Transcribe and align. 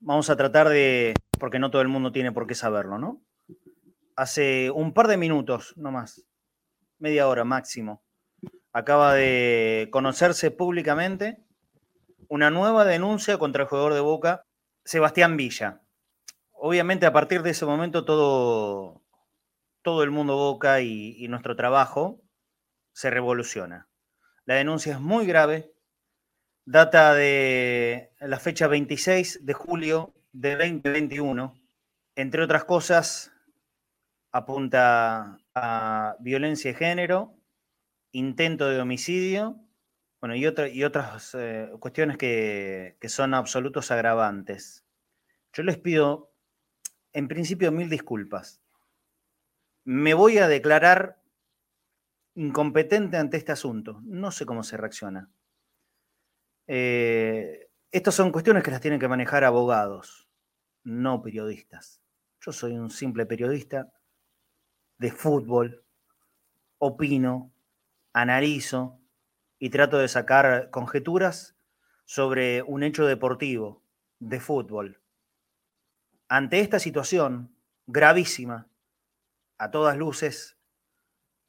Vamos 0.00 0.28
a 0.28 0.34
tratar 0.34 0.68
de, 0.68 1.14
porque 1.38 1.60
no 1.60 1.70
todo 1.70 1.82
el 1.82 1.88
mundo 1.88 2.10
tiene 2.10 2.32
por 2.32 2.48
qué 2.48 2.56
saberlo, 2.56 2.98
¿no? 2.98 3.22
Hace 4.16 4.72
un 4.72 4.92
par 4.92 5.06
de 5.06 5.18
minutos, 5.18 5.74
no 5.76 5.92
más, 5.92 6.24
media 6.98 7.28
hora 7.28 7.44
máximo, 7.44 8.02
acaba 8.72 9.14
de 9.14 9.88
conocerse 9.90 10.50
públicamente 10.50 11.44
una 12.28 12.50
nueva 12.50 12.84
denuncia 12.84 13.38
contra 13.38 13.62
el 13.62 13.68
jugador 13.68 13.94
de 13.94 14.00
Boca, 14.00 14.44
Sebastián 14.84 15.36
Villa. 15.36 15.80
Obviamente 16.52 17.06
a 17.06 17.12
partir 17.12 17.42
de 17.42 17.50
ese 17.50 17.64
momento 17.64 18.04
todo, 18.04 19.02
todo 19.82 20.02
el 20.02 20.10
mundo 20.10 20.36
Boca 20.36 20.80
y, 20.80 21.16
y 21.16 21.28
nuestro 21.28 21.56
trabajo 21.56 22.20
se 22.92 23.10
revoluciona. 23.10 23.88
La 24.44 24.54
denuncia 24.54 24.94
es 24.94 25.00
muy 25.00 25.26
grave, 25.26 25.72
data 26.64 27.14
de 27.14 28.12
la 28.20 28.38
fecha 28.38 28.66
26 28.66 29.46
de 29.46 29.52
julio 29.54 30.14
de 30.32 30.56
2021. 30.56 31.54
Entre 32.14 32.42
otras 32.42 32.64
cosas, 32.64 33.32
apunta 34.32 35.38
a 35.54 36.16
violencia 36.20 36.72
de 36.72 36.78
género, 36.78 37.37
intento 38.12 38.68
de 38.68 38.80
homicidio, 38.80 39.60
bueno, 40.20 40.34
y, 40.34 40.42
y 40.72 40.84
otras 40.84 41.34
eh, 41.34 41.70
cuestiones 41.78 42.16
que, 42.16 42.96
que 43.00 43.08
son 43.08 43.34
absolutos 43.34 43.90
agravantes. 43.90 44.84
Yo 45.52 45.62
les 45.62 45.78
pido, 45.78 46.32
en 47.12 47.28
principio, 47.28 47.70
mil 47.72 47.88
disculpas. 47.88 48.60
Me 49.84 50.14
voy 50.14 50.38
a 50.38 50.48
declarar 50.48 51.22
incompetente 52.34 53.16
ante 53.16 53.36
este 53.36 53.52
asunto. 53.52 54.00
No 54.04 54.30
sé 54.30 54.46
cómo 54.46 54.62
se 54.62 54.76
reacciona. 54.76 55.30
Eh, 56.66 57.70
estas 57.90 58.14
son 58.14 58.30
cuestiones 58.30 58.62
que 58.62 58.70
las 58.70 58.80
tienen 58.80 59.00
que 59.00 59.08
manejar 59.08 59.44
abogados, 59.44 60.28
no 60.84 61.22
periodistas. 61.22 62.02
Yo 62.40 62.52
soy 62.52 62.72
un 62.72 62.90
simple 62.90 63.24
periodista 63.24 63.92
de 64.98 65.10
fútbol, 65.10 65.84
opino, 66.78 67.52
analizo 68.20 69.00
y 69.58 69.70
trato 69.70 69.98
de 69.98 70.08
sacar 70.08 70.70
conjeturas 70.70 71.56
sobre 72.04 72.62
un 72.62 72.82
hecho 72.82 73.06
deportivo, 73.06 73.84
de 74.18 74.40
fútbol. 74.40 75.00
Ante 76.28 76.60
esta 76.60 76.80
situación 76.80 77.54
gravísima, 77.86 78.68
a 79.56 79.70
todas 79.70 79.96
luces, 79.96 80.58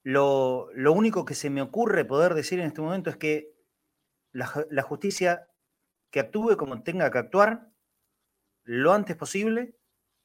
lo, 0.03 0.69
lo, 0.73 0.93
único 0.93 1.25
que 1.25 1.35
se 1.35 1.49
me 1.49 1.61
ocurre 1.61 2.05
poder 2.05 2.33
decir 2.33 2.59
en 2.59 2.67
este 2.67 2.81
momento 2.81 3.09
es 3.09 3.17
que 3.17 3.53
la, 4.31 4.65
la, 4.69 4.81
justicia 4.81 5.47
que 6.11 6.19
actúe 6.19 6.55
como 6.55 6.81
tenga 6.83 7.11
que 7.11 7.17
actuar 7.17 7.71
lo 8.63 8.93
antes 8.93 9.15
posible 9.15 9.75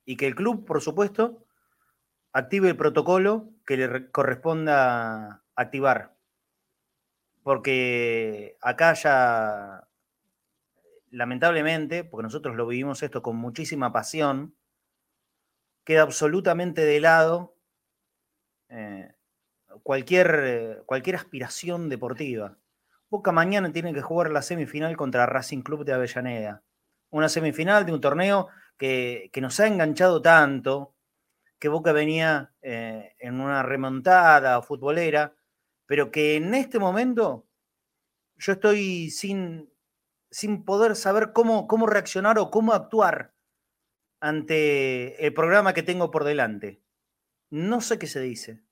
y 0.04 0.16
que 0.16 0.26
el 0.26 0.34
club, 0.34 0.64
por 0.66 0.80
supuesto, 0.80 1.46
active 2.32 2.68
el 2.68 2.76
protocolo 2.76 3.50
que 3.66 3.76
le 3.76 4.10
corresponda 4.10 5.44
activar. 5.56 6.14
Porque 7.44 8.56
acá 8.60 8.94
ya, 8.94 9.86
lamentablemente, 11.10 12.02
porque 12.02 12.24
nosotros 12.24 12.56
lo 12.56 12.66
vivimos 12.66 13.02
esto 13.02 13.22
con 13.22 13.36
muchísima 13.36 13.92
pasión, 13.92 14.56
queda 15.84 16.02
absolutamente 16.02 16.84
de 16.84 17.00
lado 17.00 17.54
eh, 18.70 19.12
cualquier, 19.82 20.82
cualquier 20.86 21.16
aspiración 21.16 21.90
deportiva. 21.90 22.56
Boca 23.10 23.30
mañana 23.30 23.70
tiene 23.72 23.92
que 23.92 24.00
jugar 24.00 24.30
la 24.30 24.40
semifinal 24.40 24.96
contra 24.96 25.26
Racing 25.26 25.60
Club 25.60 25.84
de 25.84 25.92
Avellaneda. 25.92 26.62
Una 27.10 27.28
semifinal 27.28 27.84
de 27.84 27.92
un 27.92 28.00
torneo 28.00 28.48
que, 28.78 29.28
que 29.32 29.40
nos 29.42 29.60
ha 29.60 29.66
enganchado 29.66 30.22
tanto, 30.22 30.94
que 31.58 31.68
Boca 31.68 31.92
venía 31.92 32.52
eh, 32.62 33.14
en 33.18 33.38
una 33.38 33.62
remontada 33.62 34.60
futbolera, 34.62 35.34
pero 35.86 36.10
que 36.10 36.36
en 36.36 36.54
este 36.54 36.78
momento 36.78 37.46
yo 38.36 38.52
estoy 38.52 39.10
sin, 39.10 39.72
sin 40.30 40.64
poder 40.64 40.96
saber 40.96 41.32
cómo, 41.32 41.66
cómo 41.66 41.86
reaccionar 41.86 42.38
o 42.38 42.50
cómo 42.50 42.72
actuar 42.72 43.34
ante 44.20 45.26
el 45.26 45.34
programa 45.34 45.74
que 45.74 45.82
tengo 45.82 46.10
por 46.10 46.24
delante. 46.24 46.82
No 47.50 47.80
sé 47.80 47.98
qué 47.98 48.06
se 48.06 48.20
dice 48.20 48.64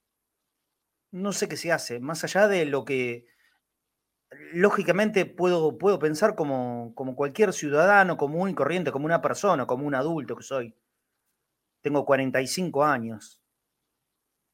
no 1.12 1.32
sé 1.32 1.48
qué 1.48 1.56
se 1.56 1.70
hace, 1.70 2.00
más 2.00 2.24
allá 2.24 2.48
de 2.48 2.64
lo 2.64 2.84
que 2.84 3.26
lógicamente 4.54 5.26
puedo, 5.26 5.78
puedo 5.78 5.98
pensar 5.98 6.34
como, 6.34 6.94
como 6.94 7.14
cualquier 7.14 7.52
ciudadano 7.52 8.16
común 8.16 8.48
y 8.48 8.54
corriente, 8.54 8.90
como 8.92 9.04
una 9.04 9.20
persona, 9.20 9.66
como 9.66 9.86
un 9.86 9.94
adulto 9.94 10.36
que 10.36 10.42
soy. 10.42 10.74
Tengo 11.82 12.06
45 12.06 12.84
años. 12.84 13.42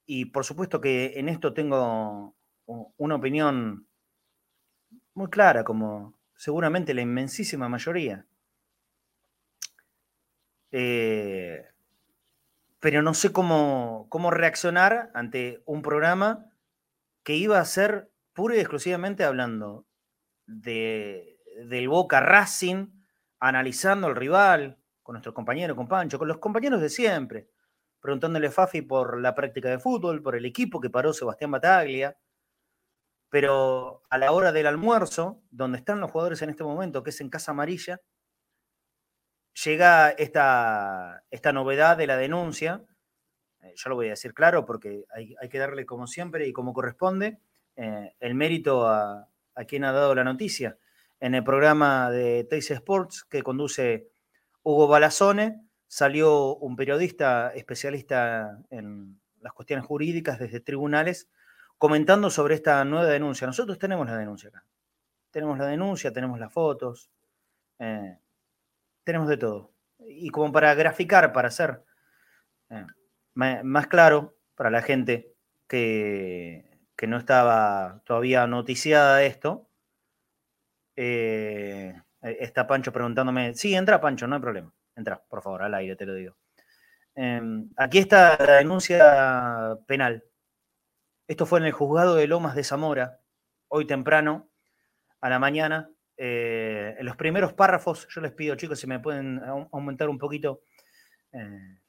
Y 0.05 0.27
por 0.27 0.45
supuesto 0.45 0.81
que 0.81 1.13
en 1.17 1.29
esto 1.29 1.55
tengo 1.55 2.37
una 2.69 3.15
opinión 3.15 3.89
muy 5.15 5.29
clara, 5.31 5.65
como 5.65 6.19
seguramente 6.37 6.95
la 6.95 7.03
inmensísima 7.03 7.69
mayoría. 7.69 8.27
Eh, 10.71 11.65
pero 12.81 13.03
no 13.03 13.15
sé 13.15 13.33
cómo, 13.33 14.07
cómo 14.11 14.31
reaccionar 14.31 15.11
ante 15.15 15.63
un 15.65 15.83
programa 15.83 16.47
que 17.25 17.35
iba 17.35 17.59
a 17.59 17.65
ser 17.65 18.11
pura 18.33 18.55
y 18.57 18.61
exclusivamente 18.61 19.25
hablando 19.25 19.87
de, 20.47 21.41
del 21.65 21.89
Boca 21.89 22.21
Racing, 22.21 22.87
analizando 23.41 24.07
al 24.07 24.17
rival, 24.17 24.79
con 25.03 25.15
nuestro 25.15 25.33
compañero, 25.33 25.75
con 25.75 25.89
Pancho, 25.89 26.19
con 26.19 26.29
los 26.29 26.39
compañeros 26.39 26.81
de 26.81 26.91
siempre, 26.91 27.49
preguntándole 28.01 28.49
a 28.49 28.51
Fafi 28.51 28.83
por 28.83 29.19
la 29.21 29.35
práctica 29.35 29.71
de 29.71 29.79
fútbol, 29.79 30.23
por 30.23 30.37
el 30.37 30.45
equipo 30.45 30.81
que 30.81 30.91
paró 30.91 31.13
Sebastián 31.13 31.51
Bataglia, 31.51 32.17
pero 33.31 34.03
a 34.11 34.19
la 34.19 34.33
hora 34.33 34.53
del 34.53 34.67
almuerzo, 34.67 35.43
donde 35.51 35.79
están 35.79 36.01
los 36.01 36.11
jugadores 36.11 36.43
en 36.43 36.51
este 36.51 36.65
momento, 36.65 37.03
que 37.03 37.11
es 37.11 37.21
en 37.21 37.31
Casa 37.31 37.53
Amarilla, 37.53 38.01
llega 39.65 40.11
esta, 40.11 41.25
esta 41.31 41.53
novedad 41.53 41.97
de 41.97 42.07
la 42.07 42.17
denuncia. 42.17 42.85
Eh, 43.61 43.73
yo 43.77 43.91
lo 43.91 43.97
voy 43.97 44.07
a 44.07 44.11
decir 44.11 44.35
claro 44.35 44.65
porque 44.65 45.05
hay, 45.15 45.35
hay 45.41 45.49
que 45.49 45.59
darle 45.59 45.85
como 45.85 46.07
siempre 46.07 46.47
y 46.47 46.53
como 46.53 46.73
corresponde 46.73 47.41
eh, 47.81 48.13
el 48.19 48.35
mérito 48.35 48.89
a, 48.89 49.29
quien 49.69 49.85
ha 49.85 49.93
dado 49.93 50.15
la 50.15 50.25
noticia. 50.25 50.79
En 51.21 51.35
el 51.35 51.45
programa 51.45 52.11
de 52.11 52.45
Teis 52.45 52.71
Sports 52.71 53.25
que 53.25 53.43
conduce 53.43 54.09
Hugo 54.63 54.89
Balazone, 54.89 55.63
salió 55.87 56.57
un 56.57 56.77
periodista 56.77 57.53
especialista 57.55 58.59
en 58.71 59.21
las 59.41 59.53
cuestiones 59.53 59.87
jurídicas 59.87 60.41
desde 60.41 60.61
tribunales 60.61 61.29
comentando 61.79 62.29
sobre 62.31 62.55
esta 62.55 62.85
nueva 62.85 63.07
denuncia. 63.07 63.47
Nosotros 63.47 63.79
tenemos 63.79 64.07
la 64.07 64.17
denuncia 64.17 64.51
acá. 64.51 64.65
Tenemos 65.31 65.59
la 65.59 65.67
denuncia, 65.67 66.13
tenemos 66.13 66.39
las 66.39 66.53
fotos. 66.53 67.11
Eh, 67.79 68.19
tenemos 69.05 69.29
de 69.29 69.37
todo. 69.37 69.73
Y 70.01 70.31
como 70.31 70.53
para 70.53 70.75
graficar, 70.75 71.33
para 71.33 71.49
hacer 71.49 71.83
eh, 72.71 72.87
más 73.35 73.87
claro 73.87 74.37
para 74.55 74.71
la 74.71 74.83
gente 74.83 75.35
que, 75.69 76.79
que, 76.97 77.07
no 77.07 77.17
estaba 77.17 78.03
todavía 78.05 78.47
noticiada 78.47 79.23
esto, 79.23 79.69
eh, 80.97 81.95
está 82.23 82.67
Pancho 82.67 82.93
preguntándome, 82.93 83.55
sí, 83.55 83.75
entra 83.75 84.01
Pancho, 84.01 84.27
no 84.27 84.35
hay 84.35 84.43
problema, 84.43 84.75
entra, 84.97 85.23
por 85.29 85.43
favor, 85.43 85.63
al 85.63 85.75
aire 85.75 85.95
te 85.97 86.07
lo 86.07 86.15
digo. 86.15 86.37
Eh, 87.15 87.41
aquí 87.77 87.99
está 87.99 88.37
la 88.45 88.55
denuncia 88.55 89.77
penal. 89.87 90.25
Esto 91.29 91.45
fue 91.45 91.61
en 91.61 91.67
el 91.67 91.73
juzgado 91.73 92.15
de 92.15 92.27
Lomas 92.27 92.55
de 92.55 92.65
Zamora, 92.65 93.21
hoy 93.69 93.87
temprano, 93.87 94.51
a 95.21 95.29
la 95.29 95.39
mañana, 95.39 95.91
eh, 96.17 96.97
en 96.99 97.05
los 97.05 97.17
primeros 97.17 97.53
párrafos, 97.53 98.09
yo 98.09 98.23
les 98.23 98.33
pido, 98.33 98.57
chicos, 98.57 98.81
si 98.81 98.87
me 98.87 98.99
pueden 98.99 99.39
aumentar 99.71 100.09
un 100.09 100.17
poquito, 100.17 100.63
eh, 101.33 101.81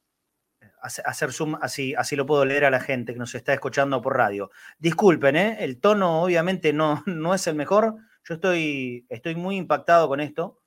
hacer 0.81 1.31
zoom, 1.31 1.55
así, 1.61 1.95
así 1.95 2.17
lo 2.17 2.25
puedo 2.25 2.43
leer 2.43 2.65
a 2.65 2.69
la 2.69 2.81
gente 2.81 3.13
que 3.13 3.19
nos 3.19 3.33
está 3.33 3.53
escuchando 3.53 4.01
por 4.01 4.17
radio. 4.17 4.51
Disculpen, 4.77 5.37
¿eh? 5.37 5.57
el 5.61 5.79
tono 5.79 6.21
obviamente 6.21 6.73
no, 6.73 7.01
no 7.07 7.33
es 7.33 7.47
el 7.47 7.55
mejor. 7.55 7.95
Yo 8.25 8.33
estoy, 8.33 9.05
estoy 9.07 9.35
muy 9.35 9.55
impactado 9.55 10.09
con 10.09 10.19
esto. 10.19 10.59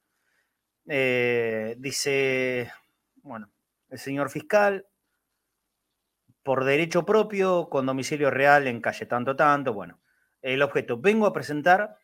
Dice, 0.87 2.73
bueno, 3.17 3.53
el 3.91 3.99
señor 3.99 4.31
fiscal, 4.31 4.87
por 6.43 6.65
derecho 6.65 7.05
propio, 7.05 7.69
con 7.69 7.87
domicilio 7.87 8.31
real 8.31 8.67
en 8.67 8.81
calle 8.81 9.07
tanto, 9.07 9.37
tanto, 9.37 9.73
bueno, 9.73 10.01
el 10.41 10.63
objeto, 10.63 10.99
vengo 10.99 11.27
a 11.27 11.33
presentar 11.33 11.97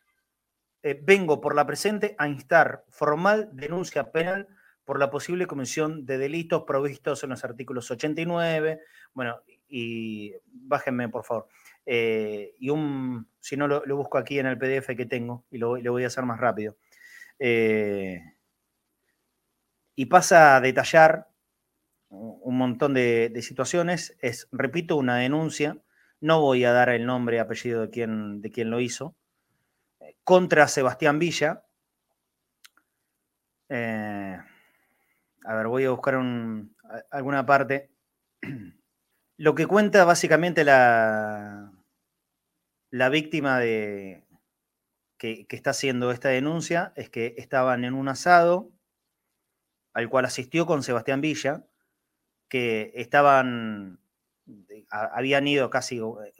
eh, 0.81 0.97
vengo 1.01 1.41
por 1.41 1.55
la 1.55 1.65
presente 1.65 2.15
a 2.17 2.27
instar 2.27 2.85
formal 2.89 3.49
denuncia 3.51 4.11
penal 4.11 4.47
por 4.85 4.97
la 4.97 5.09
posible 5.09 5.45
comisión 5.45 6.05
de 6.05 6.17
delitos 6.17 6.63
provistos 6.63 7.23
en 7.23 7.31
los 7.31 7.43
artículos 7.43 7.91
89, 7.91 8.79
bueno, 9.13 9.41
y 9.67 10.33
bájenme 10.45 11.09
por 11.09 11.25
favor. 11.25 11.47
Eh, 11.85 12.55
y 12.59 12.69
un, 12.69 13.27
si 13.39 13.57
no 13.57 13.67
lo, 13.67 13.83
busco 13.95 14.17
aquí 14.17 14.39
en 14.39 14.45
el 14.45 14.57
PDF 14.57 14.95
que 14.95 15.05
tengo 15.05 15.45
y 15.51 15.57
lo, 15.57 15.77
voy 15.79 16.03
a 16.05 16.07
hacer 16.07 16.23
más 16.23 16.39
rápido. 16.39 16.77
Eh, 17.37 18.19
y 19.95 20.05
pasa 20.05 20.55
a 20.55 20.61
detallar 20.61 21.27
un 22.09 22.57
montón 22.57 22.93
de, 22.93 23.31
situaciones. 23.41 24.17
Es, 24.19 24.47
repito, 24.51 24.95
una 24.97 25.17
denuncia. 25.17 25.77
No 26.21 26.41
voy 26.41 26.65
a 26.65 26.73
dar 26.73 26.89
el 26.89 27.05
nombre 27.05 27.37
y 27.37 27.39
apellido 27.39 27.81
de 27.81 27.89
quien, 27.89 28.41
de 28.41 28.51
quien 28.51 28.69
lo 28.69 28.79
hizo. 28.79 29.15
Contra 30.23 30.67
Sebastián 30.67 31.19
Villa. 31.19 31.63
Eh, 33.69 34.37
a 35.45 35.55
ver, 35.55 35.67
voy 35.67 35.85
a 35.85 35.91
buscar 35.91 36.19
alguna 37.11 37.45
parte. 37.45 37.89
Lo 39.37 39.55
que 39.55 39.67
cuenta 39.67 40.03
básicamente 40.03 40.65
la, 40.65 41.71
la 42.91 43.09
víctima 43.09 43.59
de, 43.59 44.25
que, 45.19 45.45
está 45.49 45.71
haciendo 45.71 46.11
esta 46.11 46.29
denuncia 46.29 46.93
es 46.95 47.09
que 47.09 47.35
estaban 47.37 47.83
en 47.83 47.93
un 47.93 48.07
asado 48.07 48.71
al 49.93 50.09
cual 50.09 50.25
asistió 50.25 50.65
con 50.65 50.81
Sebastián 50.81 51.21
Villa, 51.21 51.65
que 52.49 52.91
estaban, 52.95 53.99
habían 54.89 55.47
ido 55.47 55.69
casi 55.69 55.99
eh, 55.99 56.33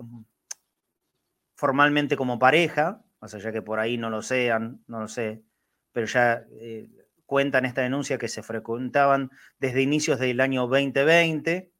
formalmente 1.56 2.18
como 2.18 2.40
pareja, 2.40 3.04
más 3.22 3.34
allá 3.34 3.52
que 3.52 3.62
por 3.62 3.80
ahí 3.80 3.98
no 3.98 4.10
lo 4.10 4.22
sean, 4.22 4.84
no 4.88 5.00
lo 5.00 5.08
sé, 5.08 5.44
pero 5.92 6.08
ya 6.08 6.44
eh, 6.52 6.90
cuentan 7.26 7.66
esta 7.66 7.82
denuncia 7.82 8.18
que 8.18 8.28
se 8.28 8.44
frecuentaban 8.44 9.30
desde 9.60 9.82
inicios 9.82 10.20
del 10.20 10.42
año 10.42 10.68
2020 10.68 11.72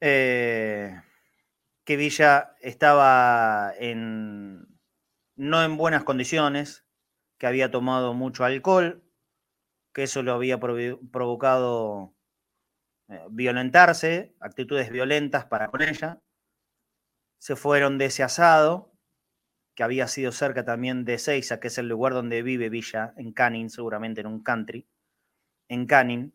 eh, 0.00 1.00
que 1.84 1.96
Villa 1.96 2.56
estaba 2.60 3.72
en, 3.78 4.66
no 5.36 5.62
en 5.62 5.76
buenas 5.76 6.04
condiciones, 6.04 6.84
que 7.38 7.46
había 7.46 7.70
tomado 7.70 8.12
mucho 8.12 8.44
alcohol, 8.44 9.04
que 9.92 10.04
eso 10.04 10.22
lo 10.22 10.32
había 10.32 10.58
provocado 10.58 12.14
violentarse, 13.30 14.34
actitudes 14.40 14.90
violentas 14.90 15.46
para 15.46 15.68
con 15.68 15.82
ella. 15.82 16.20
Se 17.38 17.56
fueron 17.56 17.98
de 17.98 18.06
ese 18.06 18.22
asado, 18.22 18.92
que 19.74 19.82
había 19.82 20.06
sido 20.06 20.32
cerca 20.32 20.64
también 20.64 21.04
de 21.04 21.18
Seiza, 21.18 21.58
que 21.58 21.68
es 21.68 21.78
el 21.78 21.88
lugar 21.88 22.12
donde 22.12 22.42
vive 22.42 22.68
Villa, 22.68 23.14
en 23.16 23.32
Canning, 23.32 23.70
seguramente 23.70 24.20
en 24.20 24.26
un 24.26 24.42
country, 24.42 24.86
en 25.68 25.86
Canning. 25.86 26.34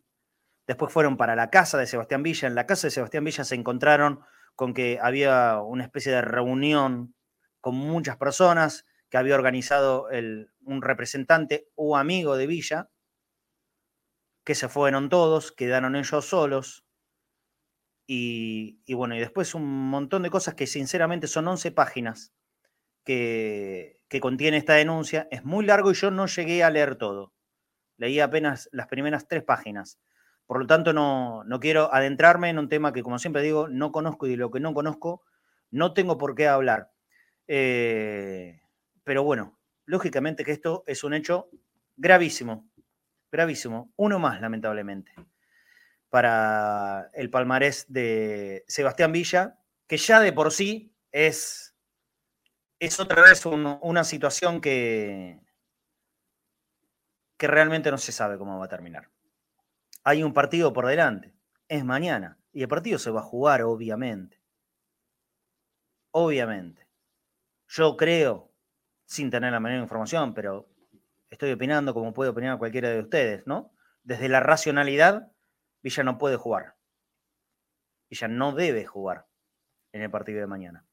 Después 0.66 0.92
fueron 0.92 1.18
para 1.18 1.36
la 1.36 1.50
casa 1.50 1.78
de 1.78 1.88
Sebastián 1.88 2.24
Villa. 2.24 2.48
En 2.48 2.56
la 2.56 2.66
casa 2.66 2.88
de 2.88 2.92
Sebastián 2.92 3.24
Villa 3.24 3.44
se 3.44 3.56
encontraron 3.56 4.22
con 4.56 4.74
que 4.74 5.00
había 5.02 5.62
una 5.62 5.84
especie 5.84 6.12
de 6.12 6.22
reunión 6.22 7.16
con 7.62 7.76
muchas 7.76 8.18
personas 8.18 8.86
que 9.10 9.18
había 9.18 9.36
organizado 9.36 10.08
un 10.62 10.82
representante 10.82 11.70
o 11.76 11.96
amigo 11.96 12.36
de 12.36 12.48
Villa, 12.48 12.90
que 14.48 14.56
se 14.56 14.70
fueron 14.70 15.10
todos, 15.10 15.52
quedaron 15.52 15.98
ellos 15.98 16.24
solos. 16.24 16.86
Y, 18.08 18.80
bueno, 18.94 19.14
y 19.14 19.20
después 19.20 19.54
un 19.54 19.90
montón 19.90 20.24
de 20.24 20.30
cosas 20.30 20.56
que 20.56 20.68
sinceramente 20.68 21.28
son 21.28 21.50
11 21.50 21.74
páginas 21.74 22.32
que, 23.04 24.00
que 24.08 24.22
contiene 24.22 24.56
esta 24.56 24.76
denuncia. 24.76 25.28
Es 25.32 25.44
muy 25.44 25.66
largo 25.66 25.92
y 25.92 25.96
yo 25.96 26.12
no 26.12 26.28
llegué 26.28 26.64
a 26.64 26.70
leer 26.70 26.96
todo. 26.96 27.34
Leí 27.98 28.22
apenas 28.22 28.70
las 28.72 28.88
primeras 28.88 29.28
tres 29.28 29.44
páginas. 29.44 30.00
Por 30.46 30.62
lo 30.62 30.66
tanto, 30.66 30.94
no, 30.94 31.44
quiero 31.60 31.94
adentrarme 31.94 32.50
en 32.50 32.58
un 32.58 32.70
tema 32.70 32.94
que, 32.94 33.04
como 33.04 33.20
siempre 33.20 33.42
digo, 33.42 33.68
no 33.68 33.92
conozco 33.92 34.28
y 34.28 34.30
de 34.30 34.38
lo 34.38 34.50
que 34.50 34.62
no 34.62 34.74
conozco, 34.74 35.24
no 35.72 35.94
tengo 35.94 36.18
por 36.18 36.36
qué 36.36 36.48
hablar. 36.48 36.90
Eh, 37.50 38.62
pero 39.04 39.24
bueno, 39.24 39.60
lógicamente 39.84 40.46
que 40.46 40.54
esto 40.54 40.86
es 40.88 41.04
un 41.04 41.14
hecho 41.16 41.50
gravísimo, 41.98 42.70
gravísimo, 43.38 43.94
uno 43.96 44.20
más, 44.20 44.42
lamentablemente, 44.42 45.14
para 46.10 47.10
el 47.14 47.30
palmarés 47.30 47.86
de 47.88 48.66
Sebastián 48.68 49.12
Villa, 49.12 49.60
que 49.88 49.98
ya 49.98 50.20
de 50.20 50.34
por 50.34 50.52
sí 50.52 50.94
es, 51.12 51.76
es 52.80 53.00
otra 53.00 53.24
vez 53.24 53.46
una 53.46 54.04
situación 54.04 54.60
que, 54.60 55.40
que 57.38 57.48
realmente 57.48 57.92
no 57.92 57.98
se 57.98 58.12
sabe 58.12 58.38
cómo 58.38 58.60
va 58.60 58.66
a 58.66 58.70
terminar 58.70 59.10
hay 60.08 60.24
un 60.24 60.32
partido 60.32 60.72
por 60.72 60.88
delante. 60.88 61.34
Es 61.68 61.84
mañana. 61.84 62.40
Y 62.54 62.62
el 62.62 62.70
partido 62.70 62.98
se 62.98 63.12
va 63.12 63.20
a 63.20 63.24
jugar, 63.24 63.62
obviamente. 63.64 64.42
Obviamente. 66.12 66.88
Yo 67.68 67.98
creo, 67.98 68.50
sin 69.06 69.30
tener 69.30 69.52
la 69.52 69.60
menor 69.60 69.82
información, 69.82 70.34
pero 70.34 70.70
estoy 71.38 71.52
opinando 71.52 71.94
como 71.94 72.14
puede 72.14 72.32
opinar 72.32 72.58
cualquiera 72.58 72.90
de 72.90 73.00
ustedes, 73.00 73.46
¿no? 73.46 73.72
Desde 74.04 74.28
la 74.28 74.40
racionalidad, 74.40 75.32
Villa 75.84 76.04
no 76.04 76.18
puede 76.18 76.36
jugar. 76.36 76.76
Villa 78.10 78.28
no 78.28 78.54
debe 78.54 78.86
jugar 78.86 79.28
en 79.92 80.02
el 80.02 80.10
partido 80.10 80.40
de 80.40 80.48
mañana. 80.48 80.86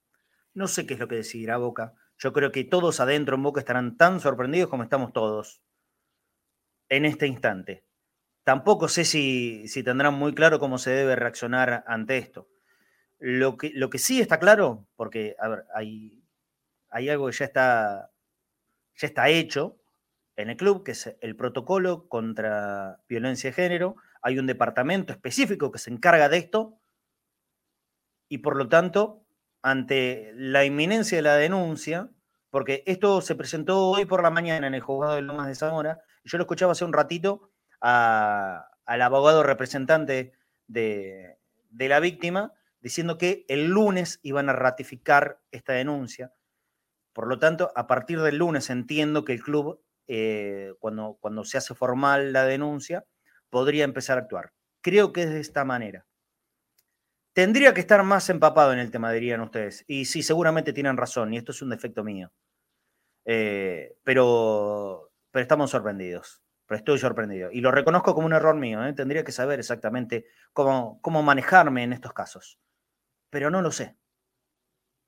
No 0.53 0.69
sé 0.69 0.87
qué 0.87 0.95
es 0.95 1.01
lo 1.01 1.09
que 1.09 1.17
decidirá 1.17 1.57
Boca. 1.57 1.95
Yo 2.19 2.33
creo 2.33 2.53
que 2.53 2.65
todos 2.65 3.01
adentro 3.01 3.37
en 3.37 3.43
Boca 3.43 3.61
estarán 3.61 3.97
tan 3.97 4.21
sorprendidos 4.21 4.69
como 4.69 4.83
estamos 4.83 5.13
todos 5.13 5.63
en 6.91 7.07
este 7.07 7.27
instante. 7.27 7.87
Tampoco 8.45 8.89
sé 8.89 9.07
si, 9.07 9.65
tendrán 9.83 10.15
muy 10.15 10.35
claro 10.35 10.59
cómo 10.59 10.77
se 10.77 10.91
debe 10.91 11.17
reaccionar 11.17 11.85
ante 11.87 12.19
esto. 12.19 12.49
Lo 13.19 13.57
que, 13.57 13.71
lo 13.75 13.89
que 13.89 13.99
sí 13.99 14.21
está 14.21 14.39
claro, 14.39 14.87
porque 14.97 15.37
hay, 15.75 16.23
hay 16.91 17.09
algo 17.09 17.27
que 17.27 17.33
ya 17.33 17.47
está, 17.47 18.11
ya 18.97 19.07
está 19.07 19.31
hecho 19.31 19.81
en 20.37 20.51
el 20.51 20.57
club, 20.57 20.85
que 20.85 20.93
es 20.93 21.17
el 21.21 21.37
protocolo 21.37 22.09
contra 22.09 23.01
violencia 23.09 23.51
de 23.51 23.55
género. 23.55 23.97
Hay 24.23 24.39
un 24.39 24.47
departamento 24.47 25.13
específico 25.13 25.71
que 25.71 25.79
se 25.79 25.91
encarga 25.91 26.29
de 26.29 26.39
esto 26.39 26.79
y 28.29 28.39
por 28.39 28.57
lo 28.57 28.69
tanto, 28.69 29.25
ante 29.63 30.33
la 30.35 30.65
inminencia 30.65 31.19
de 31.19 31.23
la 31.23 31.37
denuncia, 31.37 32.11
porque 32.51 32.83
esto 32.87 33.21
se 33.21 33.35
presentó 33.35 33.91
hoy 33.91 34.07
por 34.07 34.23
la 34.23 34.31
mañana 34.31 34.67
en 34.67 34.75
el 34.75 34.81
juzgado 34.81 35.15
de 35.15 35.23
Lomas 35.23 35.47
de 35.47 35.55
Zamora, 35.55 36.01
y 36.25 36.31
yo 36.31 36.39
lo 36.39 36.43
escuchaba 36.43 36.73
hace 36.73 36.85
un 36.85 36.93
ratito 36.93 37.51
al 37.81 39.03
abogado 39.03 39.43
representante 39.43 40.33
de, 40.67 41.39
la 41.71 42.01
víctima 42.01 42.53
diciendo 42.81 43.19
que 43.19 43.45
el 43.49 43.67
lunes 43.69 44.21
iban 44.23 44.49
a 44.49 44.53
ratificar 44.53 45.41
esta 45.51 45.75
denuncia. 45.75 46.33
Por 47.13 47.29
lo 47.29 47.39
tanto, 47.39 47.73
a 47.77 47.87
partir 47.87 48.21
del 48.21 48.39
lunes 48.39 48.69
entiendo 48.69 49.25
que 49.25 49.35
el 49.35 49.43
club, 49.43 49.81
eh, 50.07 50.73
cuando, 50.79 51.17
cuando 51.21 51.45
se 51.45 51.59
hace 51.59 51.75
formal 51.75 52.33
la 52.33 52.45
denuncia, 52.45 53.05
podría 53.51 53.85
empezar 53.85 54.19
a 54.19 54.23
actuar. 54.23 54.53
Creo 54.81 55.13
que 55.13 55.23
es 55.23 55.31
de 55.31 55.41
esta 55.41 55.65
manera. 55.65 56.07
Tendría 57.33 57.75
que 57.75 57.81
estar 57.81 58.03
más 58.05 58.31
empapado 58.31 58.73
en 58.73 58.79
el 58.79 58.91
tema, 58.91 59.11
dirían 59.13 59.41
ustedes. 59.41 59.85
Y 59.89 60.05
sí, 60.05 60.23
seguramente 60.23 60.73
tienen 60.73 60.97
razón, 60.97 61.35
y 61.35 61.39
esto 61.39 61.53
es 61.53 61.63
un 61.63 61.71
defecto 61.71 62.05
mío. 62.05 62.33
Eh, 63.25 63.97
pero, 64.05 65.11
pero 65.31 65.43
estamos 65.43 65.71
sorprendidos 65.71 66.45
pero 66.67 66.79
estoy 66.79 66.99
sorprendido. 66.99 67.51
Y 67.53 67.61
lo 67.61 67.71
reconozco 67.71 68.15
como 68.15 68.27
un 68.27 68.33
error 68.33 68.57
mío, 68.57 68.85
¿eh? 68.85 68.93
tendría 68.93 69.25
que 69.25 69.33
saber 69.33 69.59
exactamente 69.59 70.27
cómo, 70.53 71.01
cómo 71.03 71.23
manejarme 71.23 71.83
en 71.83 71.93
estos 71.93 72.13
casos. 72.13 72.59
Pero 73.31 73.51
no 73.51 73.61
lo 73.61 73.71
sé. 73.71 73.97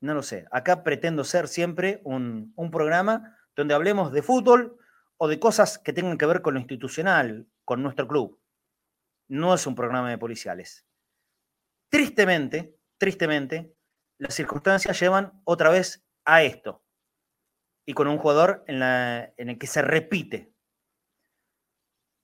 No 0.01 0.15
lo 0.15 0.23
sé. 0.23 0.47
Acá 0.51 0.83
pretendo 0.83 1.25
ser 1.25 1.49
siempre 1.49 2.01
un, 2.05 2.53
un 2.57 2.71
programa 2.71 3.39
donde 3.55 3.75
hablemos 3.75 4.13
de 4.13 4.23
fútbol 4.23 4.79
o 5.19 5.29
de 5.29 5.41
cosas 5.41 5.79
que 5.79 5.93
tengan 5.93 6.19
que 6.19 6.27
ver 6.27 6.43
con 6.43 6.55
lo 6.55 6.61
institucional, 6.61 7.49
con 7.65 7.83
nuestro 7.83 8.07
club. 8.07 8.41
No 9.29 9.55
es 9.55 9.67
un 9.67 9.75
programa 9.75 10.11
de 10.11 10.19
policiales. 10.19 10.87
Tristemente, 11.89 12.77
tristemente, 12.99 13.75
las 14.19 14.35
circunstancias 14.35 14.99
llevan 14.99 15.41
otra 15.45 15.71
vez 15.71 16.05
a 16.25 16.43
esto. 16.43 16.83
Y 17.87 17.95
con 17.95 18.09
un 18.09 18.19
jugador 18.19 18.65
en, 18.67 18.83
el 18.83 19.59
que 19.59 19.67
se 19.67 19.83
repite 19.83 20.53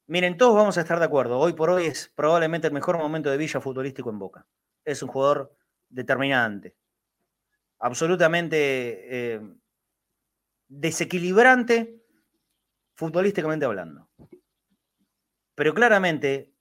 Miren, 0.09 0.37
todos 0.37 0.55
vamos 0.55 0.77
a 0.77 0.81
estar 0.81 0.99
de 0.99 1.05
acuerdo. 1.05 1.39
Hoy 1.39 1.53
por 1.55 1.71
hoy 1.71 1.87
es 1.87 2.13
probablemente 2.15 2.67
el 2.67 2.73
mejor 2.73 2.99
momento 2.99 3.31
de 3.31 3.37
Villa 3.37 3.61
futbolístico 3.61 4.11
en 4.11 4.19
Boca. 4.19 4.47
Es 4.85 5.03
un 5.03 5.09
jugador 5.09 5.57
determinante, 5.89 6.77
absolutamente 7.79 9.35
eh, 9.35 9.41
desequilibrante 10.69 12.01
futbolísticamente 13.02 13.64
hablando. 13.64 14.09
Pero 15.56 15.75
claramente, 15.75 16.52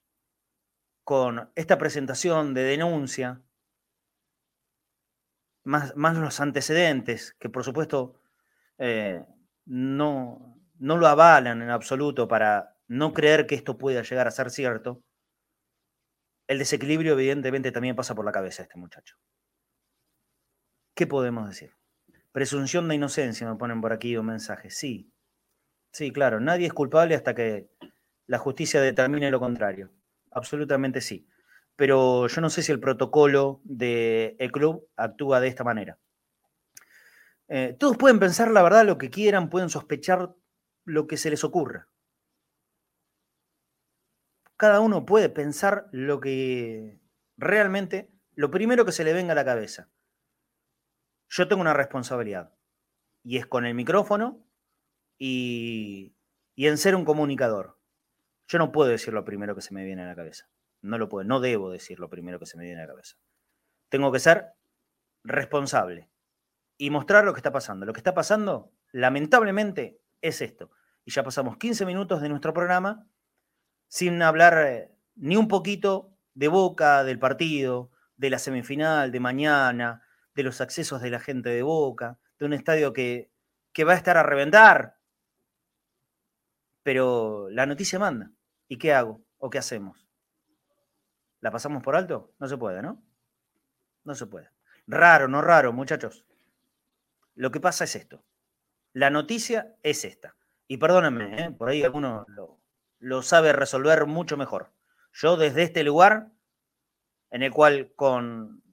con 1.04 1.52
esta 1.54 1.78
presentación 1.78 2.56
de 2.56 2.64
denuncia, 2.64 3.44
más, 5.64 5.96
más 5.96 6.18
los 6.18 6.40
antecedentes, 6.40 7.36
que 7.40 7.50
por 7.50 7.64
supuesto 7.64 8.20
eh, 8.80 9.24
no, 9.66 10.58
no 10.80 10.98
lo 10.98 11.06
avalan 11.06 11.62
en 11.62 11.70
absoluto 11.70 12.28
para 12.28 12.76
no 12.88 13.14
creer 13.14 13.46
que 13.46 13.54
esto 13.54 13.78
pueda 13.78 14.02
llegar 14.02 14.28
a 14.28 14.32
ser 14.32 14.50
cierto, 14.50 15.04
el 16.48 16.58
desequilibrio 16.58 17.14
evidentemente 17.14 17.72
también 17.72 17.96
pasa 17.96 18.16
por 18.16 18.26
la 18.26 18.32
cabeza 18.32 18.64
de 18.64 18.68
este 18.70 18.80
muchacho. 18.80 19.16
¿Qué 20.96 21.06
podemos 21.06 21.48
decir? 21.48 21.76
Presunción 22.32 22.88
de 22.88 22.96
inocencia, 22.96 23.48
me 23.48 23.58
ponen 23.58 23.80
por 23.80 23.94
aquí 23.94 24.18
un 24.18 24.26
mensaje. 24.26 24.72
Sí, 24.72 25.11
sí, 25.92 26.12
claro, 26.12 26.40
nadie 26.40 26.68
es 26.68 26.74
culpable 26.74 27.16
hasta 27.16 27.36
que 27.36 27.70
la 28.28 28.38
justicia 28.38 28.82
determine 28.82 29.32
lo 29.32 29.40
contrario. 29.40 29.92
Absolutamente 30.32 31.02
sí. 31.02 31.28
Pero 31.76 32.28
yo 32.28 32.42
no 32.42 32.50
sé 32.50 32.64
si 32.64 32.72
el 32.72 32.80
protocolo 32.80 33.62
del 33.64 34.52
club 34.52 34.88
actúa 34.96 35.40
de 35.40 35.48
esta 35.48 35.64
manera. 35.64 35.98
Eh, 37.48 37.76
todos 37.78 37.98
pueden 37.98 38.20
pensar 38.20 38.50
la 38.52 38.64
verdad 38.64 38.86
lo 38.86 38.98
que 38.98 39.10
quieran, 39.10 39.50
pueden 39.50 39.70
sospechar 39.70 40.34
lo 40.86 41.08
que 41.08 41.18
se 41.18 41.30
les 41.30 41.44
ocurra. 41.44 41.90
Cada 44.56 44.80
uno 44.80 45.06
puede 45.06 45.28
pensar 45.28 45.88
lo 45.92 46.22
que 46.22 47.02
realmente, 47.36 48.10
lo 48.36 48.52
primero 48.52 48.86
que 48.86 48.92
se 48.92 49.04
le 49.04 49.12
venga 49.12 49.34
a 49.34 49.36
la 49.36 49.44
cabeza. 49.44 49.90
Yo 51.30 51.48
tengo 51.48 51.62
una 51.62 51.74
responsabilidad 51.74 52.54
y 53.24 53.38
es 53.38 53.46
con 53.46 53.66
el 53.66 53.74
micrófono 53.74 54.46
y, 55.24 56.16
en 56.58 56.80
ser 56.80 56.96
un 56.96 57.06
comunicador. 57.06 57.78
Yo 58.48 58.58
no 58.58 58.72
puedo 58.72 58.90
decir 58.90 59.14
lo 59.14 59.24
primero 59.24 59.54
que 59.54 59.62
se 59.62 59.74
me 59.74 59.86
viene 59.86 60.02
a 60.02 60.08
la 60.08 60.16
cabeza. 60.16 60.50
No 60.82 60.98
lo 60.98 61.10
puedo, 61.10 61.24
no 61.24 61.40
debo 61.40 61.70
decir 61.70 62.00
lo 62.00 62.10
primero 62.10 62.40
que 62.40 62.48
se 62.48 62.58
me 62.58 62.64
viene 62.64 62.80
a 62.80 62.86
la 62.86 62.92
cabeza. 62.92 63.18
Tengo 63.90 64.12
que 64.12 64.20
ser 64.20 64.54
responsable 65.24 66.10
y 66.76 66.90
mostrar 66.90 67.24
lo 67.24 67.34
que 67.34 67.40
está 67.40 67.52
pasando. 67.52 67.86
Lo 67.86 67.94
que 67.94 68.00
está 68.00 68.16
pasando, 68.16 68.74
lamentablemente, 68.92 70.02
es 70.22 70.42
esto. 70.42 70.72
Y 71.06 71.12
ya 71.12 71.24
pasamos 71.24 71.58
15 71.58 71.86
minutos 71.86 72.20
de 72.22 72.30
nuestro 72.30 72.52
programa 72.52 73.08
sin 73.88 74.24
hablar 74.24 74.58
eh, 74.68 74.92
ni 75.16 75.36
un 75.36 75.48
poquito 75.48 76.18
de 76.34 76.48
Boca, 76.48 77.04
del 77.04 77.20
partido, 77.20 77.92
de 78.16 78.32
la 78.32 78.40
semifinal 78.40 79.12
de 79.12 79.20
mañana, 79.20 80.02
de 80.34 80.44
los 80.44 80.62
accesos 80.62 81.00
de 81.02 81.12
la 81.12 81.20
gente 81.20 81.50
de 81.50 81.62
Boca, 81.62 82.18
de 82.40 82.46
un 82.46 82.54
estadio 82.54 82.92
que, 82.92 83.32
que 83.72 83.84
va 83.84 83.94
a 83.94 83.98
estar 83.98 84.18
a 84.18 84.24
reventar. 84.24 85.01
Pero 86.84 87.50
la 87.50 87.66
noticia 87.66 88.00
manda. 88.00 88.32
¿Y 88.68 88.78
qué 88.78 88.94
hago? 88.94 89.24
¿O 89.38 89.50
qué 89.50 89.58
hacemos? 89.58 90.08
¿La 91.40 91.52
pasamos 91.52 91.84
por 91.84 91.96
alto? 91.96 92.34
No 92.40 92.48
se 92.48 92.58
puede, 92.58 92.82
¿no? 92.82 93.04
No 94.04 94.16
se 94.16 94.28
puede. 94.28 94.50
Raro, 94.88 95.28
no 95.28 95.42
raro, 95.42 95.74
muchachos. 95.74 96.26
Lo 97.36 97.52
que 97.52 97.60
pasa 97.60 97.84
es 97.84 97.96
esto. 97.96 98.24
La 98.94 99.10
noticia 99.10 99.76
es 99.84 100.06
esta. 100.06 100.36
Y 100.68 100.78
perdónenme, 100.78 101.46
¿eh? 101.46 101.52
por 101.52 101.70
ahí 101.70 101.84
alguno 101.84 102.26
lo, 103.00 103.22
sabe 103.22 103.54
resolver 103.54 104.06
mucho 104.06 104.38
mejor. 104.38 104.74
Yo 105.14 105.36
desde 105.36 105.64
este 105.64 105.84
lugar, 105.84 106.32
en 107.30 107.44
el 107.44 107.52
cual 107.52 107.92
con, 107.96 108.64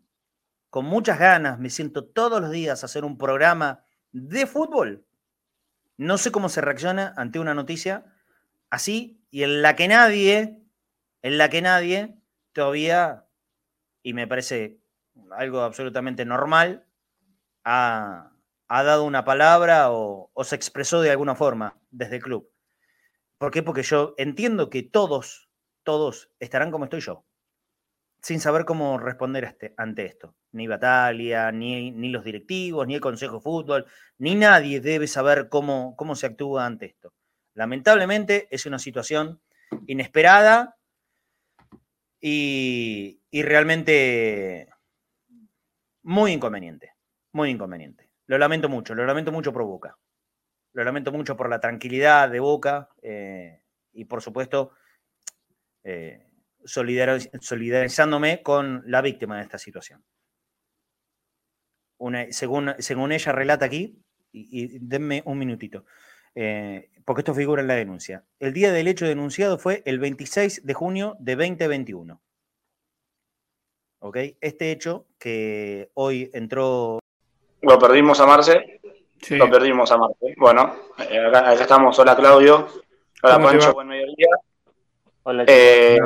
con 0.70 0.84
muchas 0.84 1.18
ganas 1.18 1.58
me 1.58 1.70
siento 1.70 2.04
todos 2.04 2.40
los 2.40 2.50
días 2.50 2.82
a 2.82 2.86
hacer 2.86 3.04
un 3.04 3.18
programa 3.18 3.84
de 4.12 4.46
fútbol, 4.46 5.07
no 5.98 6.16
sé 6.16 6.32
cómo 6.32 6.48
se 6.48 6.62
reacciona 6.62 7.12
ante 7.16 7.38
una 7.38 7.54
noticia 7.54 8.06
así 8.70 9.20
y 9.30 9.42
en 9.42 9.60
la 9.62 9.76
que 9.76 9.88
nadie, 9.88 10.62
en 11.22 11.38
la 11.38 11.50
que 11.50 11.60
nadie 11.60 12.16
todavía, 12.52 13.26
y 14.02 14.14
me 14.14 14.26
parece 14.26 14.80
algo 15.32 15.60
absolutamente 15.60 16.24
normal, 16.24 16.86
ha, 17.64 18.32
ha 18.68 18.82
dado 18.82 19.04
una 19.04 19.24
palabra 19.24 19.90
o, 19.90 20.30
se 20.44 20.54
expresó 20.54 21.00
de 21.00 21.10
alguna 21.10 21.34
forma 21.34 21.78
desde 21.90 22.16
el 22.16 22.22
club. 22.22 22.50
¿Por 23.38 23.50
qué? 23.50 23.62
Porque 23.62 23.82
yo 23.82 24.14
entiendo 24.18 24.70
que 24.70 24.82
todos, 24.82 25.50
todos 25.82 26.30
estarán 26.38 26.70
como 26.70 26.84
estoy 26.84 27.00
yo, 27.00 27.24
sin 28.20 28.40
saber 28.40 28.64
cómo 28.64 28.98
responder 28.98 29.44
este, 29.44 29.74
ante 29.76 30.06
esto. 30.06 30.34
Ni 30.52 30.66
Batalia, 30.66 31.52
ni, 31.52 31.90
ni, 31.90 32.08
los 32.08 32.24
directivos, 32.24 32.86
ni 32.86 32.94
el 32.94 33.00
Consejo 33.00 33.36
de 33.36 33.42
Fútbol, 33.42 33.86
ni 34.18 34.34
nadie 34.34 34.80
debe 34.80 35.06
saber 35.06 35.48
cómo, 35.48 35.94
cómo 35.96 36.16
se 36.16 36.26
actúa 36.26 36.66
ante 36.66 36.86
esto. 36.86 37.12
Lamentablemente 37.54 38.48
es 38.50 38.66
una 38.66 38.78
situación 38.78 39.40
inesperada 39.86 40.76
y, 42.20 43.20
y 43.30 43.42
realmente 43.42 44.68
muy 46.02 46.32
inconveniente, 46.32 46.94
muy 47.32 47.50
inconveniente. 47.50 48.08
Lo 48.26 48.38
lamento 48.38 48.68
mucho, 48.68 48.94
lo 48.94 49.06
lamento 49.06 49.32
mucho 49.32 49.52
por 49.52 49.64
Boca. 49.64 49.98
Lo 50.72 50.84
lamento 50.84 51.12
mucho 51.12 51.36
por 51.36 51.48
la 51.48 51.60
tranquilidad 51.60 52.28
de 52.28 52.40
Boca 52.40 52.88
eh, 53.02 53.62
y 53.92 54.04
por 54.04 54.22
supuesto 54.22 54.72
eh, 55.82 56.27
solidarizándome 56.64 58.42
con 58.42 58.82
la 58.86 59.00
víctima 59.02 59.36
de 59.36 59.42
esta 59.42 59.58
situación. 59.58 60.04
según, 62.30 62.74
según 62.78 63.12
ella 63.12 63.32
relata 63.32 63.64
aquí, 63.66 64.02
y, 64.32 64.78
denme 64.78 65.22
un 65.24 65.38
minutito, 65.38 65.84
eh, 66.34 66.90
porque 67.04 67.22
esto 67.22 67.34
figura 67.34 67.62
en 67.62 67.68
la 67.68 67.74
denuncia. 67.74 68.24
El 68.38 68.52
día 68.52 68.72
del 68.72 68.88
hecho 68.88 69.06
denunciado 69.06 69.58
fue 69.58 69.82
el 69.86 69.98
26 69.98 70.66
de 70.66 70.74
junio 70.74 71.16
de 71.18 71.36
2021. 71.36 72.20
¿Ok? 74.00 74.16
Este 74.40 74.70
hecho 74.70 75.06
que 75.18 75.90
hoy 75.94 76.30
entró 76.32 77.00
lo 77.60 77.78
perdimos 77.78 78.20
a 78.20 78.26
Marce. 78.26 78.80
Lo 79.30 79.50
perdimos 79.50 79.90
a 79.90 79.96
Marce. 79.96 80.34
Bueno, 80.36 80.76
eh, 81.10 81.18
acá, 81.18 81.52
estamos. 81.54 81.98
Hola 81.98 82.14
Claudio. 82.14 82.68
Hola 83.22 83.42
Pancho, 83.42 83.72
buen 83.72 83.88
mediodía. 83.88 84.28
Hola, 85.24 85.44
eh, 85.48 85.98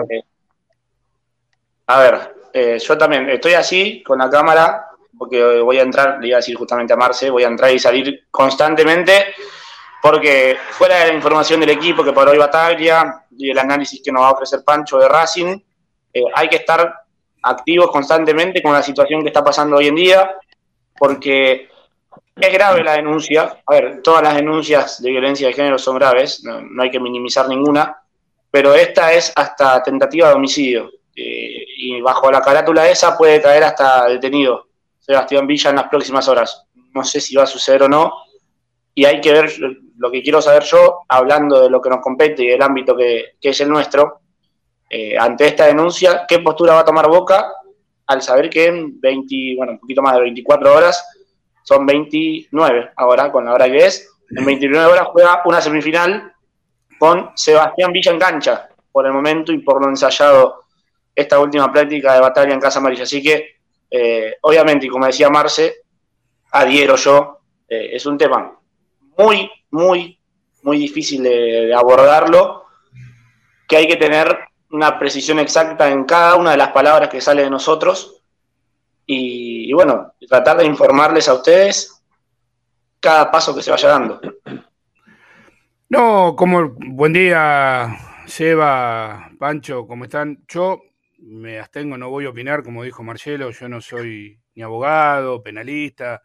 a 1.87 2.01
ver, 2.01 2.35
eh, 2.53 2.79
yo 2.79 2.99
también 2.99 3.29
estoy 3.31 3.55
así 3.55 4.03
con 4.03 4.19
la 4.19 4.31
cámara 4.31 4.87
porque 5.17 5.61
voy 5.61 5.79
a 5.79 5.83
entrar, 5.83 6.19
le 6.21 6.29
iba 6.29 6.37
a 6.37 6.41
decir 6.41 6.57
justamente 6.57 6.93
a 6.93 6.97
Marce, 6.97 7.31
voy 7.31 7.45
a 7.45 7.49
entrar 7.49 7.73
y 7.73 7.79
salir 7.79 8.27
constantemente 8.31 9.35
porque 10.03 10.57
fuera 10.71 10.99
de 10.99 11.09
la 11.09 11.15
información 11.15 11.61
del 11.61 11.71
equipo 11.71 12.03
que 12.03 12.13
por 12.13 12.29
hoy 12.29 12.39
batalla 12.39 13.25
y 13.37 13.51
el 13.51 13.59
análisis 13.59 14.03
que 14.03 14.11
nos 14.11 14.23
va 14.23 14.29
a 14.29 14.33
ofrecer 14.33 14.65
Pancho 14.65 14.99
de 14.99 15.09
Racing, 15.09 15.57
hay 16.35 16.49
que 16.49 16.57
estar 16.57 16.93
activos 17.43 17.91
constantemente 17.91 18.63
con 18.63 18.73
la 18.73 18.83
situación 18.83 19.23
que 19.23 19.29
está 19.29 19.45
pasando 19.45 19.77
hoy 19.77 19.89
en 19.89 19.95
día 19.95 20.37
porque 20.99 21.69
es 22.37 22.53
grave 22.53 22.83
la 22.83 22.95
denuncia. 22.95 23.63
A 23.67 23.75
ver, 23.75 24.03
todas 24.03 24.23
las 24.23 24.37
denuncias 24.37 25.03
de 25.03 25.11
violencia 25.11 25.49
de 25.49 25.53
género 25.53 25.79
son 25.79 25.97
graves, 25.97 26.43
no, 26.45 26.83
hay 26.83 26.91
que 26.91 27.01
minimizar 27.01 27.49
ninguna, 27.49 27.97
pero 28.51 28.75
esta 28.75 29.13
es 29.13 29.33
hasta 29.35 29.83
tentativa 29.83 30.29
de 30.29 30.35
homicidio. 30.35 30.91
Eh, 31.15 31.62
y 31.83 32.01
bajo 32.01 32.31
la 32.31 32.41
carátula 32.41 32.89
esa 32.89 33.19
puede 33.19 33.43
caer 33.43 33.65
hasta 33.65 34.07
detenido 34.07 34.69
Sebastián 35.01 35.49
Villa 35.49 35.71
en 35.71 35.77
las 35.77 35.89
próximas 35.89 36.29
horas. 36.29 36.65
No 36.95 37.03
sé 37.03 37.21
si 37.21 37.35
va 37.35 37.43
a 37.43 37.47
suceder 37.47 37.83
o 37.83 37.89
no. 37.89 38.13
Y 38.95 39.05
hay 39.05 39.21
que 39.21 39.33
ver 39.33 39.53
lo 39.97 40.11
que 40.11 40.23
quiero 40.23 40.41
saber 40.41 40.63
yo, 40.63 41.01
hablando 41.09 41.61
de 41.61 41.71
lo 41.71 41.81
que 41.81 41.91
nos 41.91 42.01
compete 42.01 42.45
y 42.45 42.49
del 42.49 42.63
ámbito 42.63 42.97
que, 42.97 43.35
es 43.41 43.61
el 43.61 43.69
nuestro, 43.69 44.21
eh, 44.89 45.19
ante 45.19 45.49
esta 45.49 45.67
denuncia, 45.67 46.25
¿qué 46.29 46.39
postura 46.39 46.75
va 46.75 46.81
a 46.81 46.85
tomar 46.85 47.09
Boca 47.09 47.51
al 48.07 48.23
saber 48.23 48.49
que 48.49 48.67
en 48.67 49.01
20, 49.01 49.55
bueno, 49.57 49.73
un 49.73 49.81
poquito 49.81 50.03
más 50.03 50.15
de 50.15 50.21
24 50.21 50.75
horas, 50.75 51.05
son 51.65 51.87
29 51.87 52.91
ahora 52.97 53.33
con 53.33 53.47
la 53.47 53.55
hora 53.55 53.67
que 53.67 53.87
es, 53.87 54.09
en 54.31 54.45
29 54.45 54.93
horas 54.93 55.09
juega 55.09 55.43
una 55.47 55.61
semifinal 55.61 56.33
con 56.99 57.31
Sebastián 57.35 57.93
Villa 57.93 58.13
en 58.13 58.19
cancha, 58.19 58.69
por 58.93 59.07
el 59.07 59.13
momento 59.13 59.53
y 59.53 59.59
por 59.59 59.81
lo 59.83 59.89
ensayado 59.89 60.63
esta 61.15 61.39
última 61.39 61.73
práctica 61.73 62.15
de 62.15 62.21
batalla 62.21 62.55
en 62.55 62.61
Casa 62.61 62.79
Amarilla. 62.79 63.05
Así 63.05 63.23
que, 63.23 63.57
eh, 63.91 64.37
obviamente, 64.43 64.87
y 64.87 64.89
como 64.89 65.07
decía 65.07 65.31
Marce, 65.31 65.83
adhiero 66.51 66.97
yo, 66.97 67.41
eh, 67.69 67.91
es 67.93 68.07
un 68.07 68.19
tema 68.19 68.59
muy, 69.19 69.51
muy, 69.71 70.19
muy 70.63 70.79
difícil 70.79 71.23
de 71.23 71.75
abordarlo, 71.75 72.67
que 73.69 73.77
hay 73.77 73.87
que 73.87 73.97
tener 73.97 74.39
una 74.71 74.99
precisión 74.99 75.39
exacta 75.39 75.91
en 75.91 76.05
cada 76.05 76.37
una 76.37 76.53
de 76.53 76.57
las 76.57 76.73
palabras 76.73 77.09
que 77.09 77.21
sale 77.21 77.43
de 77.43 77.51
nosotros 77.51 78.23
y, 79.07 79.73
bueno, 79.73 80.15
tratar 80.29 80.59
de 80.59 80.65
informarles 80.65 81.29
a 81.29 81.35
ustedes 81.35 82.03
cada 83.01 83.31
paso 83.31 83.55
que 83.55 83.63
se 83.63 83.71
vaya 83.71 83.89
dando. 83.89 84.21
No, 85.91 86.35
como 86.37 86.71
buen 86.71 87.13
día, 87.13 87.99
Seba, 88.27 89.31
Pancho, 89.39 89.87
¿cómo 89.87 90.05
están? 90.05 90.43
Yo 90.49 90.83
me 91.23 91.59
abstengo, 91.59 91.97
no 91.97 92.11
voy 92.11 92.27
a 92.27 92.31
opinar, 92.31 92.63
como 92.63 92.83
dijo 92.83 93.03
Marcelo, 93.03 93.51
yo 93.51 93.69
no 93.69 93.81
soy 93.81 94.41
ni 94.55 94.63
abogado, 94.63 95.43
penalista. 95.43 96.23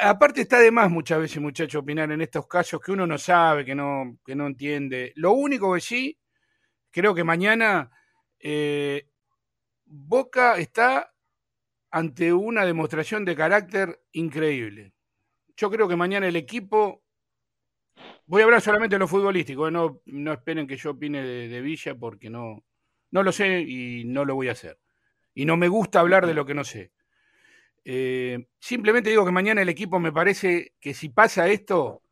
Aparte 0.00 0.42
está 0.42 0.58
de 0.58 0.70
más 0.70 0.90
muchas 0.90 1.20
veces, 1.20 1.40
muchachos, 1.40 1.82
opinar 1.82 2.10
en 2.10 2.20
estos 2.20 2.46
casos 2.46 2.80
que 2.80 2.92
uno 2.92 3.06
no 3.06 3.18
sabe, 3.18 3.64
que 3.64 3.74
no, 3.74 4.18
que 4.24 4.34
no 4.34 4.46
entiende. 4.46 5.12
Lo 5.16 5.32
único 5.32 5.74
que 5.74 5.80
sí 5.80 6.18
creo 6.90 7.14
que 7.14 7.24
mañana 7.24 7.90
eh, 8.38 9.08
Boca 9.84 10.58
está 10.58 11.12
ante 11.90 12.32
una 12.32 12.66
demostración 12.66 13.24
de 13.24 13.36
carácter 13.36 14.00
increíble. 14.12 14.92
Yo 15.56 15.70
creo 15.70 15.88
que 15.88 15.96
mañana 15.96 16.26
el 16.26 16.36
equipo 16.36 17.02
voy 18.26 18.42
a 18.42 18.44
hablar 18.44 18.60
solamente 18.60 18.96
de 18.96 19.00
lo 19.00 19.08
futbolístico, 19.08 19.70
no, 19.70 20.02
no 20.06 20.32
esperen 20.32 20.66
que 20.66 20.76
yo 20.76 20.90
opine 20.90 21.22
de, 21.22 21.60
Villa 21.60 21.94
porque 21.94 22.28
no, 22.28 22.64
no 23.10 23.22
lo 23.22 23.32
sé 23.32 23.60
y 23.60 24.04
no 24.04 24.24
lo 24.24 24.34
voy 24.34 24.48
a 24.48 24.52
hacer. 24.52 24.78
Y 25.34 25.44
no 25.44 25.56
me 25.56 25.68
gusta 25.68 26.00
hablar 26.00 26.26
de 26.26 26.34
lo 26.34 26.46
que 26.46 26.54
no 26.54 26.64
sé. 26.64 26.92
Eh, 27.84 28.46
simplemente 28.58 29.10
digo 29.10 29.24
que 29.24 29.32
mañana 29.32 29.62
el 29.62 29.68
equipo 29.68 30.00
me 30.00 30.12
parece 30.12 30.72
que 30.80 30.94
si 30.94 31.08
pasa 31.08 31.48
esto, 31.48 32.02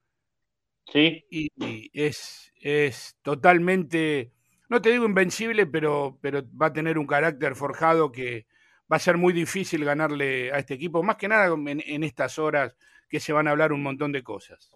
sí. 0.87 1.25
y, 1.31 1.51
es, 1.93 2.53
es 2.61 3.17
totalmente, 3.23 4.31
no 4.69 4.81
te 4.81 4.91
digo 4.91 5.05
invencible, 5.05 5.67
pero, 5.67 6.19
pero 6.21 6.43
va 6.61 6.67
a 6.67 6.73
tener 6.73 6.97
un 6.97 7.07
carácter 7.07 7.57
forjado 7.57 8.13
que 8.13 8.47
va 8.91 8.97
a 8.97 9.01
ser 9.01 9.17
muy 9.17 9.33
difícil 9.33 9.85
ganarle 9.85 10.53
a 10.53 10.59
este 10.59 10.75
equipo, 10.75 11.03
más 11.03 11.17
que 11.17 11.29
nada 11.29 11.53
en 11.55 12.05
estas 12.05 12.39
horas 12.39 12.77
que 13.09 13.19
se 13.19 13.33
van 13.33 13.49
a 13.49 13.51
hablar 13.51 13.73
un 13.73 13.83
montón 13.83 14.13
de 14.13 14.23
cosas. 14.23 14.75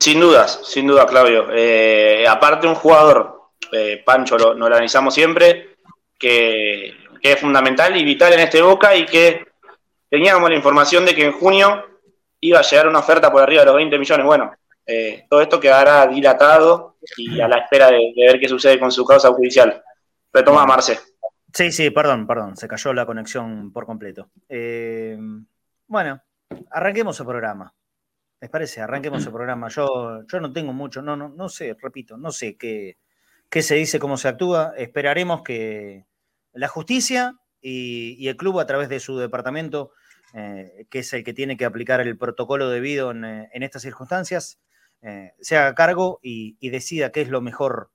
Sin 0.00 0.18
dudas, 0.18 0.62
sin 0.64 0.86
duda, 0.86 1.04
Claudio. 1.04 1.48
Eh, 1.52 2.24
aparte, 2.26 2.66
un 2.66 2.74
jugador, 2.74 3.39
eh, 3.72 4.02
Pancho 4.04 4.36
lo, 4.38 4.54
lo, 4.54 4.66
analizamos 4.66 5.14
siempre, 5.14 5.76
que, 6.18 6.94
es 7.22 7.38
fundamental 7.38 7.96
y 7.96 8.04
vital 8.04 8.32
en 8.32 8.40
este 8.40 8.62
Boca 8.62 8.96
y 8.96 9.04
que 9.04 9.46
teníamos 10.08 10.48
la 10.48 10.56
información 10.56 11.04
de 11.04 11.14
que 11.14 11.26
en 11.26 11.32
junio 11.32 11.84
iba 12.40 12.58
a 12.58 12.62
llegar 12.62 12.88
una 12.88 13.00
oferta 13.00 13.30
por 13.30 13.42
arriba 13.42 13.60
de 13.60 13.66
los 13.66 13.76
20 13.76 13.98
millones. 13.98 14.26
Bueno, 14.26 14.52
eh, 14.86 15.26
todo 15.28 15.42
esto 15.42 15.60
quedará 15.60 16.06
dilatado 16.06 16.96
y 17.18 17.40
a 17.40 17.46
la 17.46 17.58
espera 17.58 17.90
de, 17.90 18.12
ver 18.16 18.40
qué 18.40 18.48
sucede 18.48 18.80
con 18.80 18.90
su 18.90 19.04
causa 19.04 19.30
judicial. 19.32 19.82
Retoma, 20.32 20.64
Marce. 20.64 20.98
Sí, 21.52 21.70
sí, 21.70 21.90
perdón, 21.90 22.26
perdón, 22.26 22.56
se 22.56 22.68
cayó 22.68 22.92
la 22.94 23.04
conexión 23.04 23.70
por 23.72 23.84
completo. 23.84 24.30
bueno, 25.86 26.22
arranquemos 26.70 27.20
el 27.20 27.26
programa. 27.26 27.74
¿Les 28.40 28.48
parece? 28.48 28.80
Arranquemos 28.80 29.24
el 29.26 29.32
programa. 29.32 29.68
Yo, 29.68 30.26
yo 30.26 30.40
no 30.40 30.50
tengo 30.50 30.72
mucho, 30.72 31.02
no, 31.02 31.16
no, 31.16 31.28
no 31.28 31.48
sé, 31.50 31.76
repito, 31.78 32.16
no 32.16 32.32
sé 32.32 32.56
qué, 32.56 32.96
qué 33.50 33.62
se 33.62 33.74
dice, 33.74 33.98
cómo 33.98 34.16
se 34.16 34.28
actúa. 34.28 34.72
Esperaremos 34.76 35.42
que 35.42 36.06
la 36.52 36.68
justicia 36.68 37.38
y, 37.60 38.28
el 38.28 38.36
club 38.36 38.60
a 38.60 38.66
través 38.66 38.88
de 38.88 39.00
su 39.00 39.18
departamento, 39.18 39.92
eh, 40.34 40.86
que 40.90 41.00
es 41.00 41.12
el 41.12 41.24
que 41.24 41.34
tiene 41.34 41.56
que 41.56 41.64
aplicar 41.64 42.00
el 42.00 42.16
protocolo 42.16 42.70
debido 42.70 43.10
en, 43.10 43.24
eh, 43.24 43.50
estas 43.52 43.82
circunstancias, 43.82 44.60
eh, 45.02 45.34
se 45.40 45.56
haga 45.56 45.74
cargo 45.74 46.20
y, 46.22 46.56
decida 46.70 47.12
qué 47.12 47.22
es 47.22 47.28
lo 47.28 47.40
mejor 47.40 47.90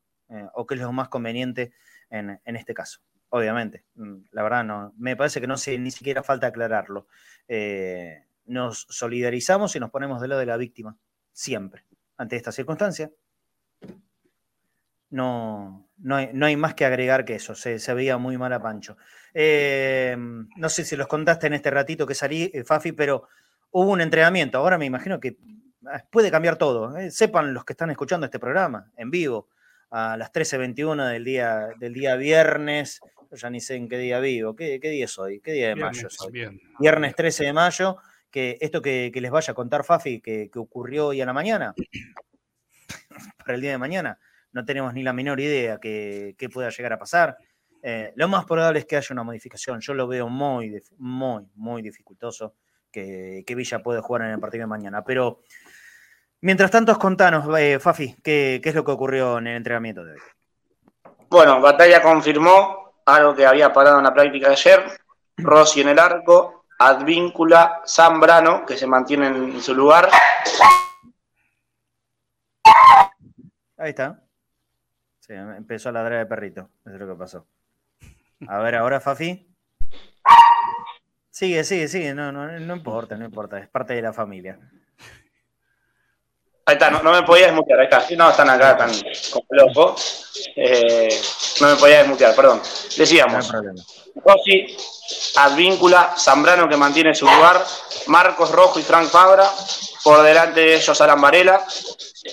o 0.54 0.66
qué 0.66 0.74
es 0.74 0.82
lo 0.82 0.92
más 0.92 1.10
conveniente 1.10 1.72
en, 2.10 2.40
este 2.46 2.74
caso. 2.74 3.00
Obviamente, 3.30 3.84
mm, 3.96 4.16
la 4.32 4.44
verdad 4.44 4.64
no, 4.64 4.94
me 4.98 5.16
parece 5.16 5.40
que 5.40 5.48
no 5.48 5.56
sé, 5.56 5.78
ni 5.78 5.92
siquiera 5.92 6.24
falta 6.24 6.48
aclararlo 6.48 7.08
nos 8.46 8.86
solidarizamos 8.90 9.76
y 9.76 9.80
nos 9.80 9.90
ponemos 9.90 10.22
del 10.22 10.30
lado 10.30 10.40
de 10.40 10.46
la 10.46 10.58
víctima, 10.58 10.98
siempre, 11.32 11.86
ante 12.18 12.36
esta 12.36 12.52
circunstancia. 12.52 13.12
No, 15.16 15.88
no, 16.00 16.16
hay, 16.18 16.58
más 16.58 16.74
que 16.74 16.84
agregar 16.84 17.24
que 17.24 17.36
eso, 17.36 17.56
se, 17.56 17.94
veía 17.94 18.18
muy 18.18 18.38
mal 18.38 18.52
a 18.52 18.62
Pancho. 18.62 18.98
Eh, 19.34 20.14
no 20.18 20.68
sé 20.68 20.84
si 20.84 20.98
los 20.98 21.08
contaste 21.08 21.48
en 21.48 21.54
este 21.54 21.72
ratito 21.72 22.06
que 22.06 22.14
salí, 22.14 22.52
eh, 22.54 22.66
Fafi, 22.66 22.92
pero 22.92 23.30
hubo 23.72 23.92
un 23.92 24.02
entrenamiento. 24.02 24.58
Ahora 24.58 24.78
me 24.78 24.84
imagino 24.84 25.22
que 25.22 25.38
ah, 25.88 26.04
puede 26.12 26.30
cambiar 26.30 26.58
todo. 26.58 26.98
Eh. 26.98 27.12
Sepan 27.12 27.54
los 27.54 27.64
que 27.64 27.72
están 27.72 27.92
escuchando 27.92 28.26
este 28.26 28.40
programa 28.40 28.92
en 28.98 29.10
vivo 29.10 29.48
a 29.90 30.18
las 30.18 30.34
13.21 30.34 31.08
del 31.08 31.24
día, 31.24 31.70
del 31.80 31.94
día 31.94 32.18
viernes. 32.18 33.00
Yo 33.32 33.38
ya 33.38 33.50
ni 33.50 33.62
sé 33.62 33.76
en 33.76 33.88
qué 33.88 33.98
día 33.98 34.20
vivo. 34.20 34.54
¿Qué, 34.54 34.80
día 34.82 35.06
es 35.06 35.18
hoy? 35.18 35.40
¿Qué 35.40 35.54
día 35.54 35.70
de 35.70 35.76
mayo 35.76 36.10
es 36.10 36.20
hoy? 36.20 36.60
Viernes 36.78 37.16
13 37.16 37.46
de 37.46 37.54
mayo 37.54 38.00
que 38.30 38.58
esto 38.60 38.82
que, 38.82 39.14
les 39.14 39.32
vaya 39.32 39.52
a 39.52 39.56
contar 39.56 39.86
Fafi, 39.86 40.20
que, 40.20 40.52
ocurrió 40.56 41.08
hoy 41.08 41.22
a 41.22 41.26
la 41.26 41.32
mañana, 41.32 41.74
para 43.38 43.56
el 43.56 43.62
día 43.62 43.72
de 43.72 43.78
mañana, 43.78 44.20
no 44.56 44.64
tenemos 44.64 44.94
ni 44.94 45.04
la 45.04 45.12
menor 45.12 45.42
idea 45.42 45.78
que, 45.80 46.50
pueda 46.52 46.70
llegar 46.70 46.94
a 46.94 46.98
pasar. 46.98 47.38
Eh, 47.84 48.14
lo 48.16 48.30
más 48.30 48.46
probable 48.46 48.80
es 48.80 48.86
que 48.86 48.96
haya 48.96 49.10
una 49.12 49.24
modificación. 49.24 49.82
Yo 49.82 49.94
lo 49.94 50.08
veo 50.08 50.30
muy, 50.30 50.82
muy, 50.98 51.44
muy 51.56 51.82
dificultoso 51.82 52.56
que, 52.90 53.44
Villa 53.46 53.84
pueda 53.84 54.02
jugar 54.02 54.22
en 54.22 54.30
el 54.30 54.40
partido 54.40 54.62
de 54.62 54.68
mañana. 54.68 55.04
Pero 55.04 55.42
mientras 56.40 56.72
tanto, 56.72 56.98
contanos, 56.98 57.46
eh, 57.60 57.80
Fafi, 57.82 58.16
¿qué, 58.24 58.62
¿qué, 58.64 58.70
es 58.70 58.76
lo 58.76 58.86
que 58.86 58.92
ocurrió 58.94 59.40
en 59.40 59.48
el 59.48 59.58
entrenamiento 59.58 60.06
de 60.06 60.14
hoy? 60.14 60.20
Bueno, 61.30 61.60
Batalla 61.60 62.02
confirmó 62.02 62.94
algo 63.06 63.36
que 63.36 63.46
había 63.46 63.74
parado 63.74 63.98
en 63.98 64.06
la 64.06 64.14
práctica 64.14 64.48
de 64.48 64.54
ayer. 64.54 64.84
Rossi 65.36 65.82
en 65.82 65.90
el 65.90 66.00
arco, 66.00 66.64
Advíncula 66.80 67.82
Zambrano, 67.86 68.66
que 68.66 68.78
se 68.78 68.88
mantiene 68.88 69.28
en 69.28 69.62
su 69.62 69.76
lugar. 69.76 70.10
Ahí 73.78 73.90
está. 73.90 74.22
Sí, 75.26 75.34
empezó 75.34 75.90
a 75.90 75.92
ladrar 75.92 76.20
el 76.20 76.28
perrito. 76.28 76.70
Eso 76.86 76.94
es 76.94 77.02
lo 77.02 77.08
que 77.08 77.20
pasó. 77.20 77.48
A 78.48 78.60
ver, 78.60 78.76
ahora, 78.76 79.00
Fafi. 79.00 79.48
Sigue, 81.32 81.64
sigue, 81.64 81.88
sigue. 81.88 82.14
No, 82.14 82.32
no, 82.32 82.48
no 82.48 82.76
importa, 82.76 83.16
no 83.18 83.26
importa. 83.26 83.58
Es 83.58 83.68
parte 83.68 83.96
de 83.96 84.04
la 84.04 84.14
familia. 84.14 84.60
Ahí 86.68 86.74
está, 86.74 86.92
no, 86.92 87.12
me 87.12 87.24
podía 87.24 87.48
desmutear. 87.48 87.80
Ahí 87.80 87.88
está. 87.90 88.06
No, 88.16 88.30
están 88.30 88.50
acá, 88.52 88.72
están 88.72 88.92
con 89.32 89.44
loco. 89.50 89.96
Eh, 90.56 91.10
no 91.60 91.70
me 91.70 91.76
podía 91.76 92.00
desmutear, 92.00 92.36
perdón. 92.36 92.62
Decíamos. 92.96 93.52
No 93.52 93.62
Rossi, 94.24 94.78
Advíncula, 95.38 96.14
Zambrano 96.18 96.70
que 96.70 96.78
mantiene 96.78 97.16
su 97.16 97.26
lugar, 97.26 97.66
Marcos 98.08 98.52
Rojo 98.52 98.80
y 98.80 98.84
Frank 98.84 99.10
Fabra, 99.10 99.50
por 100.04 100.22
delante 100.22 100.62
de 100.62 100.76
ellos 100.76 101.02
Alan 101.02 101.20
Varela, 101.20 101.66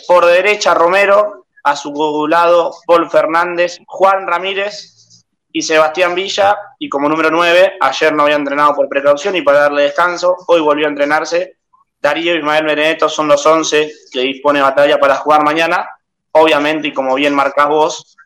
por 0.06 0.26
derecha 0.26 0.74
Romero, 0.74 1.41
a 1.62 1.76
su 1.76 2.26
lado 2.28 2.74
Paul 2.86 3.10
Fernández, 3.10 3.78
Juan 3.86 4.26
Ramírez 4.26 5.24
y 5.52 5.62
Sebastián 5.62 6.14
Villa, 6.14 6.56
y 6.78 6.88
como 6.88 7.08
número 7.08 7.30
9, 7.30 7.74
ayer 7.80 8.12
no 8.12 8.24
había 8.24 8.36
entrenado 8.36 8.74
por 8.74 8.88
precaución 8.88 9.36
y 9.36 9.42
para 9.42 9.60
darle 9.60 9.82
descanso, 9.82 10.36
hoy 10.46 10.60
volvió 10.60 10.86
a 10.86 10.90
entrenarse. 10.90 11.58
Darío 12.00 12.34
y 12.34 12.38
Ismael 12.38 12.64
Benedetto 12.64 13.08
son 13.08 13.28
los 13.28 13.44
11 13.44 13.92
que 14.10 14.20
dispone 14.20 14.60
batalla 14.60 14.98
para 14.98 15.16
jugar 15.16 15.44
mañana. 15.44 15.88
Obviamente, 16.32 16.88
y 16.88 16.92
como 16.92 17.14
bien 17.14 17.34
marcas 17.34 17.68
vos, 17.68 18.16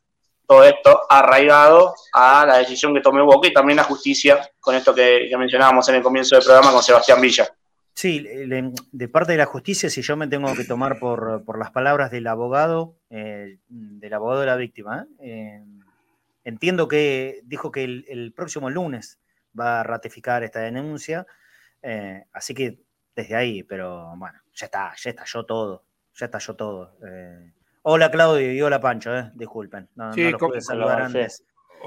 todo 0.46 0.62
esto 0.64 1.02
arraigado 1.08 1.94
a 2.12 2.46
la 2.46 2.58
decisión 2.58 2.94
que 2.94 3.00
tomó 3.00 3.24
Boca 3.24 3.48
y 3.48 3.52
también 3.52 3.76
la 3.76 3.84
justicia, 3.84 4.48
con 4.60 4.74
esto 4.74 4.94
que, 4.94 5.28
mencionábamos 5.36 5.88
en 5.88 5.96
el 5.96 6.02
comienzo 6.02 6.36
del 6.36 6.44
programa 6.44 6.72
con 6.72 6.82
Sebastián 6.82 7.20
Villa. 7.20 7.48
Sí, 7.96 8.20
de 8.20 9.08
parte 9.08 9.32
de 9.32 9.38
la 9.38 9.46
justicia, 9.46 9.88
si 9.88 10.02
yo 10.02 10.18
me 10.18 10.28
tengo 10.28 10.54
que 10.54 10.64
tomar 10.64 10.98
por, 10.98 11.56
las 11.58 11.70
palabras 11.70 12.10
del 12.10 12.26
abogado, 12.26 12.94
eh, 13.08 13.56
del 13.68 14.12
abogado 14.12 14.42
de 14.42 14.46
la 14.46 14.56
víctima, 14.56 15.06
eh, 15.18 15.64
entiendo 16.44 16.88
que 16.88 17.40
dijo 17.44 17.72
que 17.72 17.84
el, 17.84 18.34
próximo 18.36 18.68
lunes 18.68 19.18
va 19.58 19.80
a 19.80 19.82
ratificar 19.82 20.44
esta 20.44 20.60
denuncia, 20.60 21.26
eh, 21.80 22.26
así 22.34 22.52
que 22.52 22.78
desde 23.14 23.34
ahí, 23.34 23.62
pero 23.62 24.14
bueno, 24.16 24.40
ya 24.52 24.66
está, 24.66 24.92
ya 24.94 25.08
estalló 25.08 25.46
todo, 25.46 25.84
ya 26.16 26.26
estalló 26.26 26.54
todo. 26.54 26.98
Hola 27.80 28.10
Claudio 28.10 28.52
y 28.52 28.60
hola 28.60 28.78
Pancho, 28.78 29.16
eh. 29.16 29.30
disculpen. 29.32 29.88
No, 29.94 30.12
sí, 30.12 30.30
no 30.30 30.36
los 30.36 30.66
saludar 30.66 31.00
antes. 31.00 31.46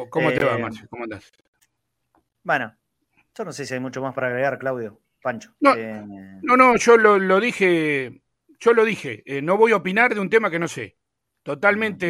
¿Cómo 0.09 0.31
te 0.31 0.43
va, 0.43 0.57
Marcio? 0.57 0.87
¿Cómo 0.89 1.03
estás? 1.03 1.31
Bueno, 2.41 2.75
yo 3.37 3.45
no 3.45 3.51
sé 3.53 3.67
si 3.67 3.75
hay 3.75 3.79
mucho 3.79 4.01
más 4.01 4.15
para 4.15 4.29
agregar, 4.29 4.57
Claudio. 4.57 4.99
Pancho. 5.21 5.53
No, 5.59 5.75
eh, 5.75 6.03
no, 6.41 6.75
yo 6.77 6.97
lo, 6.97 7.39
dije, 7.39 8.21
yo 8.59 8.73
lo 8.73 8.85
dije, 8.85 9.23
eh, 9.25 9.41
no 9.41 9.57
voy 9.57 9.71
a 9.71 9.77
opinar 9.77 10.13
de 10.13 10.19
un 10.19 10.29
tema 10.29 10.49
que 10.49 10.59
no 10.59 10.67
sé. 10.67 10.97
Totalmente, 11.43 12.09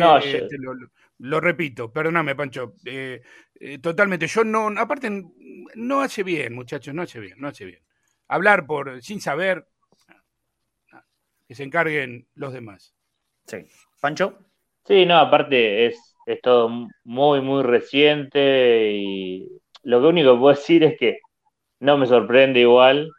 lo, 1.20 1.40
repito, 1.40 1.92
perdóname, 1.92 2.36
Pancho. 2.36 2.74
totalmente, 3.82 4.28
yo 4.28 4.44
no, 4.44 4.68
aparte, 4.78 5.24
no 5.76 6.02
hace 6.02 6.24
bien, 6.24 6.54
muchachos, 6.54 6.94
no 6.94 7.04
hace 7.04 7.20
bien, 7.20 7.36
no 7.38 7.48
hace 7.48 7.66
bien. 7.66 7.82
Hablar 8.28 8.66
por 8.66 9.02
sin 9.02 9.22
saber, 9.22 9.68
que 11.48 11.56
se 11.56 11.64
encarguen 11.64 12.28
los 12.36 12.54
demás. 12.54 12.94
Sí. 13.48 13.66
¿Pancho? 14.00 14.38
Sí, 14.86 15.06
no, 15.06 15.18
aparte 15.18 15.88
es, 15.88 16.16
es 16.28 16.42
todo 16.42 16.88
muy, 17.04 17.42
muy 17.42 17.64
reciente 17.64 18.92
y 18.94 19.48
lo 19.84 20.08
único 20.08 20.34
que 20.34 20.40
puedo 20.40 20.56
decir 20.56 20.84
es 20.84 20.98
que 20.98 21.20
no 21.80 21.98
me 21.98 22.06
sorprende 22.08 22.60
igual, 22.62 23.10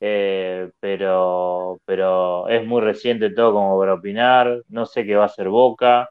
eh, 0.00 0.70
pero, 0.80 1.78
pero 1.84 2.48
es 2.48 2.66
muy 2.66 2.80
reciente 2.80 3.30
todo 3.30 3.52
como 3.52 3.78
para 3.78 3.94
opinar, 3.94 4.62
no 4.68 4.86
sé 4.86 5.04
qué 5.04 5.16
va 5.16 5.24
a 5.24 5.26
hacer 5.26 5.48
Boca, 5.48 6.08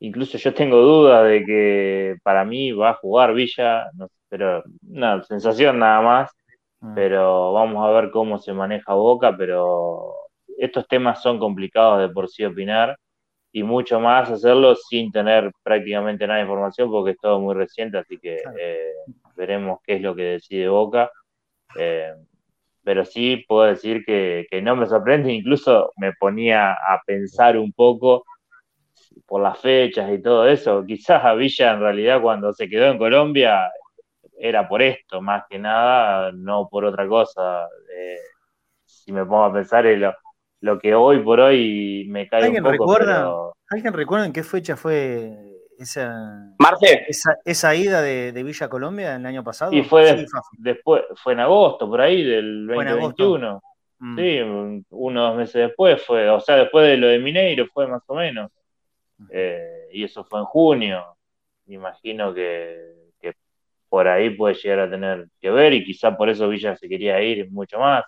incluso 0.00 0.38
yo 0.38 0.54
tengo 0.54 0.78
dudas 0.78 1.28
de 1.28 1.44
que 1.44 2.16
para 2.22 2.44
mí 2.44 2.72
va 2.72 2.90
a 2.90 2.94
jugar 2.94 3.34
Villa, 3.34 3.90
pero 4.28 4.62
una 4.88 5.22
sensación 5.22 5.78
nada 5.78 6.00
más, 6.00 6.30
mm. 6.80 6.94
pero 6.94 7.52
vamos 7.52 7.86
a 7.86 7.90
ver 7.92 8.10
cómo 8.10 8.38
se 8.38 8.52
maneja 8.52 8.94
Boca, 8.94 9.36
pero 9.36 10.14
estos 10.58 10.86
temas 10.88 11.22
son 11.22 11.38
complicados 11.38 12.00
de 12.00 12.08
por 12.08 12.28
sí 12.28 12.44
opinar 12.44 12.96
y 13.52 13.62
mucho 13.62 14.00
más 14.00 14.30
hacerlo 14.30 14.74
sin 14.74 15.10
tener 15.12 15.50
prácticamente 15.62 16.26
nada 16.26 16.38
de 16.38 16.44
información 16.44 16.90
porque 16.90 17.12
es 17.12 17.18
todo 17.18 17.40
muy 17.40 17.54
reciente, 17.54 17.98
así 17.98 18.18
que 18.18 18.38
eh, 18.58 18.92
veremos 19.36 19.78
qué 19.84 19.94
es 19.94 20.02
lo 20.02 20.14
que 20.14 20.22
decide 20.22 20.68
Boca. 20.68 21.10
Eh, 21.78 22.12
pero 22.82 23.04
sí 23.04 23.44
puedo 23.46 23.64
decir 23.64 24.04
que, 24.04 24.46
no 24.62 24.74
me 24.74 24.86
sorprende, 24.86 25.32
incluso 25.32 25.92
me 25.96 26.12
ponía 26.14 26.72
a 26.72 27.02
pensar 27.04 27.58
un 27.58 27.72
poco 27.72 28.24
por 29.26 29.42
las 29.42 29.58
fechas 29.58 30.10
y 30.10 30.22
todo 30.22 30.48
eso. 30.48 30.84
Quizás 30.86 31.22
a 31.24 31.34
Villa 31.34 31.72
en 31.72 31.80
realidad 31.80 32.22
cuando 32.22 32.52
se 32.52 32.68
quedó 32.68 32.86
en 32.86 32.98
Colombia 32.98 33.70
era 34.38 34.66
por 34.68 34.80
esto, 34.80 35.20
más 35.20 35.44
que 35.50 35.58
nada, 35.58 36.32
no 36.32 36.68
por 36.70 36.84
otra 36.84 37.06
cosa. 37.06 37.68
Eh, 37.94 38.16
si 38.84 39.12
me 39.12 39.24
pongo 39.26 39.44
a 39.44 39.52
pensar 39.52 39.84
en 39.86 40.10
lo, 40.60 40.78
que 40.78 40.94
hoy 40.94 41.20
por 41.20 41.40
hoy 41.40 42.06
me 42.08 42.26
cae 42.26 42.48
un 42.48 42.56
poco. 42.56 42.70
Recuerda, 42.70 43.30
¿Alguien 43.68 43.92
recuerda 43.92 44.26
en 44.26 44.32
qué 44.32 44.42
fecha 44.42 44.76
fue 44.76 45.47
esa, 45.78 46.56
esa, 47.44 47.74
ida 47.74 48.02
de, 48.02 48.42
Villa 48.42 48.68
Colombia 48.68 49.14
el 49.14 49.24
año 49.24 49.44
pasado. 49.44 49.72
Y 49.72 49.82
fue 49.82 50.26
después, 50.58 51.04
fue 51.16 51.34
en 51.34 51.40
agosto, 51.40 51.88
por 51.88 52.00
ahí, 52.00 52.24
del 52.24 52.66
2021. 52.66 53.62
Mm. 54.00 54.18
Sí, 54.18 54.84
unos 54.90 55.36
meses 55.36 55.68
después 55.68 56.02
fue, 56.04 56.28
o 56.28 56.40
sea, 56.40 56.56
después 56.56 56.86
de 56.86 56.96
lo 56.96 57.08
de 57.08 57.18
Mineiro 57.18 57.66
fue 57.72 57.86
más 57.86 58.02
o 58.06 58.14
menos. 58.14 58.50
Eh, 59.30 59.88
y 59.92 60.04
eso 60.04 60.24
fue 60.24 60.40
en 60.40 60.46
junio. 60.46 61.16
Imagino 61.66 62.34
que, 62.34 62.96
por 63.88 64.06
ahí 64.06 64.30
puede 64.30 64.54
llegar 64.54 64.80
a 64.80 64.90
tener 64.90 65.28
que 65.40 65.50
ver 65.50 65.72
y 65.72 65.82
quizá 65.82 66.14
por 66.14 66.28
eso 66.28 66.46
Villa 66.48 66.76
se 66.76 66.88
quería 66.88 67.22
ir 67.22 67.50
mucho 67.50 67.78
más. 67.78 68.04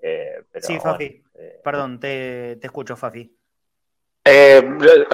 Eh, 0.00 0.44
sí, 0.60 0.78
Fafi. 0.78 1.22
Eh, 1.34 1.60
Perdón, 1.64 1.98
te, 1.98 2.56
te 2.56 2.66
escucho, 2.66 2.94
Fafi. 2.94 3.36
Eh, 4.26 4.62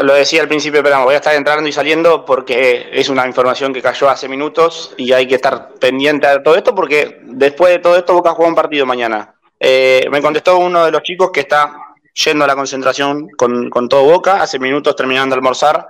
lo 0.03 0.15
decía 0.15 0.43
al 0.43 0.47
principio, 0.47 0.85
pero 0.85 1.03
voy 1.03 1.15
a 1.15 1.17
estar 1.17 1.35
entrando 1.35 1.69
y 1.69 1.73
saliendo 1.73 2.25
porque 2.25 2.91
es 2.93 3.09
una 3.09 3.27
información 3.27 3.73
que 3.73 3.83
cayó 3.83 4.09
hace 4.09 4.29
minutos 4.29 4.95
y 4.97 5.13
hay 5.13 5.27
que 5.27 5.35
estar 5.35 5.75
pendiente 5.81 6.29
de 6.29 6.39
todo 6.39 6.55
esto 6.55 6.77
porque 6.77 7.19
después 7.25 7.73
de 7.73 7.81
todo 7.81 7.97
esto 7.97 8.15
Boca 8.15 8.31
juega 8.31 8.51
un 8.51 8.55
partido 8.55 8.87
mañana. 8.87 9.35
Eh, 9.59 10.07
me 10.13 10.23
contestó 10.23 10.59
uno 10.59 10.85
de 10.85 10.93
los 10.93 11.03
chicos 11.03 11.31
que 11.33 11.41
está 11.41 11.77
yendo 12.15 12.45
a 12.45 12.47
la 12.47 12.55
concentración 12.55 13.29
con, 13.31 13.89
todo 13.89 14.05
Boca, 14.05 14.43
hace 14.43 14.61
minutos 14.61 14.95
terminando 14.95 15.35
de 15.35 15.39
almorzar 15.39 15.89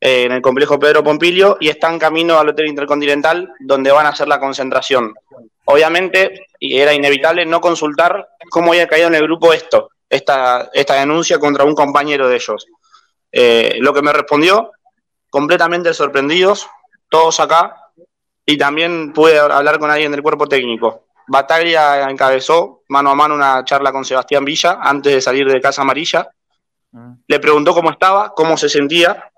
eh, 0.00 0.24
en 0.24 0.32
el 0.32 0.42
complejo 0.42 0.80
Pedro 0.80 1.04
Pompilio 1.04 1.58
y 1.60 1.68
están 1.68 1.96
camino 1.96 2.40
al 2.40 2.48
Hotel 2.48 2.66
Intercontinental 2.66 3.52
donde 3.60 3.92
van 3.92 4.06
a 4.06 4.10
hacer 4.10 4.26
la 4.26 4.40
concentración. 4.40 5.14
Obviamente, 5.64 6.46
y 6.58 6.78
era 6.78 6.92
inevitable 6.92 7.46
no 7.46 7.60
consultar 7.60 8.30
cómo 8.50 8.72
había 8.72 8.88
caído 8.88 9.06
en 9.06 9.14
el 9.14 9.22
grupo 9.22 9.52
esto 9.52 9.90
esta, 10.08 10.70
esta 10.72 10.94
denuncia 10.94 11.38
contra 11.38 11.64
un 11.64 11.74
compañero 11.74 12.28
de 12.28 12.36
ellos. 12.36 12.66
Eh, 13.30 13.78
lo 13.80 13.92
que 13.92 14.02
me 14.02 14.12
respondió, 14.12 14.72
completamente 15.30 15.92
sorprendidos, 15.92 16.68
todos 17.08 17.40
acá, 17.40 17.76
y 18.44 18.56
también 18.56 19.12
pude 19.12 19.38
hablar 19.38 19.78
con 19.78 19.90
alguien 19.90 20.10
del 20.12 20.22
cuerpo 20.22 20.46
técnico. 20.46 21.04
Bataglia 21.26 22.08
encabezó 22.08 22.82
mano 22.88 23.10
a 23.10 23.14
mano 23.14 23.34
una 23.34 23.62
charla 23.64 23.92
con 23.92 24.04
Sebastián 24.04 24.44
Villa 24.44 24.78
antes 24.80 25.12
de 25.12 25.20
salir 25.20 25.46
de 25.46 25.60
Casa 25.60 25.82
Amarilla. 25.82 26.30
Mm. 26.92 27.12
Le 27.26 27.40
preguntó 27.40 27.74
cómo 27.74 27.90
estaba, 27.90 28.32
cómo 28.34 28.56
se 28.56 28.70
sentía, 28.70 29.30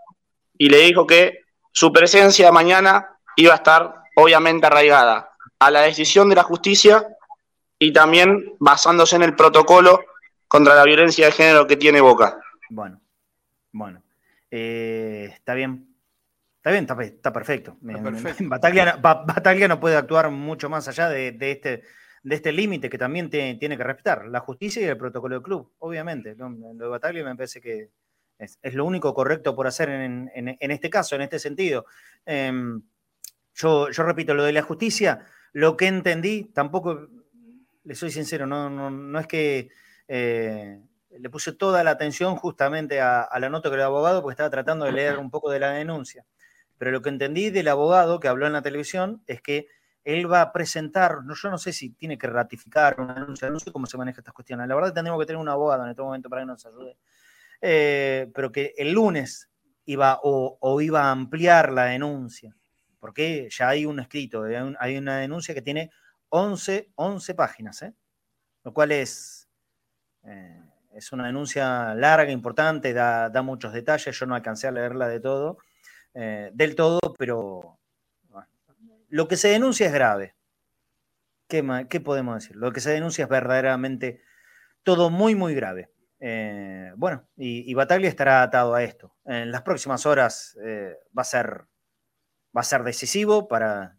y 0.56 0.68
le 0.68 0.78
dijo 0.78 1.06
que 1.06 1.40
su 1.72 1.92
presencia 1.92 2.52
mañana 2.52 3.18
iba 3.36 3.54
a 3.54 3.56
estar 3.56 3.94
obviamente 4.14 4.66
arraigada 4.66 5.32
a 5.58 5.70
la 5.70 5.80
decisión 5.82 6.28
de 6.28 6.36
la 6.36 6.42
justicia 6.42 7.06
y 7.78 7.92
también 7.92 8.54
basándose 8.58 9.16
en 9.16 9.22
el 9.22 9.34
protocolo 9.34 10.04
contra 10.50 10.74
la 10.74 10.82
violencia 10.82 11.26
de 11.26 11.32
género 11.32 11.64
que 11.64 11.76
tiene 11.76 12.00
Boca. 12.00 12.40
Bueno, 12.70 13.00
bueno. 13.70 14.02
Eh, 14.50 15.30
está 15.32 15.54
bien. 15.54 15.94
Está 16.56 16.70
bien, 16.72 16.88
está, 17.14 17.32
perfecto. 17.32 17.78
Bataglia, 17.80 19.68
no 19.68 19.78
puede 19.78 19.96
actuar 19.96 20.28
mucho 20.32 20.68
más 20.68 20.88
allá 20.88 21.08
de, 21.08 21.36
este 21.40 21.84
de 22.24 22.34
este 22.34 22.50
límite 22.50 22.90
que 22.90 22.98
también 22.98 23.30
tiene 23.30 23.76
que 23.76 23.84
respetar, 23.84 24.26
la 24.26 24.40
justicia 24.40 24.82
y 24.82 24.86
el 24.86 24.96
protocolo 24.96 25.36
del 25.36 25.42
club, 25.44 25.72
obviamente. 25.78 26.34
Lo, 26.34 26.50
de 26.50 26.86
Bataglia 26.86 27.24
me 27.24 27.36
parece 27.36 27.60
que 27.60 27.90
es, 28.36 28.58
lo 28.74 28.84
único 28.84 29.14
correcto 29.14 29.54
por 29.54 29.68
hacer 29.68 29.88
en, 29.88 30.30
este 30.58 30.90
caso, 30.90 31.14
en 31.14 31.22
este 31.22 31.38
sentido. 31.38 31.86
Em, 32.26 32.82
yo, 33.54 33.88
yo, 33.88 34.02
repito, 34.02 34.34
lo 34.34 34.42
de 34.42 34.52
la 34.52 34.62
justicia, 34.62 35.24
lo 35.52 35.76
que 35.76 35.86
entendí, 35.86 36.50
tampoco, 36.52 37.06
le 37.84 37.94
soy 37.94 38.10
sincero, 38.10 38.48
no, 38.48 38.68
no, 38.68 38.90
no 38.90 39.18
es 39.20 39.28
que 39.28 39.70
eh, 40.12 40.82
le 41.08 41.30
puse 41.30 41.52
toda 41.52 41.84
la 41.84 41.92
atención 41.92 42.34
justamente 42.34 43.00
a, 43.00 43.28
la 43.38 43.48
nota 43.48 43.68
que 43.68 43.76
el 43.76 43.82
abogado, 43.82 44.22
porque 44.22 44.32
estaba 44.32 44.50
tratando 44.50 44.84
de 44.84 44.90
leer 44.90 45.18
un 45.20 45.30
poco 45.30 45.52
de 45.52 45.60
la 45.60 45.70
denuncia. 45.70 46.26
Pero 46.78 46.90
lo 46.90 47.00
que 47.00 47.10
entendí 47.10 47.50
del 47.50 47.68
abogado 47.68 48.18
que 48.18 48.26
habló 48.26 48.48
en 48.48 48.52
la 48.52 48.62
televisión 48.62 49.22
es 49.28 49.40
que 49.40 49.68
él 50.02 50.30
va 50.30 50.40
a 50.40 50.52
presentar, 50.52 51.22
no, 51.24 51.34
yo 51.36 51.48
no 51.48 51.58
sé 51.58 51.72
si 51.72 51.90
tiene 51.90 52.18
que 52.18 52.26
ratificar 52.26 53.00
una 53.00 53.14
denuncia, 53.14 53.48
no 53.50 53.60
sé 53.60 53.70
cómo 53.70 53.86
se 53.86 53.98
maneja 53.98 54.20
estas 54.20 54.34
cuestiones. 54.34 54.66
La 54.66 54.74
verdad 54.74 54.92
tendríamos 54.92 55.20
que 55.20 55.26
tener 55.26 55.40
un 55.40 55.48
abogado 55.48 55.84
en 55.84 55.90
este 55.90 56.02
momento 56.02 56.28
para 56.28 56.42
que 56.42 56.46
nos 56.46 56.66
ayude. 56.66 56.96
Eh, 57.60 58.28
pero 58.34 58.50
que 58.50 58.74
el 58.76 58.90
lunes 58.90 59.48
iba 59.84 60.18
o, 60.24 60.80
iba 60.80 61.04
a 61.04 61.10
ampliar 61.12 61.70
la 61.70 61.84
denuncia, 61.84 62.56
porque 62.98 63.48
ya 63.48 63.68
hay 63.68 63.86
un 63.86 64.00
escrito, 64.00 64.42
hay, 64.80 64.96
una 64.96 65.18
denuncia 65.18 65.54
que 65.54 65.62
tiene 65.62 65.90
11, 66.30 66.90
11 66.96 67.34
páginas, 67.34 67.82
¿eh? 67.82 67.94
lo 68.64 68.72
cual 68.72 68.90
es 68.90 69.39
eh, 70.24 70.62
es 70.92 71.12
una 71.12 71.26
denuncia 71.26 71.94
larga, 71.94 72.30
importante, 72.30 72.92
da, 72.92 73.30
muchos 73.42 73.72
detalles. 73.72 74.18
Yo 74.18 74.26
no 74.26 74.34
alcancé 74.34 74.68
a 74.68 74.72
leerla 74.72 75.08
de 75.08 75.20
todo, 75.20 75.58
eh, 76.14 76.50
del 76.52 76.74
todo, 76.74 76.98
pero 77.18 77.78
lo 79.08 79.28
que 79.28 79.36
se 79.36 79.48
denuncia 79.48 79.86
es 79.86 79.92
grave. 79.92 80.34
¿Qué, 81.48 82.00
podemos 82.00 82.36
decir? 82.36 82.56
Lo 82.56 82.72
que 82.72 82.80
se 82.80 82.90
denuncia 82.90 83.24
es 83.24 83.28
verdaderamente 83.28 84.22
todo 84.84 85.10
muy, 85.10 85.34
muy 85.34 85.54
grave. 85.54 85.90
Eh, 86.20 86.92
bueno, 86.96 87.26
y, 87.36 87.72
Bataglia 87.74 88.08
estará 88.08 88.42
atado 88.42 88.74
a 88.74 88.84
esto. 88.84 89.16
En 89.24 89.50
las 89.50 89.62
próximas 89.62 90.06
horas 90.06 90.56
va, 90.56 91.22
a 91.22 91.24
ser, 91.24 91.64
va 92.56 92.60
a 92.60 92.64
ser 92.64 92.84
decisivo 92.84 93.48
para 93.48 93.96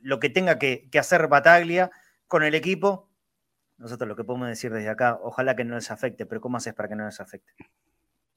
lo 0.00 0.20
que 0.20 0.30
tenga 0.30 0.58
que, 0.60 0.88
que 0.90 0.98
hacer 1.00 1.26
Bataglia 1.26 1.90
con 2.28 2.44
el 2.44 2.54
equipo 2.54 3.10
nosotros 3.78 4.08
lo 4.08 4.16
que 4.16 4.24
podemos 4.24 4.48
decir 4.48 4.72
desde 4.72 4.88
acá, 4.88 5.18
ojalá 5.22 5.54
que 5.56 5.64
no 5.64 5.74
les 5.74 5.90
afecte, 5.90 6.26
pero 6.26 6.40
¿cómo 6.40 6.56
haces 6.56 6.74
para 6.74 6.88
que 6.88 6.96
no 6.96 7.04
les 7.04 7.20
afecte? 7.20 7.52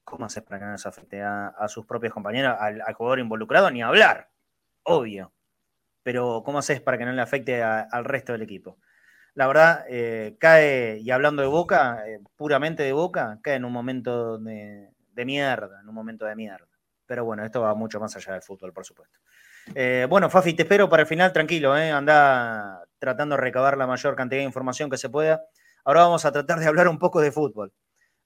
¿Cómo 0.04 0.26
haces 0.26 0.42
para 0.42 0.58
que 0.58 0.64
no 0.66 0.72
les 0.72 0.86
afecte 0.86 1.22
a, 1.22 1.66
sus 1.68 1.86
propios 1.86 2.12
compañeros, 2.12 2.56
al, 2.58 2.82
jugador 2.94 3.20
involucrado? 3.20 3.70
Ni 3.70 3.82
hablar, 3.82 4.30
obvio. 4.82 5.32
Pero 6.02 6.42
¿cómo 6.44 6.58
haces 6.58 6.80
para 6.80 6.98
que 6.98 7.04
no 7.04 7.12
le 7.12 7.22
afecte 7.22 7.62
al 7.62 8.04
resto 8.04 8.32
del 8.32 8.42
equipo? 8.42 8.78
La 9.34 9.46
verdad, 9.46 9.84
eh, 9.88 10.36
cae, 10.40 10.98
y 10.98 11.10
hablando 11.10 11.42
de 11.42 11.48
Boca, 11.48 12.02
eh, 12.06 12.20
puramente 12.36 12.82
de 12.82 12.92
Boca, 12.92 13.38
cae 13.42 13.54
en 13.54 13.64
un 13.64 13.72
momento 13.72 14.38
de, 14.38 14.90
de 15.12 15.24
mierda, 15.24 15.80
en 15.80 15.88
un 15.88 15.94
momento 15.94 16.24
de 16.24 16.34
mierda. 16.34 16.66
Pero 17.06 17.24
bueno, 17.24 17.44
esto 17.44 17.60
va 17.60 17.74
mucho 17.74 18.00
más 18.00 18.14
allá 18.16 18.32
del 18.32 18.42
fútbol, 18.42 18.72
por 18.72 18.84
supuesto. 18.84 19.18
Eh, 19.74 20.06
bueno, 20.08 20.28
Fafi, 20.28 20.54
te 20.54 20.62
espero 20.62 20.88
para 20.88 21.02
el 21.02 21.06
final, 21.06 21.32
tranquilo, 21.32 21.76
¿eh? 21.78 21.92
anda 21.92 22.84
tratando 22.98 23.36
de 23.36 23.40
recabar 23.40 23.76
la 23.76 23.86
mayor 23.86 24.16
cantidad 24.16 24.40
de 24.40 24.44
información 24.44 24.90
que 24.90 24.98
se 24.98 25.08
pueda. 25.08 25.44
Ahora 25.84 26.02
vamos 26.02 26.24
a 26.24 26.32
tratar 26.32 26.58
de 26.58 26.66
hablar 26.66 26.88
un 26.88 26.98
poco 26.98 27.20
de 27.20 27.30
fútbol 27.30 27.72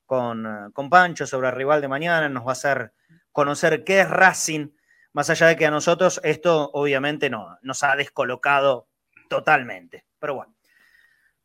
con, 0.07 0.71
con 0.73 0.89
Pancho 0.89 1.27
sobre 1.27 1.49
el 1.49 1.55
rival 1.55 1.83
de 1.83 1.89
mañana, 1.89 2.29
nos 2.29 2.45
va 2.45 2.51
a 2.51 2.53
hacer 2.53 2.93
conocer 3.31 3.85
qué 3.85 4.01
es 4.01 4.09
Racing, 4.09 4.69
más 5.13 5.29
allá 5.29 5.49
de 5.49 5.57
que 5.57 5.67
a 5.67 5.71
nosotros 5.71 6.19
esto 6.25 6.71
obviamente 6.73 7.29
no, 7.29 7.59
nos 7.63 7.83
ha 7.83 7.95
descolocado 7.95 8.89
totalmente. 9.29 10.07
Pero 10.19 10.37
bueno, 10.37 10.55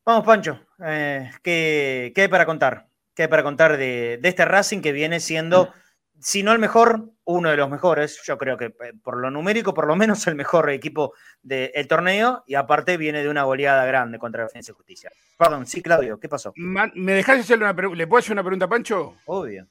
vamos 0.05 0.25
Pancho, 0.25 0.61
eh, 0.83 1.29
¿qué, 1.43 2.13
hay 2.15 2.27
para 2.29 2.45
contar? 2.45 2.87
¿Qué 3.13 3.23
hay 3.23 3.27
para 3.27 3.43
contar 3.43 3.75
de, 3.75 4.17
de 4.21 4.29
este 4.29 4.45
Racing 4.45 4.79
que 4.79 4.93
viene 4.93 5.19
siendo 5.19 5.73
si 6.21 6.43
no 6.43 6.51
el 6.51 6.59
mejor, 6.59 7.11
uno 7.25 7.49
de 7.49 7.57
los 7.57 7.69
mejores, 7.69 8.21
yo 8.25 8.37
creo 8.37 8.57
que 8.57 8.65
eh, 8.65 8.93
por 9.01 9.17
lo 9.17 9.31
numérico, 9.31 9.73
por 9.73 9.87
lo 9.87 9.95
menos 9.95 10.25
el 10.27 10.35
mejor 10.35 10.69
equipo 10.69 11.13
del 11.41 11.87
torneo, 11.87 12.43
y 12.47 12.55
aparte 12.55 12.97
viene 12.97 13.23
de 13.23 13.29
una 13.29 13.43
goleada 13.43 13.85
grande 13.85 14.19
contra 14.19 14.41
la 14.41 14.47
Defensa 14.47 14.71
y 14.71 14.75
Justicia. 14.75 15.11
Perdón, 15.37 15.65
sí, 15.65 15.81
Claudio, 15.81 16.19
¿qué 16.19 16.27
pasó? 16.27 16.53
¿Me 16.55 17.13
dejás 17.13 17.39
hacerle 17.39 17.65
una 17.65 17.75
pregunta? 17.75 17.97
¿Le 17.97 18.07
puedo 18.07 18.19
hacer 18.19 18.33
una 18.33 18.43
pregunta 18.43 18.65
a 18.65 18.69
Pancho? 18.69 19.15
Obvio. 19.25 19.67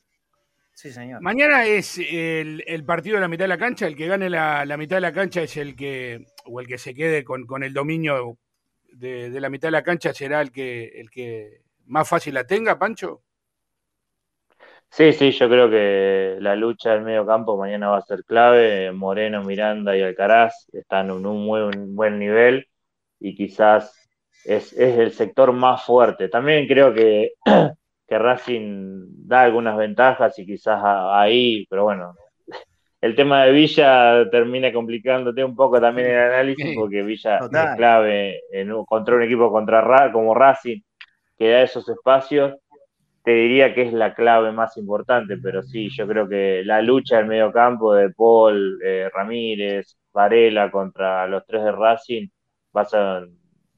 Sí, 0.72 0.92
señor. 0.92 1.20
Mañana 1.20 1.64
es 1.64 1.98
el, 1.98 2.84
partido 2.86 3.16
de 3.16 3.22
la 3.22 3.28
mitad 3.28 3.44
de 3.44 3.48
la 3.48 3.58
cancha, 3.58 3.86
el 3.86 3.96
que 3.96 4.06
gane 4.06 4.30
la, 4.30 4.76
mitad 4.78 4.96
de 4.96 5.00
la 5.00 5.12
cancha 5.12 5.42
es 5.42 5.56
el 5.56 5.74
que, 5.74 6.26
o 6.44 6.60
el 6.60 6.68
que 6.68 6.78
se 6.78 6.94
quede 6.94 7.24
con, 7.24 7.62
el 7.64 7.74
dominio 7.74 8.38
de, 8.92 9.28
de, 9.30 9.40
la 9.40 9.50
mitad 9.50 9.68
de 9.68 9.72
la 9.72 9.82
cancha 9.82 10.14
será 10.14 10.40
el 10.40 10.52
que, 10.52 10.84
el 11.00 11.10
que 11.10 11.62
más 11.86 12.08
fácil 12.08 12.34
la 12.34 12.46
tenga, 12.46 12.78
Pancho. 12.78 13.22
Sí, 14.90 15.12
sí, 15.12 15.30
yo 15.32 15.48
creo 15.48 15.70
que 15.70 16.36
la 16.40 16.56
lucha 16.56 16.92
del 16.92 17.02
medio 17.02 17.26
campo 17.26 17.56
mañana 17.56 17.90
va 17.90 17.98
a 17.98 18.02
ser 18.02 18.24
clave. 18.24 18.90
Moreno, 18.92 19.44
Miranda 19.44 19.96
y 19.96 20.02
Alcaraz 20.02 20.66
están 20.72 21.10
en 21.10 21.26
un 21.26 21.44
muy 21.44 21.60
buen 21.88 22.18
nivel 22.18 22.66
y 23.20 23.34
quizás 23.36 24.08
es, 24.44 24.72
el 24.72 25.12
sector 25.12 25.52
más 25.52 25.84
fuerte. 25.84 26.28
También 26.28 26.66
creo 26.66 26.92
que, 26.92 27.32
que 28.08 28.18
Racing 28.18 29.26
da 29.26 29.42
algunas 29.42 29.76
ventajas 29.76 30.38
y 30.38 30.46
quizás 30.46 30.80
ahí, 30.82 31.66
pero 31.68 31.84
bueno, 31.84 32.14
el 33.00 33.14
tema 33.14 33.44
de 33.44 33.52
Villa 33.52 34.28
termina 34.30 34.72
complicándote 34.72 35.44
un 35.44 35.54
poco 35.54 35.80
también 35.80 36.10
el 36.10 36.18
análisis, 36.18 36.74
porque 36.74 37.02
Villa 37.02 37.38
es 37.38 37.76
clave 37.76 38.40
en, 38.52 38.84
contra 38.84 39.16
un 39.16 39.22
equipo 39.22 39.50
contra 39.52 40.10
como 40.12 40.34
Racing, 40.34 40.80
que 41.36 41.50
da 41.50 41.62
esos 41.62 41.88
espacios. 41.88 42.54
Te 43.28 43.34
diría 43.34 43.74
que 43.74 43.82
es 43.82 43.92
la 43.92 44.14
clave 44.14 44.52
más 44.52 44.78
importante, 44.78 45.36
pero 45.36 45.62
sí, 45.62 45.90
yo 45.90 46.08
creo 46.08 46.26
que 46.26 46.62
la 46.64 46.80
lucha 46.80 47.20
en 47.20 47.28
medio 47.28 47.52
campo 47.52 47.92
de 47.92 48.08
Paul, 48.08 48.80
eh, 48.82 49.10
Ramírez, 49.12 49.98
Varela 50.14 50.70
contra 50.70 51.26
los 51.26 51.44
tres 51.44 51.62
de 51.62 51.72
Racing 51.72 52.28
va 52.74 52.80
a 52.80 52.84
ser, 52.86 53.28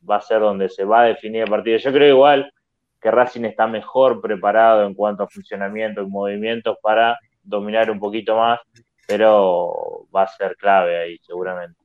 va 0.09 0.17
a 0.19 0.21
ser 0.21 0.39
donde 0.39 0.69
se 0.69 0.85
va 0.85 1.01
a 1.01 1.07
definir 1.07 1.43
el 1.43 1.51
partido. 1.51 1.79
Yo 1.79 1.93
creo 1.93 2.15
igual 2.15 2.53
que 3.01 3.11
Racing 3.11 3.45
está 3.45 3.67
mejor 3.67 4.21
preparado 4.21 4.87
en 4.87 4.95
cuanto 4.95 5.25
a 5.25 5.29
funcionamiento 5.29 6.01
y 6.01 6.07
movimientos 6.07 6.77
para 6.81 7.19
dominar 7.43 7.91
un 7.91 7.99
poquito 7.99 8.37
más, 8.37 8.61
pero 9.09 10.07
va 10.15 10.23
a 10.23 10.29
ser 10.29 10.55
clave 10.55 10.97
ahí 10.97 11.19
seguramente. 11.27 11.80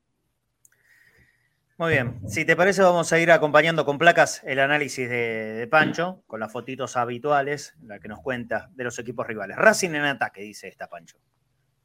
Muy 1.78 1.92
bien, 1.92 2.22
si 2.26 2.46
te 2.46 2.56
parece 2.56 2.82
vamos 2.82 3.12
a 3.12 3.20
ir 3.20 3.30
acompañando 3.32 3.84
con 3.84 3.98
placas 3.98 4.42
el 4.46 4.60
análisis 4.60 5.10
de, 5.10 5.68
Pancho, 5.70 6.22
con 6.26 6.40
las 6.40 6.52
fotitos 6.52 6.96
habituales, 6.96 7.76
la 7.84 8.00
que 8.00 8.08
nos 8.08 8.22
cuenta 8.22 8.70
de 8.76 8.86
los 8.86 8.98
equipos 8.98 9.28
rivales. 9.28 9.58
Racing 9.58 9.90
en 9.90 10.04
ataque, 10.04 10.42
dice 10.42 10.70
esta 10.70 10.88
Pancho. 10.88 11.18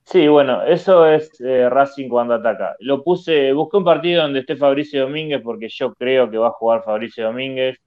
Sí, 0.04 0.28
bueno, 0.28 0.62
eso 0.62 1.06
es 1.06 1.32
eh, 1.40 1.68
Racing 1.68 2.08
cuando 2.08 2.34
ataca. 2.34 2.76
Lo 2.78 3.02
puse, 3.02 3.52
busqué 3.52 3.78
un 3.78 3.84
partido 3.84 4.22
donde 4.22 4.40
esté 4.40 4.56
Fabricio 4.56 5.02
Domínguez 5.02 5.40
porque 5.42 5.68
yo 5.68 5.92
creo 5.94 6.30
que 6.30 6.38
va 6.38 6.48
a 6.48 6.52
jugar 6.52 6.84
Fabricio 6.84 7.24
Domínguez 7.24 7.80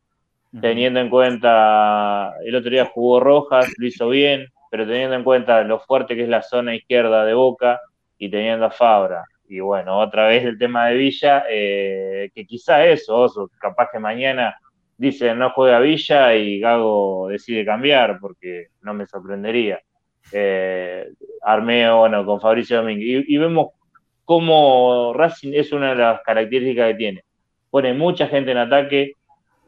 teniendo 0.60 1.00
en 1.00 1.10
cuenta, 1.10 2.34
el 2.44 2.56
otro 2.56 2.70
día 2.70 2.86
jugó 2.86 3.20
Rojas, 3.20 3.68
lo 3.78 3.88
hizo 3.88 4.10
bien, 4.10 4.48
pero 4.70 4.86
teniendo 4.86 5.16
en 5.16 5.24
cuenta 5.24 5.64
lo 5.64 5.80
fuerte 5.80 6.16
que 6.16 6.24
es 6.24 6.30
la 6.30 6.42
zona 6.42 6.76
izquierda 6.76 7.26
de 7.26 7.34
Boca 7.34 7.80
y 8.18 8.30
teniendo 8.30 8.66
a 8.66 8.72
Fabra. 8.72 9.24
Y 9.48 9.60
bueno, 9.60 10.00
otra 10.00 10.28
vez 10.28 10.44
el 10.46 10.58
tema 10.58 10.88
de 10.88 10.96
Villa, 10.96 11.44
eh, 11.50 12.32
que 12.34 12.46
quizá 12.46 12.86
eso, 12.86 13.50
capaz 13.60 13.90
que 13.92 14.00
mañana 14.00 14.56
dice 14.98 15.34
no 15.36 15.50
juega 15.52 15.80
Villa 15.80 16.36
y 16.36 16.60
Gago 16.60 17.28
decide 17.30 17.66
cambiar, 17.66 18.20
porque 18.20 18.68
no 18.82 18.94
me 18.94 19.06
sorprendería. 19.06 19.82
Eh, 20.32 21.10
Armeo, 21.42 21.98
bueno, 22.00 22.26
con 22.26 22.40
Fabricio 22.40 22.78
Domínguez. 22.78 23.26
Y, 23.28 23.36
y 23.36 23.38
vemos 23.38 23.72
cómo 24.26 25.14
Racing 25.14 25.54
es 25.54 25.72
una 25.72 25.90
de 25.90 25.96
las 25.96 26.22
características 26.22 26.92
que 26.92 26.96
tiene. 26.96 27.24
Pone 27.70 27.94
mucha 27.94 28.28
gente 28.28 28.52
en 28.52 28.58
ataque, 28.58 29.14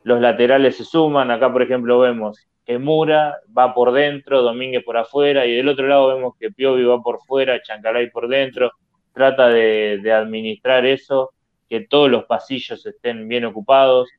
los 0.04 0.22
laterales 0.22 0.78
se 0.78 0.86
suman, 0.86 1.32
acá 1.32 1.52
por 1.52 1.64
ejemplo 1.64 2.00
vemos 2.00 2.48
que 2.66 2.80
Mura 2.80 3.38
va 3.56 3.74
por 3.74 3.92
dentro, 3.92 4.42
Domínguez 4.42 4.84
por 4.84 4.98
afuera, 4.98 5.46
y 5.46 5.56
del 5.56 5.70
otro 5.70 5.88
lado 5.88 6.16
vemos 6.16 6.34
que 6.40 6.52
Piovi 6.52 6.84
va 6.84 7.02
por 7.02 7.20
fuera, 7.26 7.62
Chancalay 7.62 8.10
por 8.10 8.28
dentro, 8.28 8.72
trata 9.16 9.48
de, 9.48 10.12
administrar 10.12 10.86
eso, 10.86 11.32
que 11.70 11.82
todos 11.82 12.12
los 12.12 12.26
pasillos 12.26 12.86
estén 12.86 13.28
bien 13.28 13.46
ocupados. 13.46 14.10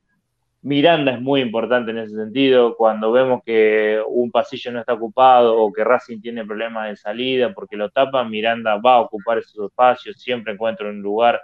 Miranda 0.63 1.13
es 1.13 1.21
muy 1.21 1.39
importante 1.41 1.91
en 1.91 1.99
ese 1.99 2.15
sentido, 2.15 2.75
cuando 2.75 3.11
vemos 3.11 3.41
que 3.45 4.01
un 4.05 4.31
pasillo 4.31 4.71
no 4.71 4.79
está 4.79 4.93
ocupado 4.93 5.55
o 5.55 5.71
que 5.71 5.83
Racing 5.83 6.19
tiene 6.19 6.43
problemas 6.45 6.89
de 6.89 6.95
salida 6.97 7.53
porque 7.53 7.77
lo 7.77 7.89
tapan, 7.89 8.29
Miranda 8.29 8.75
va 8.77 8.95
a 8.95 9.01
ocupar 9.01 9.37
esos 9.37 9.69
espacios, 9.69 10.19
siempre 10.19 10.53
encuentra 10.53 10.89
un 10.89 11.01
lugar 11.01 11.39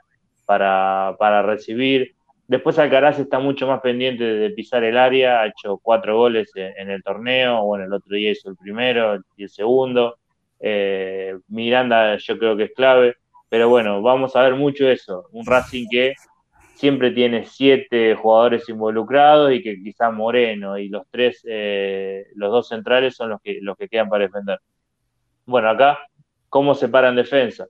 para, 0.45 1.41
recibir 1.43 2.15
Después 2.45 2.77
Alcaraz 2.77 3.17
está 3.19 3.39
mucho 3.39 3.65
más 3.67 3.79
pendiente 3.79 4.23
de 4.25 4.49
pisar 4.49 4.83
el 4.83 4.97
área, 4.97 5.41
ha 5.41 5.47
hecho 5.47 5.79
cuatro 5.81 6.17
goles 6.17 6.51
en, 6.55 6.89
el 6.89 7.01
torneo, 7.01 7.63
bueno, 7.63 7.85
el 7.85 7.93
otro 7.93 8.15
día 8.15 8.31
hizo 8.31 8.49
el 8.49 8.57
primero 8.57 9.17
y 9.37 9.43
el 9.43 9.49
segundo. 9.49 10.17
Eh, 10.59 11.37
Miranda 11.47 12.17
yo 12.17 12.37
creo 12.37 12.57
que 12.57 12.63
es 12.65 12.71
clave, 12.73 13.15
pero 13.53 13.69
bueno, 13.69 14.01
vamos 14.01 14.35
a 14.35 14.41
ver 14.41 14.55
mucho 14.55 14.89
eso, 14.89 15.27
un 15.31 15.45
Racing 15.45 15.85
que 15.87 16.15
siempre 16.73 17.11
tiene 17.11 17.45
siete 17.45 18.15
jugadores 18.15 18.67
involucrados 18.67 19.53
y 19.53 19.61
que 19.61 19.79
quizá 19.79 20.09
Moreno 20.09 20.75
y 20.79 20.89
los 20.89 21.03
tres, 21.11 21.45
eh, 21.47 22.25
los 22.33 22.49
dos 22.49 22.67
centrales 22.67 23.15
son 23.15 23.29
los 23.29 23.39
que, 23.43 23.59
los 23.61 23.77
que 23.77 23.87
quedan 23.87 24.09
para 24.09 24.23
defender. 24.23 24.59
Bueno, 25.45 25.69
acá, 25.69 25.99
¿cómo 26.49 26.73
se 26.73 26.89
paran 26.89 27.15
defensa? 27.15 27.67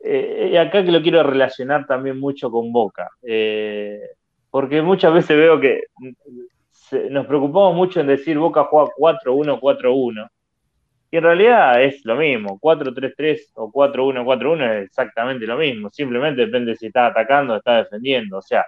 Eh, 0.00 0.58
acá 0.58 0.84
que 0.84 0.90
lo 0.90 1.00
quiero 1.00 1.22
relacionar 1.22 1.86
también 1.86 2.18
mucho 2.18 2.50
con 2.50 2.72
Boca, 2.72 3.08
eh, 3.22 4.00
porque 4.50 4.82
muchas 4.82 5.14
veces 5.14 5.36
veo 5.36 5.60
que 5.60 5.82
nos 7.08 7.24
preocupamos 7.26 7.76
mucho 7.76 8.00
en 8.00 8.08
decir 8.08 8.36
Boca 8.36 8.64
juega 8.64 8.90
4-1-4-1, 8.98 10.28
y 11.14 11.16
en 11.16 11.22
realidad 11.22 11.80
es 11.80 12.04
lo 12.04 12.16
mismo, 12.16 12.58
4-3-3 12.60 13.52
o 13.54 13.70
4-1-4-1 13.70 14.78
es 14.78 14.86
exactamente 14.86 15.46
lo 15.46 15.56
mismo, 15.56 15.88
simplemente 15.92 16.44
depende 16.44 16.74
si 16.74 16.86
está 16.86 17.06
atacando 17.06 17.54
o 17.54 17.56
está 17.58 17.84
defendiendo, 17.84 18.38
o 18.38 18.42
sea, 18.42 18.64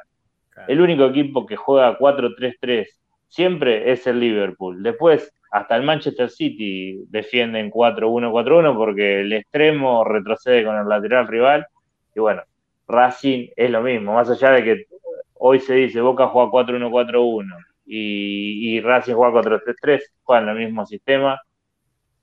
el 0.69 0.81
único 0.81 1.07
equipo 1.07 1.45
que 1.45 1.57
juega 1.57 1.99
4-3-3 1.99 2.87
siempre 3.27 3.91
es 3.91 4.07
el 4.07 4.21
Liverpool, 4.21 4.81
después 4.81 5.35
hasta 5.51 5.75
el 5.75 5.83
Manchester 5.83 6.31
City 6.31 7.03
defienden 7.09 7.69
4-1-4-1 7.69 8.77
porque 8.77 9.23
el 9.23 9.33
extremo 9.33 10.05
retrocede 10.05 10.65
con 10.65 10.77
el 10.77 10.89
lateral 10.89 11.27
rival. 11.27 11.67
Y 12.15 12.21
bueno, 12.21 12.43
Racing 12.87 13.49
es 13.57 13.71
lo 13.73 13.83
mismo, 13.83 14.15
más 14.15 14.31
allá 14.31 14.53
de 14.53 14.63
que 14.63 14.85
hoy 15.35 15.59
se 15.59 15.75
dice 15.75 16.01
Boca 16.01 16.29
juega 16.29 16.49
4-1-4-1 16.53 17.57
y, 17.87 18.77
y, 18.77 18.81
Racing 18.81 19.15
juega 19.15 19.43
4-3-3, 19.43 20.01
juegan 20.23 20.49
el 20.51 20.57
mismo 20.59 20.87
sistema. 20.87 21.41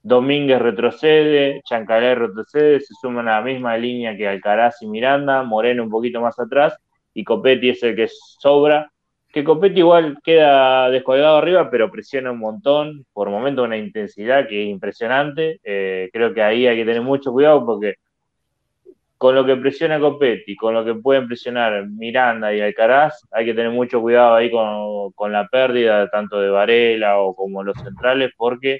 Domínguez 0.04 0.60
retrocede, 0.60 1.62
Chancalay 1.64 2.14
retrocede, 2.14 2.78
se 2.78 2.94
suman 3.00 3.26
a 3.26 3.40
la 3.40 3.42
misma 3.42 3.76
línea 3.76 4.16
que 4.16 4.28
Alcaraz 4.28 4.82
y 4.82 4.86
Miranda, 4.86 5.42
Moreno 5.42 5.82
un 5.82 5.90
poquito 5.90 6.20
más 6.20 6.38
atrás 6.38 6.76
y 7.12 7.24
Copetti 7.24 7.70
es 7.70 7.82
el 7.82 7.96
que 7.96 8.08
sobra 8.08 8.92
que 9.34 9.42
Copetti 9.42 9.80
igual 9.80 10.18
queda 10.22 10.88
descolgado 10.90 11.38
arriba, 11.38 11.68
pero 11.68 11.90
presiona 11.90 12.30
un 12.30 12.38
montón, 12.38 13.04
por 13.12 13.30
momento 13.30 13.64
una 13.64 13.76
intensidad 13.76 14.46
que 14.46 14.62
es 14.62 14.68
impresionante. 14.68 15.58
Eh, 15.64 16.08
creo 16.12 16.32
que 16.32 16.40
ahí 16.40 16.68
hay 16.68 16.76
que 16.76 16.84
tener 16.84 17.02
mucho 17.02 17.32
cuidado 17.32 17.66
porque 17.66 17.96
con 19.18 19.34
lo 19.34 19.44
que 19.44 19.56
presiona 19.56 19.98
Copetti, 19.98 20.54
con 20.54 20.72
lo 20.72 20.84
que 20.84 20.94
pueden 20.94 21.26
presionar 21.26 21.88
Miranda 21.88 22.54
y 22.54 22.60
Alcaraz, 22.60 23.26
hay 23.32 23.46
que 23.46 23.54
tener 23.54 23.72
mucho 23.72 24.00
cuidado 24.00 24.34
ahí 24.34 24.52
con, 24.52 25.32
la 25.32 25.48
pérdida 25.48 26.08
tanto 26.10 26.40
de 26.40 26.50
Varela 26.50 27.18
o 27.18 27.34
como 27.34 27.64
los 27.64 27.76
centrales, 27.82 28.30
porque 28.36 28.78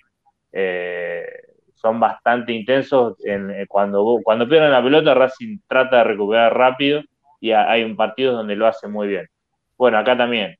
eh, 0.55 1.27
son 1.75 2.01
bastante 2.01 2.53
intensos. 2.53 3.17
En, 3.25 3.51
eh, 3.51 3.67
cuando, 3.69 4.21
cuando 4.23 4.49
pierden 4.49 4.71
la 4.71 4.83
pelota, 4.83 5.14
Racing 5.14 5.59
trata 5.69 5.99
de 5.99 6.05
recuperar 6.05 6.57
rápido 6.57 7.03
y 7.40 7.53
hay 7.53 7.83
un 7.83 7.97
partido 7.97 8.33
donde 8.33 8.57
lo 8.57 8.67
hace 8.67 8.88
muy 8.88 9.09
bien. 9.09 9.27
Bueno, 9.77 9.99
acá 9.99 10.17
también. 10.17 10.57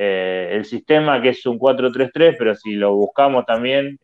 Eh, 0.00 0.50
el 0.52 0.64
sistema 0.64 1.20
que 1.20 1.30
es 1.30 1.44
un 1.46 1.58
4-3-3, 1.58 2.36
pero 2.38 2.54
si 2.54 2.74
lo 2.74 2.94
buscamos 2.94 3.44
también 3.44 3.98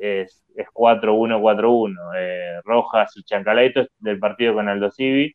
eh, 0.00 0.22
es, 0.22 0.42
es 0.56 0.66
4-1-4-1. 0.72 1.94
Eh, 2.16 2.60
Rojas 2.64 3.14
y 3.16 3.24
Chancalaitos 3.24 3.88
del 3.98 4.18
partido 4.18 4.54
con 4.54 4.68
Aldo 4.70 4.90
Civi. 4.90 5.34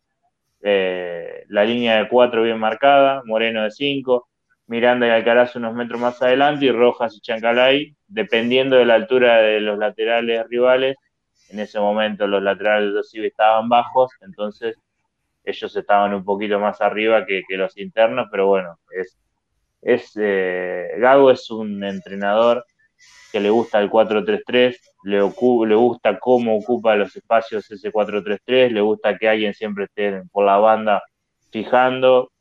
la 0.62 1.64
línea 1.64 1.98
de 1.98 2.08
4 2.10 2.44
bien 2.44 2.58
marcada, 2.58 3.22
Moreno 3.26 3.64
de 3.64 3.72
5, 3.72 4.28
Miranda 4.70 5.08
y 5.08 5.10
Alcaraz 5.10 5.56
unos 5.56 5.74
metros 5.74 6.00
más 6.00 6.22
adelante 6.22 6.66
y 6.66 6.72
Rojas 6.72 7.16
y 7.16 7.22
Chancalay, 7.22 7.96
dependiendo 8.08 8.76
de 8.76 8.86
la 8.86 8.94
altura 8.94 9.38
de 9.38 9.60
los 9.62 9.80
laterales 9.80 10.48
rivales. 10.48 10.96
En 11.50 11.60
ese 11.60 11.80
momento 11.80 12.28
los 12.28 12.44
laterales 12.44 12.94
de 12.94 13.04
Civi 13.04 13.28
estaban 13.28 13.68
bajos, 13.68 14.12
entonces 14.22 14.78
ellos 15.44 15.76
estaban 15.76 16.14
un 16.14 16.24
poquito 16.24 16.60
más 16.60 16.82
arriba 16.82 17.26
que, 17.26 17.44
los 17.58 17.76
internos, 17.80 18.28
pero 18.30 18.46
bueno, 18.46 18.78
es, 18.96 19.18
es 19.82 20.12
eh, 20.16 20.90
Gago 21.00 21.32
es 21.32 21.50
un 21.50 21.84
entrenador 21.84 22.64
que 23.32 23.40
le 23.40 23.50
gusta 23.50 23.80
el 23.80 23.90
4-3-3, 23.90 24.78
le, 25.06 25.18
le 25.68 25.76
gusta 25.76 26.20
cómo 26.20 26.56
ocupa 26.56 26.96
los 26.96 27.16
espacios 27.16 27.72
ese 27.72 27.92
4-3-3, 27.92 28.70
le 28.70 28.82
gusta 28.82 29.18
que 29.18 29.30
alguien 29.30 29.56
siempre 29.56 29.86
esté 29.86 30.22
por 30.32 30.46
la 30.46 30.58
banda 30.58 31.02
fijando, 31.50 32.32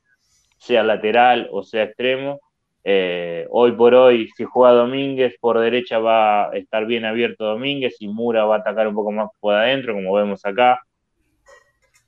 sea 0.59 0.83
lateral 0.83 1.49
o 1.53 1.63
sea 1.63 1.85
extremo. 1.85 2.41
Eh, 2.85 3.47
hoy 3.51 3.73
por 3.73 3.95
hoy, 3.95 4.29
si 4.37 4.45
juega 4.45 4.73
Domínguez, 4.75 5.37
por 5.41 5.59
derecha 5.59 5.99
va 5.99 6.51
a 6.51 6.57
estar 6.57 6.87
bien 6.87 7.05
abierto 7.05 7.45
Domínguez 7.45 7.97
y 8.01 8.09
Mura 8.09 8.45
va 8.45 8.57
a 8.57 8.59
atacar 8.59 8.89
un 8.89 8.95
poco 8.95 9.13
más 9.13 9.29
por 9.41 9.55
adentro, 9.55 9.95
como 9.95 10.13
vemos 10.15 10.45
acá. 10.45 10.81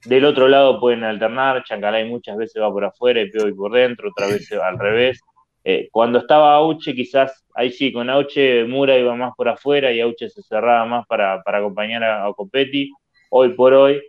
Del 0.04 0.24
otro 0.24 0.48
lado 0.48 0.80
pueden 0.80 1.04
alternar, 1.04 1.62
Chancalay 1.64 2.08
muchas 2.08 2.36
veces 2.38 2.62
va 2.62 2.72
por 2.72 2.84
afuera 2.84 3.20
y 3.20 3.30
Piovi 3.30 3.52
por 3.52 3.72
dentro, 3.72 4.08
otra 4.08 4.28
vez 4.28 4.50
al 4.52 4.78
revés. 4.78 5.20
Eh, 5.62 5.88
cuando 5.92 6.20
estaba 6.20 6.54
Auche, 6.54 6.94
quizás 6.94 7.44
ahí 7.54 7.70
sí, 7.70 7.92
con 7.92 8.08
Auche 8.08 8.64
Mura 8.64 8.96
iba 8.96 9.14
más 9.14 9.34
por 9.36 9.48
afuera 9.48 9.92
y 9.92 10.00
Auche 10.00 10.30
se 10.30 10.42
cerraba 10.42 10.86
más 10.86 11.06
para, 11.06 11.42
acompañar 11.44 12.02
a, 12.02 12.32
Copetti. 12.34 12.90
Hoy 13.30 13.50
por 13.50 13.74
hoy, 13.74 14.02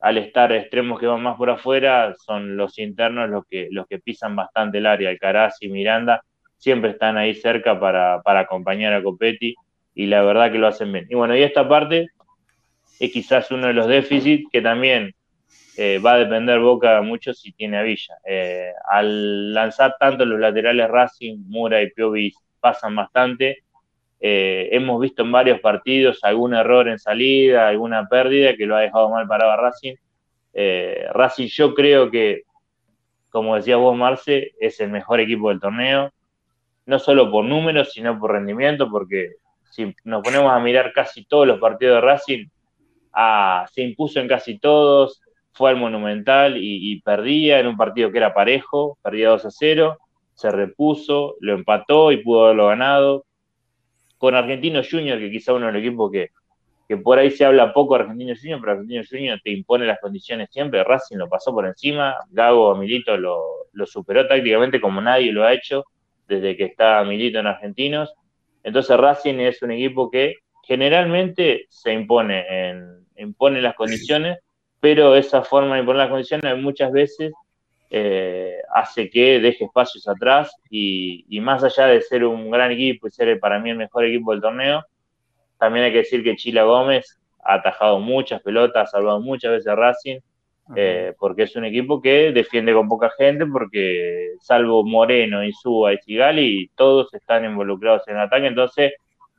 al 0.00 0.18
estar 0.18 0.52
extremos 0.52 0.98
que 0.98 1.06
van 1.06 1.22
más 1.22 1.36
por 1.36 1.50
afuera, 1.50 2.14
son 2.18 2.56
los 2.56 2.78
internos 2.78 3.28
los 3.28 3.44
que, 3.46 3.68
los 3.70 3.86
que 3.86 3.98
pisan 3.98 4.34
bastante 4.34 4.78
el 4.78 4.86
área. 4.86 5.10
Alcaraz 5.10 5.56
y 5.60 5.68
Miranda 5.68 6.22
siempre 6.56 6.90
están 6.90 7.16
ahí 7.16 7.34
cerca 7.34 7.78
para, 7.78 8.22
para 8.22 8.40
acompañar 8.40 8.92
a 8.94 9.02
Copetti 9.02 9.54
y 9.94 10.06
la 10.06 10.22
verdad 10.22 10.50
que 10.50 10.58
lo 10.58 10.66
hacen 10.66 10.92
bien. 10.92 11.06
Y 11.08 11.14
bueno, 11.14 11.36
y 11.36 11.42
esta 11.42 11.68
parte 11.68 12.06
es 12.98 13.12
quizás 13.12 13.50
uno 13.50 13.66
de 13.66 13.74
los 13.74 13.86
déficits 13.86 14.48
que 14.50 14.60
también 14.60 15.14
eh, 15.76 15.98
va 15.98 16.12
a 16.14 16.18
depender 16.18 16.58
Boca 16.60 17.00
mucho 17.02 17.32
si 17.32 17.52
tiene 17.52 17.78
a 17.78 17.82
Villa. 17.82 18.16
Eh, 18.26 18.70
al 18.90 19.54
lanzar 19.54 19.96
tanto 19.98 20.24
los 20.24 20.38
laterales 20.38 20.88
Racing, 20.88 21.38
Mura 21.46 21.82
y 21.82 21.90
Piovi 21.90 22.32
pasan 22.60 22.96
bastante. 22.96 23.64
Eh, 24.20 24.68
hemos 24.72 25.00
visto 25.00 25.22
en 25.22 25.32
varios 25.32 25.60
partidos 25.60 26.20
algún 26.22 26.54
error 26.54 26.88
en 26.88 26.98
salida, 26.98 27.68
alguna 27.68 28.06
pérdida 28.06 28.54
que 28.56 28.66
lo 28.66 28.76
ha 28.76 28.80
dejado 28.80 29.10
mal 29.10 29.26
parado 29.26 29.52
a 29.52 29.56
Racing. 29.56 29.94
Racing 31.12 31.48
yo 31.48 31.74
creo 31.74 32.10
que, 32.10 32.42
como 33.30 33.56
decía 33.56 33.76
vos 33.76 33.96
Marce, 33.96 34.52
es 34.60 34.80
el 34.80 34.90
mejor 34.90 35.20
equipo 35.20 35.48
del 35.48 35.60
torneo, 35.60 36.12
no 36.86 36.98
solo 36.98 37.30
por 37.30 37.44
números, 37.44 37.92
sino 37.92 38.18
por 38.18 38.32
rendimiento, 38.32 38.90
porque 38.90 39.36
si 39.70 39.94
nos 40.04 40.22
ponemos 40.22 40.52
a 40.52 40.58
mirar 40.58 40.92
casi 40.92 41.24
todos 41.24 41.46
los 41.46 41.60
partidos 41.60 41.96
de 41.96 42.00
Racing, 42.00 42.46
se 43.72 43.82
impuso 43.82 44.20
en 44.20 44.28
casi 44.28 44.58
todos, 44.58 45.22
fue 45.52 45.70
al 45.70 45.76
Monumental 45.76 46.56
y, 46.56 47.00
perdía 47.02 47.60
en 47.60 47.66
un 47.66 47.76
partido 47.76 48.10
que 48.10 48.18
era 48.18 48.34
parejo, 48.34 48.98
perdía 49.02 49.30
2 49.30 49.46
a 49.46 49.50
0, 49.50 49.98
se 50.34 50.50
repuso, 50.50 51.36
lo 51.40 51.54
empató 51.54 52.12
y 52.12 52.18
pudo 52.18 52.44
haberlo 52.44 52.68
ganado. 52.68 53.24
Con 54.20 54.34
Argentino 54.34 54.82
Junior, 54.88 55.18
que 55.18 55.30
quizá 55.30 55.54
uno 55.54 55.66
de 55.66 55.72
los 55.72 55.80
equipos 55.80 56.12
que, 56.12 56.28
que 56.86 56.96
por 56.98 57.18
ahí 57.18 57.30
se 57.30 57.44
habla 57.44 57.72
poco 57.72 57.94
de 57.94 58.02
Argentino 58.02 58.34
Junior, 58.38 58.60
pero 58.60 58.72
Argentino 58.72 59.02
Junior 59.08 59.40
te 59.42 59.50
impone 59.50 59.86
las 59.86 59.98
condiciones 59.98 60.50
siempre. 60.52 60.84
Racing 60.84 61.16
lo 61.16 61.28
pasó 61.28 61.52
por 61.52 61.66
encima, 61.66 62.16
Gago 62.28 62.76
Milito 62.76 63.16
lo, 63.16 63.86
superó 63.86 64.28
tácticamente 64.28 64.80
como 64.80 65.00
nadie 65.00 65.32
lo 65.32 65.44
ha 65.44 65.54
hecho 65.54 65.84
desde 66.28 66.56
que 66.56 66.64
está 66.64 67.02
Milito 67.04 67.38
en 67.38 67.46
Argentinos. 67.46 68.12
Entonces 68.62 68.96
Racing 68.96 69.40
es 69.40 69.62
un 69.62 69.70
equipo 69.70 70.10
que 70.10 70.34
generalmente 70.62 71.64
se 71.70 71.92
impone, 71.92 72.68
en, 72.68 73.06
impone 73.16 73.62
las 73.62 73.74
condiciones 73.74 74.38
pero 74.80 75.14
esa 75.14 75.42
forma 75.42 75.76
de 75.76 75.82
poner 75.82 75.98
las 75.98 76.08
condiciones 76.08 76.58
muchas 76.58 76.90
veces 76.90 77.32
eh, 77.92 78.58
hace 78.72 79.10
que 79.10 79.40
deje 79.40 79.64
espacios 79.64 80.06
atrás 80.06 80.54
y, 80.70 81.24
más 81.40 81.64
allá 81.64 81.86
de 81.86 82.00
ser 82.00 82.24
un 82.24 82.48
gran 82.48 82.70
equipo 82.70 83.08
y 83.08 83.10
ser 83.10 83.40
para 83.40 83.58
mí 83.58 83.70
el 83.70 83.78
mejor 83.78 84.04
equipo 84.04 84.30
del 84.30 84.40
torneo, 84.40 84.84
también 85.58 85.86
hay 85.86 85.92
que 85.92 85.98
decir 85.98 86.22
que 86.22 86.36
Chila 86.36 86.62
Gómez 86.62 87.18
ha 87.44 87.54
atajado 87.54 87.98
muchas 87.98 88.40
pelotas, 88.42 88.88
ha 88.88 88.90
salvado 88.92 89.20
muchas 89.20 89.50
veces 89.50 89.66
a 89.66 89.74
Racing, 89.74 90.20
eh, 90.76 91.14
porque 91.18 91.42
es 91.42 91.56
un 91.56 91.64
equipo 91.64 92.00
que 92.00 92.30
defiende 92.30 92.72
con 92.72 92.88
poca 92.88 93.10
gente, 93.18 93.44
porque 93.44 94.34
salvo 94.40 94.84
Moreno, 94.84 95.44
Insúa 95.44 95.92
y 95.92 95.98
Sigali, 95.98 96.70
todos 96.76 97.12
están 97.12 97.44
involucrados 97.44 98.06
en 98.06 98.14
el 98.14 98.22
ataque, 98.22 98.46
entonces 98.46 98.92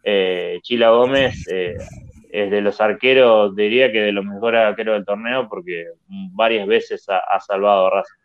eh, 0.03 0.59
Chila 0.61 0.89
Gómez 0.89 1.47
es 1.47 2.51
de 2.51 2.61
los 2.61 2.81
arqueros, 2.81 3.55
diría 3.55 3.91
que 3.93 4.01
de 4.01 4.11
los 4.11 4.25
mejores 4.25 4.59
arqueros 4.59 4.95
del 4.95 5.05
torneo, 5.05 5.47
porque 5.47 5.85
varias 6.33 6.67
veces 6.67 7.05
ha, 7.07 7.39
salvado 7.39 7.87
a 7.87 7.89
Racing. 7.91 8.20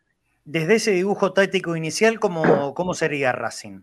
Desde 0.47 0.77
ese 0.77 0.91
dibujo 0.93 1.33
táctico 1.33 1.77
inicial, 1.77 2.19
¿cómo, 2.19 2.73
cómo 2.75 2.95
sería 2.95 3.33
Racing? 3.33 3.81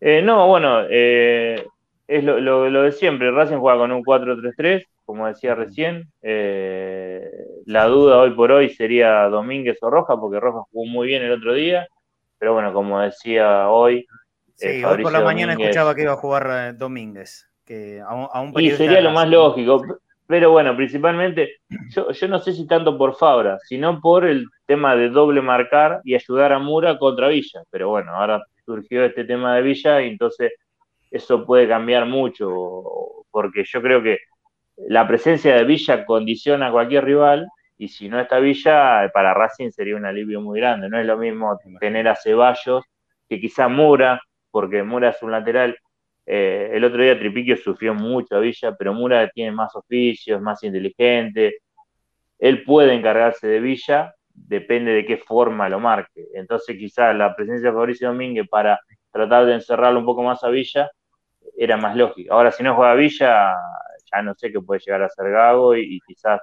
Eh, 0.00 0.22
no, 0.22 0.48
bueno, 0.48 0.80
eh, 0.90 1.64
es 2.08 2.24
lo, 2.24 2.82
de 2.82 2.92
siempre. 2.92 3.30
Racing 3.30 3.58
juega 3.58 3.78
con 3.78 3.92
un 3.92 4.02
4-3-3, 4.02 4.84
como 5.04 5.28
decía 5.28 5.54
recién. 5.54 6.10
Eh, 6.22 7.30
la 7.66 7.86
duda 7.86 8.18
hoy 8.18 8.30
por 8.30 8.50
hoy 8.50 8.70
sería 8.70 9.28
Domínguez 9.28 9.78
o 9.82 9.90
Roja, 9.90 10.16
porque 10.18 10.40
Roja 10.40 10.62
jugó 10.72 10.86
muy 10.86 11.06
bien 11.06 11.22
el 11.22 11.32
otro 11.32 11.54
día. 11.54 11.86
Pero 12.38 12.54
bueno, 12.54 12.72
como 12.72 12.98
decía 12.98 13.68
hoy. 13.68 14.04
Sí, 14.56 14.82
hoy 14.82 15.02
por 15.02 15.12
la 15.12 15.20
mañana 15.20 15.52
escuchaba 15.52 15.94
que 15.94 16.02
iba 16.02 16.12
a 16.12 16.16
jugar 16.16 16.76
Domínguez 16.76 17.52
y 18.56 18.70
sería 18.72 19.00
lo 19.00 19.10
más 19.10 19.28
lógico. 19.28 19.82
Pero 20.32 20.50
bueno, 20.50 20.74
principalmente, 20.74 21.56
yo, 21.90 22.06
no 22.26 22.38
sé 22.38 22.54
si 22.54 22.66
tanto 22.66 22.96
por 22.96 23.16
Fabra, 23.16 23.58
sino 23.68 24.00
por 24.00 24.24
el 24.24 24.46
tema 24.64 24.96
de 24.96 25.10
doble 25.10 25.42
marcar 25.42 26.00
y 26.04 26.14
ayudar 26.14 26.54
a 26.54 26.58
Mura 26.58 26.96
contra 26.96 27.28
Villa. 27.28 27.60
Pero 27.68 27.90
bueno, 27.90 28.14
ahora 28.14 28.42
surgió 28.64 29.04
este 29.04 29.24
tema 29.24 29.54
de 29.54 29.60
Villa 29.60 30.00
y 30.00 30.08
entonces 30.08 30.54
eso 31.10 31.44
puede 31.44 31.68
cambiar 31.68 32.06
mucho, 32.06 32.50
porque 33.30 33.64
yo 33.66 33.82
creo 33.82 34.02
que 34.02 34.20
la 34.88 35.06
presencia 35.06 35.54
de 35.54 35.64
Villa 35.64 36.06
condiciona 36.06 36.68
a 36.68 36.72
cualquier 36.72 37.04
rival 37.04 37.46
y 37.76 37.88
si 37.88 38.08
no 38.08 38.18
está 38.18 38.38
Villa, 38.38 39.10
para 39.12 39.34
Racing 39.34 39.68
sería 39.68 39.96
un 39.96 40.06
alivio 40.06 40.40
muy 40.40 40.60
grande. 40.60 40.88
No 40.88 40.98
es 40.98 41.04
lo 41.04 41.18
mismo 41.18 41.58
tener 41.78 42.08
a 42.08 42.16
Ceballos 42.16 42.82
que 43.28 43.38
quizá 43.38 43.68
Mura, 43.68 44.18
porque 44.50 44.82
Mura 44.82 45.10
es 45.10 45.22
un 45.22 45.30
lateral 45.30 45.76
eh, 46.24 46.70
el 46.72 46.84
otro 46.84 47.02
día 47.02 47.18
Tripiquio 47.18 47.56
sufrió 47.56 47.94
mucho 47.94 48.36
a 48.36 48.40
Villa, 48.40 48.74
pero 48.76 48.94
Mura 48.94 49.28
tiene 49.30 49.52
más 49.52 49.74
oficios, 49.74 50.40
más 50.40 50.62
inteligente. 50.62 51.58
Él 52.38 52.64
puede 52.64 52.94
encargarse 52.94 53.46
de 53.46 53.60
Villa, 53.60 54.14
depende 54.28 54.92
de 54.92 55.04
qué 55.04 55.16
forma 55.18 55.68
lo 55.68 55.80
marque. 55.80 56.26
Entonces, 56.34 56.76
quizás 56.76 57.14
la 57.16 57.34
presencia 57.34 57.70
de 57.70 57.74
Fabricio 57.74 58.08
Domínguez 58.08 58.48
para 58.48 58.80
tratar 59.10 59.46
de 59.46 59.54
encerrarlo 59.54 59.98
un 60.00 60.06
poco 60.06 60.22
más 60.22 60.42
a 60.44 60.48
Villa 60.48 60.90
era 61.56 61.76
más 61.76 61.96
lógica. 61.96 62.32
Ahora, 62.34 62.50
si 62.52 62.62
no 62.62 62.74
juega 62.74 62.94
Villa, 62.94 63.54
ya 64.12 64.22
no 64.22 64.34
sé 64.34 64.52
qué 64.52 64.60
puede 64.60 64.80
llegar 64.80 65.02
a 65.02 65.08
ser 65.08 65.30
Gago 65.30 65.76
y, 65.76 66.00
quizás 66.06 66.40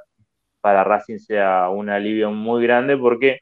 para 0.61 0.83
Racing 0.83 1.19
sea 1.19 1.69
un 1.69 1.89
alivio 1.89 2.31
muy 2.31 2.61
grande 2.63 2.97
porque 2.97 3.39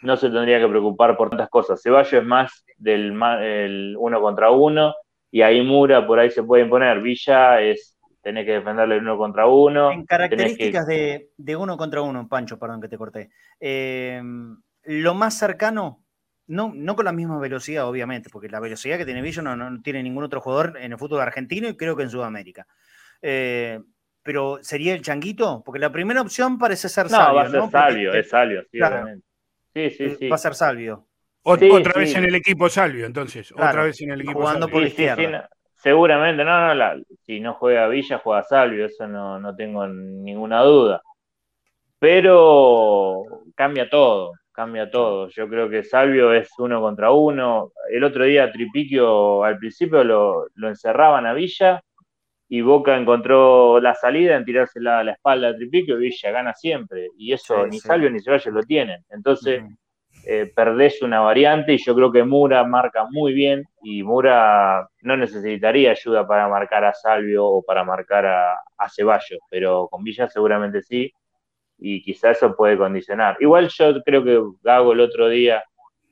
no 0.00 0.16
se 0.16 0.30
tendría 0.30 0.58
que 0.58 0.68
preocupar 0.68 1.16
por 1.16 1.28
tantas 1.28 1.50
cosas. 1.50 1.80
Ceballos 1.82 2.12
es 2.12 2.24
más 2.24 2.64
del 2.78 3.94
uno 3.98 4.20
contra 4.20 4.50
uno 4.50 4.94
y 5.32 5.40
ahí 5.40 5.62
Mura 5.62 6.06
por 6.06 6.20
ahí 6.20 6.30
se 6.30 6.42
puede 6.44 6.62
imponer. 6.62 7.00
Villa 7.00 7.60
es 7.60 7.98
tenés 8.20 8.46
que 8.46 8.52
defenderle 8.52 8.98
uno 8.98 9.16
contra 9.16 9.46
uno. 9.46 9.90
En 9.90 10.06
características 10.06 10.86
de, 10.86 11.56
uno 11.56 11.76
contra 11.76 12.02
uno, 12.02 12.28
Pancho, 12.28 12.58
perdón 12.58 12.80
que 12.80 12.88
te 12.88 12.98
corté. 12.98 13.30
Eh, 13.58 14.22
lo 14.84 15.14
más 15.14 15.36
cercano, 15.36 16.04
no, 16.46 16.70
no 16.74 16.94
con 16.94 17.06
la 17.06 17.12
misma 17.12 17.38
velocidad, 17.40 17.88
obviamente, 17.88 18.28
porque 18.30 18.48
la 18.48 18.60
velocidad 18.60 18.98
que 18.98 19.06
tiene 19.06 19.22
Villa 19.22 19.42
no, 19.42 19.82
tiene 19.82 20.02
ningún 20.02 20.22
otro 20.22 20.40
jugador 20.40 20.78
en 20.80 20.92
el 20.92 20.98
fútbol 20.98 21.22
argentino 21.22 21.68
y 21.68 21.76
creo 21.76 21.96
que 21.96 22.04
en 22.04 22.10
Sudamérica. 22.10 22.66
Eh, 23.22 23.80
pero 24.22 24.58
sería 24.62 24.94
el 24.94 25.02
changuito, 25.02 25.62
porque 25.64 25.80
la 25.80 25.90
primera 25.90 26.20
opción 26.20 26.58
parece 26.58 26.88
ser 26.90 27.06
no, 27.06 27.16
Salvio. 27.16 27.34
Va 27.34 27.42
a 27.42 27.50
ser 27.50 27.70
Salvio, 27.70 28.14
es 28.14 28.28
Salvio, 28.28 28.62
sí, 28.70 28.80
obviamente. 28.80 29.26
Sí, 29.74 29.90
sí, 29.90 30.04
eh, 30.04 30.16
sí. 30.18 30.28
Va 30.28 30.36
a 30.36 30.38
ser 30.38 30.54
Salvio 30.54 31.08
otra 31.42 31.92
vez 31.98 32.14
en 32.14 32.24
el 32.24 32.34
equipo 32.34 32.68
Salvio, 32.68 33.06
entonces. 33.06 33.52
otra 33.52 33.84
vez 33.84 34.00
en 34.00 34.12
el 34.12 34.20
equipo 34.20 34.40
Jugando 34.40 34.68
por 34.68 34.82
izquierda. 34.82 35.48
seguramente, 35.74 36.44
no, 36.44 36.74
no, 36.74 37.02
si 37.22 37.40
no 37.40 37.54
juega 37.54 37.88
Villa, 37.88 38.18
juega 38.18 38.42
Salvio, 38.42 38.86
eso 38.86 39.06
no, 39.08 39.38
no 39.38 39.54
tengo 39.54 39.86
ninguna 39.86 40.62
duda. 40.62 41.02
Pero 41.98 43.22
cambia 43.54 43.88
todo, 43.88 44.32
cambia 44.52 44.90
todo. 44.90 45.28
Yo 45.28 45.48
creo 45.48 45.68
que 45.68 45.84
Salvio 45.84 46.32
es 46.32 46.50
uno 46.58 46.80
contra 46.80 47.12
uno. 47.12 47.72
El 47.90 48.04
otro 48.04 48.24
día 48.24 48.50
Tripiquio 48.50 49.44
al 49.44 49.58
principio 49.58 50.02
lo, 50.02 50.46
lo 50.54 50.68
encerraban 50.68 51.26
a 51.26 51.32
Villa 51.32 51.80
y 52.48 52.60
Boca 52.60 52.96
encontró 52.96 53.80
la 53.80 53.94
salida 53.94 54.36
en 54.36 54.44
tirársela 54.44 54.98
a 54.98 55.04
la 55.04 55.12
espalda 55.12 55.48
a 55.48 55.54
Tripiquio 55.54 55.96
y 55.96 56.02
Villa 56.08 56.30
gana 56.32 56.52
siempre. 56.54 57.08
Y 57.16 57.32
eso 57.32 57.66
ni 57.66 57.78
Salvio 57.78 58.10
ni 58.10 58.20
Ceballos 58.20 58.52
lo 58.52 58.62
tienen. 58.62 59.04
Entonces 59.10 59.62
eh, 60.24 60.52
perdés 60.54 61.02
una 61.02 61.20
variante 61.20 61.72
y 61.74 61.78
yo 61.78 61.94
creo 61.94 62.12
que 62.12 62.22
Mura 62.22 62.64
marca 62.64 63.06
muy 63.10 63.32
bien 63.32 63.64
y 63.82 64.02
Mura 64.02 64.88
no 65.00 65.16
necesitaría 65.16 65.90
ayuda 65.90 66.26
para 66.26 66.48
marcar 66.48 66.84
a 66.84 66.94
Salvio 66.94 67.44
o 67.46 67.62
para 67.62 67.82
marcar 67.84 68.26
a, 68.26 68.88
Ceballos, 68.88 69.40
pero 69.48 69.88
con 69.88 70.02
Villa 70.02 70.28
seguramente 70.28 70.82
sí 70.82 71.12
y 71.78 72.02
quizá 72.02 72.30
eso 72.32 72.54
puede 72.56 72.76
condicionar. 72.76 73.36
Igual 73.40 73.68
yo 73.68 74.02
creo 74.04 74.24
que 74.24 74.40
Gago 74.62 74.92
el 74.92 75.00
otro 75.00 75.28
día 75.28 75.64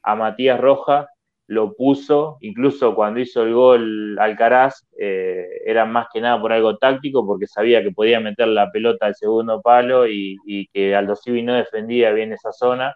a 0.03 0.15
Matías 0.17 0.61
Roja 0.61 1.09
lo 1.47 1.75
puso, 1.75 2.39
incluso 2.41 2.95
cuando 2.95 3.21
hizo 3.21 3.43
el 3.43 3.55
gol 3.55 4.19
Alcaraz, 4.21 4.87
eh, 4.99 5.47
era 5.67 5.85
más 5.85 6.07
que 6.13 6.21
nada 6.21 6.41
por 6.41 6.53
algo 6.53 6.77
táctico, 6.79 7.27
porque 7.27 7.49
sabía 7.49 7.83
que 7.83 7.91
podía 7.91 8.21
meter 8.21 8.49
la 8.49 8.71
pelota 8.71 9.07
al 9.07 9.17
segundo 9.17 9.61
palo 9.61 10.07
y, 10.07 10.37
y 10.47 10.69
que 10.69 10.95
Aldo 10.95 11.17
Civi 11.17 11.43
no 11.43 11.55
defendía 11.55 12.13
bien 12.13 12.33
esa 12.33 12.53
zona 12.53 12.95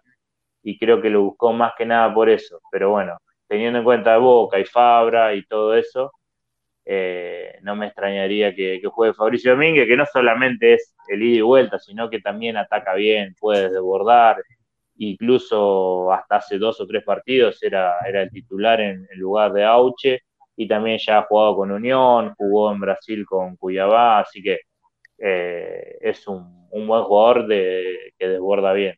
y 0.65 0.79
creo 0.79 1.01
que 1.01 1.11
lo 1.11 1.21
buscó 1.23 1.53
más 1.53 1.73
que 1.77 1.85
nada 1.85 2.13
por 2.13 2.29
eso. 2.29 2.59
Pero 2.71 2.89
bueno, 2.91 3.17
teniendo 3.47 3.79
en 3.79 3.85
cuenta 3.85 4.17
Boca 4.17 4.59
y 4.59 4.65
Fabra 4.65 5.35
y 5.35 5.45
todo 5.45 5.75
eso, 5.75 6.11
eh, 6.85 7.59
no 7.61 7.75
me 7.75 7.87
extrañaría 7.87 8.55
que, 8.55 8.81
juegue 8.85 9.13
Fabricio 9.13 9.51
Domínguez, 9.51 9.87
que 9.87 9.97
no 9.97 10.05
solamente 10.07 10.73
es 10.75 10.95
el 11.07 11.23
ida 11.23 11.37
y 11.39 11.41
vuelta, 11.41 11.79
sino 11.79 12.09
que 12.09 12.19
también 12.19 12.57
ataca 12.57 12.95
bien, 12.95 13.35
puede 13.39 13.69
desbordar, 13.69 14.37
incluso 14.97 16.11
hasta 16.11 16.37
hace 16.37 16.57
dos 16.57 16.81
o 16.81 16.87
tres 16.87 17.03
partidos 17.03 17.61
era, 17.63 17.97
era 18.07 18.23
el 18.23 18.31
titular 18.31 18.81
en, 18.81 19.07
lugar 19.17 19.53
de 19.53 19.65
Auche, 19.65 20.21
y 20.55 20.67
también 20.67 20.97
ya 20.99 21.19
ha 21.19 21.23
jugado 21.23 21.57
con 21.57 21.71
Unión, 21.71 22.33
jugó 22.37 22.71
en 22.71 22.79
Brasil 22.79 23.25
con 23.25 23.55
Cuyabá, 23.57 24.19
así 24.19 24.41
que 24.41 24.59
eh, 25.19 25.97
es 26.01 26.27
un, 26.27 26.67
un, 26.71 26.87
buen 26.87 27.03
jugador 27.03 27.47
que 27.47 28.27
desborda 28.27 28.73
bien. 28.73 28.95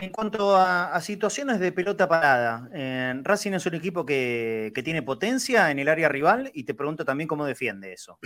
En 0.00 0.12
cuanto 0.12 0.54
a, 0.54 1.00
situaciones 1.00 1.58
de 1.58 1.72
pelota 1.72 2.06
parada, 2.06 2.68
Racing 3.24 3.54
es 3.54 3.66
un 3.66 3.74
equipo 3.74 4.06
que, 4.06 4.70
tiene 4.84 5.02
potencia 5.02 5.72
en 5.72 5.80
el 5.80 5.88
área 5.88 6.08
rival 6.08 6.52
y 6.54 6.62
te 6.62 6.74
pregunto 6.74 7.04
también 7.04 7.26
cómo 7.26 7.44
defiende 7.44 7.92
eso. 7.92 8.16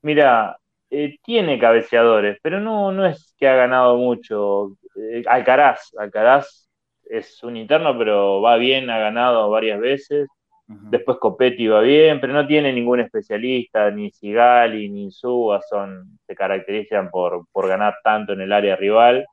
Mira, 0.00 0.56
eh, 0.88 1.18
tiene 1.22 1.58
cabeceadores, 1.58 2.38
pero 2.42 2.58
no, 2.58 2.90
no 2.90 3.04
es 3.04 3.34
que 3.38 3.48
ha 3.48 3.54
ganado 3.54 3.98
mucho. 3.98 4.78
Eh, 4.96 5.24
Alcaraz, 5.26 5.92
Alcaraz 5.98 6.70
es 7.04 7.42
un 7.42 7.58
interno, 7.58 7.98
pero 7.98 8.40
va 8.40 8.56
bien, 8.56 8.88
ha 8.88 8.98
ganado 8.98 9.50
varias 9.50 9.78
veces. 9.78 10.26
Después 10.66 11.18
Copetti 11.18 11.66
va 11.66 11.80
bien, 11.80 12.18
pero 12.18 12.32
no 12.32 12.46
tiene 12.46 12.72
ningún 12.72 13.00
especialista, 13.00 13.90
ni 13.90 14.10
Sigali, 14.10 14.88
ni 14.88 15.10
Suba, 15.10 15.60
son, 15.62 16.18
se 16.26 16.34
caracterizan 16.34 17.10
por, 17.10 17.46
por 17.52 17.68
ganar 17.68 17.96
tanto 18.02 18.32
en 18.32 18.40
el 18.40 18.52
área 18.52 18.76
rival. 18.76 19.26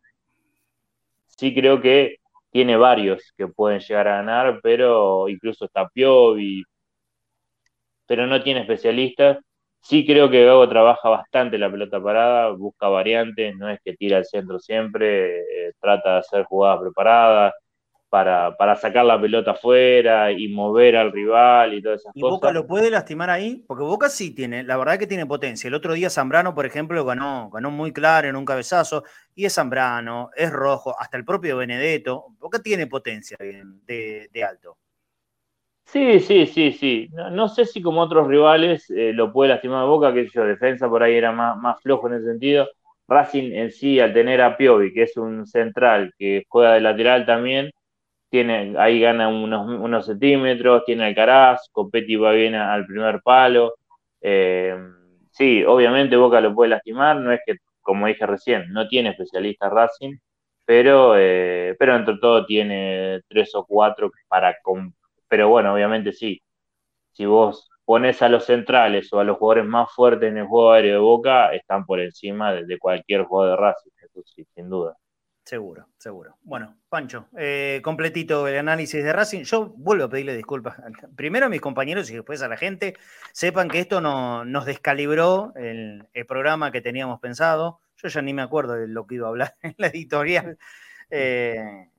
Sí 1.28 1.54
creo 1.54 1.82
que 1.82 2.18
tiene 2.52 2.78
varios 2.78 3.34
que 3.38 3.48
pueden 3.48 3.80
llegar 3.80 4.08
a 4.08 4.18
ganar, 4.18 4.60
pero 4.64 5.28
incluso 5.30 5.66
está 5.66 5.88
Piovi, 5.90 6.64
pero 8.08 8.28
no 8.28 8.42
tiene 8.44 8.62
especialistas. 8.62 9.40
Sí 9.82 10.06
creo 10.06 10.30
que 10.30 10.46
Gago 10.46 10.68
trabaja 10.70 11.10
bastante 11.10 11.58
la 11.58 11.70
pelota 11.72 12.02
parada, 12.02 12.50
busca 12.52 12.88
variantes, 12.88 13.56
no 13.58 13.70
es 13.70 13.80
que 13.84 13.96
tira 13.96 14.18
al 14.18 14.26
centro 14.26 14.60
siempre, 14.60 15.40
eh, 15.70 15.74
trata 15.80 16.14
de 16.14 16.20
hacer 16.20 16.44
jugadas 16.46 16.80
preparadas, 16.82 17.54
para, 18.10 18.76
sacar 18.76 19.06
la 19.06 19.20
pelota 19.20 19.52
afuera 19.52 20.32
y 20.32 20.48
mover 20.48 20.96
al 20.96 21.12
rival 21.12 21.74
y 21.74 21.82
todas 21.82 22.02
esas 22.02 22.14
cosas. 22.14 22.18
¿Y 22.18 22.22
Boca 22.22 22.52
lo 22.52 22.66
puede 22.66 22.90
lastimar 22.90 23.30
ahí? 23.30 23.64
Porque 23.68 23.84
Boca 23.84 24.10
sí 24.10 24.34
tiene, 24.34 24.64
la 24.64 24.78
verdad 24.78 24.98
que 24.98 25.08
tiene 25.08 25.26
potencia. 25.26 25.68
El 25.68 25.74
otro 25.74 25.94
día 25.94 26.10
Zambrano, 26.10 26.56
por 26.56 26.66
ejemplo, 26.66 27.04
ganó, 27.04 27.50
ganó 27.50 27.72
muy 27.72 27.92
claro 27.92 28.28
en 28.28 28.36
un 28.36 28.46
cabezazo, 28.46 29.04
y 29.34 29.46
es 29.46 29.54
Zambrano, 29.54 30.30
es 30.36 30.52
rojo, 30.52 30.96
hasta 31.00 31.18
el 31.18 31.26
propio 31.26 31.58
Benedetto. 31.58 32.26
Boca 32.40 32.60
tiene 32.60 32.88
potencia 32.88 33.38
de, 33.40 34.30
de 34.32 34.44
alto. 34.44 34.78
Sí, 35.86 36.20
sí, 36.20 36.48
sí, 36.48 36.72
sí. 36.74 37.10
No, 37.14 37.48
sé 37.48 37.66
si 37.66 37.82
como 37.82 38.02
otros 38.02 38.28
rivales 38.28 38.90
eh, 38.90 39.14
lo 39.14 39.32
puede 39.32 39.50
lastimar 39.52 39.86
Boca, 39.86 40.14
que 40.14 40.28
yo, 40.28 40.44
defensa 40.44 40.90
por 40.90 41.04
ahí 41.04 41.16
era 41.16 41.32
más, 41.32 41.58
más 41.58 41.82
flojo 41.82 42.08
en 42.08 42.16
ese 42.16 42.26
sentido. 42.26 42.68
Racing 43.08 43.54
en 43.54 43.72
sí, 43.72 44.00
al 44.00 44.14
tener 44.14 44.42
a 44.42 44.58
Piovi, 44.58 44.92
que 44.94 45.04
es 45.04 45.16
un 45.16 45.46
central 45.46 46.14
que 46.18 46.44
juega 46.50 46.74
de 46.74 46.82
lateral 46.82 47.26
también, 47.26 47.72
tiene, 48.36 48.76
ahí 48.78 49.00
gana 49.00 49.30
unos, 49.30 49.66
unos 49.66 50.06
centímetros, 50.06 50.84
tiene 50.86 51.06
Alcaraz, 51.06 51.70
Copetti 51.72 52.18
va 52.18 52.34
bien 52.34 52.54
al 52.56 52.86
primer 52.86 53.22
palo. 53.22 53.76
Eh, 54.22 54.76
sí, 55.32 55.64
obviamente 55.64 56.18
Boca 56.18 56.42
lo 56.42 56.54
puede 56.54 56.72
lastimar, 56.72 57.16
no 57.18 57.32
es 57.32 57.40
que, 57.46 57.56
como 57.82 58.08
dije 58.08 58.26
recién, 58.26 58.66
no 58.74 58.88
tiene 58.90 59.12
especialista 59.12 59.70
Racing, 59.70 60.18
pero, 60.66 61.16
eh, 61.18 61.76
pero 61.80 61.96
entre 61.96 62.18
todo 62.18 62.46
tiene 62.46 63.22
tres 63.30 63.56
o 63.56 63.66
cuatro 63.66 64.12
para... 64.28 64.54
Pero 65.30 65.50
bueno, 65.50 65.74
obviamente 65.74 66.12
sí, 66.14 66.42
si 67.14 67.26
vos 67.26 67.70
pones 67.86 68.22
a 68.22 68.30
los 68.30 68.46
centrales 68.46 69.14
o 69.14 69.20
a 69.20 69.24
los 69.24 69.38
jugadores 69.38 69.66
más 69.66 69.92
fuertes 69.94 70.30
en 70.30 70.40
el 70.40 70.48
juego 70.48 70.72
aéreo 70.74 70.94
de 70.96 71.00
Boca, 71.00 71.54
están 71.54 71.86
por 71.86 72.00
encima 72.02 72.54
de, 72.54 72.80
cualquier 72.80 73.24
juego 73.24 73.50
de 73.52 73.56
Racing, 73.58 73.92
eso 74.04 74.22
sí, 74.26 74.46
sin 74.56 74.70
duda. 74.70 74.98
Seguro, 75.46 75.90
seguro. 76.00 76.40
Bueno, 76.42 76.76
Pancho, 76.90 77.28
eh, 77.38 77.80
completito 77.84 78.48
el 78.48 78.58
análisis 78.58 79.04
de 79.04 79.14
Racing. 79.14 79.44
Yo 79.44 79.76
vuelvo 79.78 80.06
a 80.06 80.10
pedirle 80.10 80.36
disculpas. 80.36 80.76
Primero 81.16 81.46
a 81.46 81.50
mis 81.50 81.62
compañeros 81.62 82.10
y 82.10 82.16
después 82.16 82.42
a 82.42 82.48
la 82.48 82.58
gente. 82.58 82.96
Sepan 83.32 83.70
que 83.70 83.80
esto 83.80 84.02
no, 84.02 84.44
nos 84.44 84.66
descalibró 84.66 85.54
el, 85.56 86.08
programa 86.28 86.72
que 86.72 86.82
teníamos 86.82 87.20
pensado. 87.20 87.80
Yo 87.98 88.08
ya 88.08 88.24
ni 88.24 88.34
me 88.34 88.42
acuerdo 88.42 88.74
de 88.74 88.88
lo 88.88 89.06
que 89.06 89.16
iba 89.16 89.28
a 89.28 89.30
hablar 89.30 89.56
en 89.62 89.76
la 89.78 89.88
editorial. 89.88 90.58
Eh, 91.12 91.90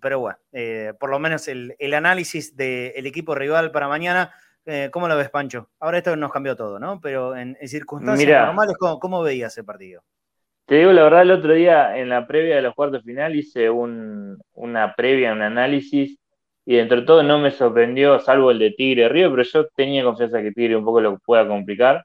pero 0.00 0.18
bueno, 0.18 0.38
eh, 0.50 0.94
por 0.98 1.10
lo 1.10 1.20
menos 1.20 1.46
el, 1.46 1.94
análisis 1.94 2.56
del 2.56 3.06
equipo 3.06 3.36
rival 3.36 3.70
para 3.70 3.86
mañana. 3.86 4.34
¿Cómo 4.90 5.06
lo 5.06 5.16
ves, 5.16 5.30
Pancho? 5.30 5.70
Ahora 5.78 5.98
esto 5.98 6.16
nos 6.16 6.32
cambió 6.32 6.56
todo, 6.56 6.80
¿no? 6.80 7.00
Pero 7.00 7.36
en, 7.36 7.56
circunstancias 7.68 8.46
normales, 8.46 8.74
¿cómo, 8.78 8.98
¿cómo 8.98 9.22
veías 9.22 9.52
ese 9.52 9.62
partido? 9.62 10.02
Te 10.66 10.76
digo 10.76 10.92
la 10.92 11.02
verdad, 11.02 11.22
el 11.22 11.30
otro 11.32 11.52
día 11.52 11.98
en 11.98 12.08
la 12.08 12.26
previa 12.26 12.56
de 12.56 12.62
los 12.62 12.74
cuartos 12.74 13.02
final 13.04 13.36
hice 13.36 13.68
una 13.68 14.94
previa, 14.96 15.32
un 15.32 15.42
análisis, 15.42 16.18
y 16.64 16.76
dentro 16.76 17.00
de 17.00 17.06
todo 17.06 17.22
no 17.22 17.38
me 17.38 17.50
sorprendió, 17.50 18.18
salvo 18.18 18.50
el 18.50 18.58
de 18.58 18.70
Tigre 18.70 19.08
Río, 19.10 19.30
pero 19.30 19.42
yo 19.42 19.66
tenía 19.76 20.02
confianza 20.04 20.40
que 20.40 20.52
Tigre 20.52 20.76
un 20.76 20.84
poco 20.84 21.00
lo 21.02 21.18
pueda 21.18 21.46
complicar. 21.46 22.04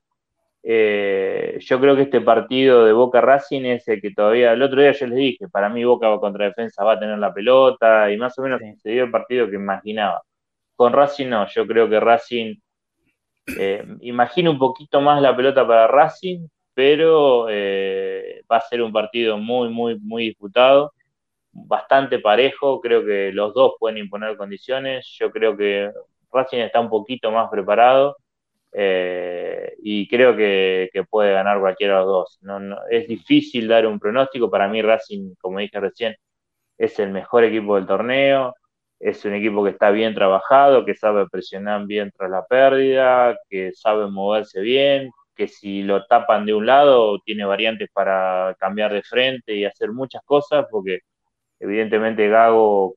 Eh, 0.61 1.57
yo 1.61 1.79
creo 1.79 1.95
que 1.95 2.01
este 2.03 2.19
partido 2.19 2.83
de 2.85 2.91
Boca 2.91 3.21
Racing 3.21 3.63
es 3.63 3.87
el 3.87 4.01
que 4.01 4.11
todavía, 4.11 4.51
el 4.51 4.61
otro 4.61 4.81
día 4.81 4.91
yo 4.91 5.07
les 5.07 5.17
dije, 5.17 5.47
para 5.47 5.69
mí 5.69 5.85
Boca 5.85 6.17
contra 6.19 6.45
defensa 6.45 6.83
va 6.83 6.93
a 6.93 6.99
tener 6.99 7.17
la 7.17 7.33
pelota, 7.33 8.11
y 8.11 8.17
más 8.17 8.37
o 8.39 8.41
menos 8.43 8.61
se 8.81 8.89
dio 8.91 9.05
el 9.05 9.11
partido 9.11 9.49
que 9.49 9.55
imaginaba. 9.55 10.21
Con 10.75 10.93
Racing 10.93 11.27
no, 11.29 11.47
yo 11.47 11.65
creo 11.67 11.89
que 11.89 11.99
Racing, 11.99 12.55
eh, 13.57 13.85
imagino 14.01 14.51
un 14.51 14.59
poquito 14.59 15.01
más 15.01 15.21
la 15.21 15.35
pelota 15.35 15.65
para 15.67 15.87
Racing, 15.87 16.47
pero 16.73 17.47
eh, 17.49 18.43
va 18.51 18.57
a 18.57 18.61
ser 18.61 18.81
un 18.81 18.91
partido 18.91 19.37
muy, 19.37 19.69
muy, 19.69 19.99
muy 19.99 20.25
disputado, 20.27 20.93
bastante 21.51 22.19
parejo, 22.19 22.79
creo 22.81 23.05
que 23.05 23.31
los 23.33 23.53
dos 23.53 23.73
pueden 23.79 23.97
imponer 23.97 24.37
condiciones, 24.37 25.07
yo 25.19 25.31
creo 25.31 25.57
que 25.57 25.91
Racing 26.31 26.59
está 26.59 26.79
un 26.79 26.89
poquito 26.89 27.31
más 27.31 27.49
preparado 27.49 28.17
eh, 28.71 29.73
y 29.81 30.07
creo 30.07 30.35
que, 30.35 30.89
puede 31.09 31.33
ganar 31.33 31.59
cualquiera 31.59 31.95
de 31.95 31.99
los 32.01 32.07
dos. 32.07 32.39
No, 32.41 32.77
es 32.89 33.07
difícil 33.07 33.67
dar 33.67 33.87
un 33.87 33.99
pronóstico, 33.99 34.49
para 34.49 34.67
mí 34.67 34.81
Racing, 34.81 35.35
como 35.41 35.59
dije 35.59 35.79
recién, 35.79 36.15
es 36.77 36.99
el 36.99 37.11
mejor 37.11 37.43
equipo 37.43 37.75
del 37.75 37.87
torneo, 37.87 38.55
es 38.99 39.23
un 39.25 39.33
equipo 39.33 39.63
que 39.63 39.71
está 39.71 39.91
bien 39.91 40.13
trabajado, 40.15 40.85
que 40.85 40.95
sabe 40.95 41.27
presionar 41.29 41.85
bien 41.85 42.11
tras 42.17 42.29
la 42.31 42.45
pérdida, 42.45 43.37
que 43.49 43.71
sabe 43.73 44.07
moverse 44.09 44.61
bien, 44.61 45.11
que 45.39 45.47
si 45.47 45.83
lo 45.83 46.05
tapan 46.05 46.45
de 46.45 46.53
un 46.53 46.65
lado 46.65 47.17
tiene 47.19 47.45
variantes 47.45 47.89
para 47.93 48.57
cambiar 48.59 48.91
de 48.91 49.03
frente 49.03 49.55
y 49.55 49.63
hacer 49.63 49.93
muchas 49.93 50.21
cosas, 50.25 50.65
porque 50.69 50.99
evidentemente 51.61 52.27
Gago 52.27 52.95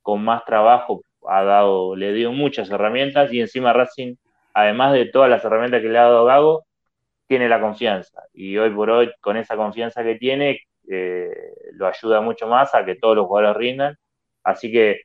con 0.00 0.22
más 0.22 0.44
trabajo 0.44 1.02
ha 1.26 1.42
dado, 1.42 1.96
le 1.96 2.12
dio 2.12 2.30
muchas 2.30 2.70
herramientas 2.70 3.32
y 3.32 3.40
encima 3.40 3.72
Racing, 3.72 4.14
además 4.54 4.92
de 4.92 5.06
todas 5.06 5.28
las 5.28 5.44
herramientas 5.44 5.82
que 5.82 5.88
le 5.88 5.98
ha 5.98 6.02
dado 6.04 6.24
Gago, 6.26 6.64
tiene 7.26 7.48
la 7.48 7.60
confianza. 7.60 8.22
Y 8.32 8.56
hoy 8.56 8.70
por 8.70 8.88
hoy, 8.90 9.10
con 9.20 9.36
esa 9.36 9.56
confianza 9.56 10.04
que 10.04 10.14
tiene, 10.14 10.60
eh, 10.88 11.32
lo 11.72 11.88
ayuda 11.88 12.20
mucho 12.20 12.46
más 12.46 12.72
a 12.72 12.84
que 12.84 12.94
todos 12.94 13.16
los 13.16 13.26
jugadores 13.26 13.56
rindan. 13.56 13.96
Así 14.44 14.70
que 14.70 15.02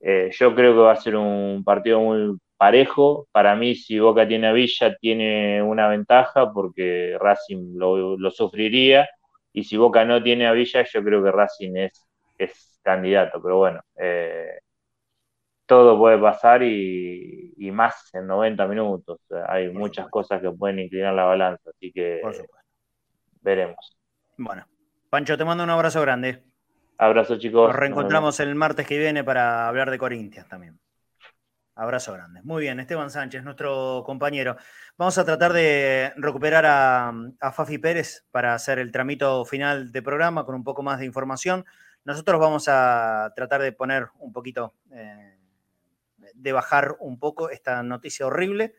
eh, 0.00 0.30
yo 0.32 0.54
creo 0.54 0.72
que 0.72 0.80
va 0.80 0.92
a 0.92 0.96
ser 0.96 1.16
un 1.16 1.62
partido 1.64 2.00
muy 2.00 2.38
parejo. 2.64 3.28
Para 3.30 3.54
mí, 3.54 3.74
si 3.74 3.98
Boca 3.98 4.26
tiene 4.26 4.46
a 4.46 4.52
Villa, 4.52 4.96
tiene 4.96 5.62
una 5.62 5.86
ventaja 5.88 6.50
porque 6.50 7.14
Racing 7.20 7.76
lo, 7.76 8.30
sufriría. 8.30 9.06
Y 9.52 9.64
si 9.64 9.76
Boca 9.76 10.06
no 10.06 10.22
tiene 10.22 10.46
a 10.46 10.52
Villa, 10.52 10.82
yo 10.82 11.04
creo 11.04 11.22
que 11.22 11.30
Racing 11.30 11.76
es, 11.76 12.06
es 12.38 12.80
candidato. 12.82 13.42
Pero 13.42 13.58
bueno, 13.58 13.80
eh, 13.96 14.60
todo 15.66 15.98
puede 15.98 16.16
pasar 16.18 16.62
y, 16.62 17.52
más 17.70 18.14
en 18.14 18.26
90 18.28 18.66
minutos. 18.66 19.20
Hay 19.46 19.68
muchas 19.68 20.08
cosas 20.08 20.40
que 20.40 20.50
pueden 20.50 20.78
inclinar 20.78 21.12
la 21.12 21.24
balanza. 21.24 21.68
Así 21.68 21.92
que 21.92 22.22
veremos. 23.42 23.98
Bueno, 24.38 24.66
Pancho, 25.10 25.36
te 25.36 25.44
mando 25.44 25.64
un 25.64 25.70
abrazo 25.70 26.00
grande. 26.00 26.42
Abrazo, 26.96 27.38
chicos. 27.38 27.68
Nos 27.68 27.76
reencontramos 27.76 28.40
el 28.40 28.54
martes 28.54 28.86
que 28.86 28.96
viene 28.96 29.22
para 29.22 29.68
hablar 29.68 29.90
de 29.90 29.98
Corintias 29.98 30.48
también. 30.48 30.78
Abrazo 31.76 32.12
grande. 32.12 32.40
Muy 32.42 32.62
bien, 32.62 32.78
Esteban 32.78 33.10
Sánchez, 33.10 33.42
nuestro 33.42 34.04
compañero. 34.06 34.56
Vamos 34.96 35.18
a 35.18 35.24
tratar 35.24 35.52
de 35.52 36.12
recuperar 36.16 36.64
a, 36.66 37.52
Fafi 37.52 37.78
Pérez 37.78 38.24
para 38.30 38.54
hacer 38.54 38.78
el 38.78 38.92
tramito 38.92 39.44
final 39.44 39.90
de 39.90 40.02
programa 40.02 40.44
con 40.44 40.54
un 40.54 40.62
poco 40.62 40.84
más 40.84 41.00
de 41.00 41.06
información. 41.06 41.64
Nosotros 42.04 42.40
vamos 42.40 42.66
a 42.68 43.32
tratar 43.34 43.60
de 43.60 43.72
poner 43.72 44.08
un 44.20 44.32
poquito, 44.32 44.74
eh, 44.92 45.36
de 46.34 46.52
bajar 46.52 46.96
un 47.00 47.18
poco 47.18 47.50
esta 47.50 47.82
noticia 47.82 48.26
horrible 48.26 48.76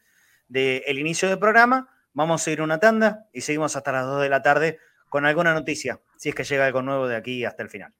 del 0.47 0.97
inicio 0.97 1.27
del 1.27 1.39
programa. 1.39 1.89
Vamos 2.13 2.47
a 2.47 2.51
ir 2.51 2.61
una 2.61 2.79
tanda 2.79 3.27
y 3.33 3.41
seguimos 3.41 3.75
hasta 3.75 3.91
las 3.91 4.05
2 4.05 4.21
de 4.21 4.29
la 4.29 4.41
tarde 4.41 4.79
con 5.09 5.25
alguna 5.25 5.53
noticia, 5.53 5.99
si 6.15 6.29
es 6.29 6.35
que 6.35 6.45
llega 6.45 6.65
algo 6.65 6.81
nuevo 6.81 7.09
de 7.09 7.17
aquí 7.17 7.43
hasta 7.43 7.63
el 7.63 7.69
final. 7.69 7.93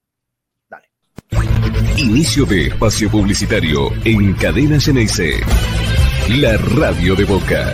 Inicio 1.98 2.46
de 2.46 2.68
espacio 2.68 3.10
publicitario 3.10 3.92
en 4.04 4.34
Cadena 4.34 4.80
Geneise. 4.80 5.42
La 6.30 6.58
radio 6.58 7.16
de 7.16 7.26
Boca. 7.26 7.74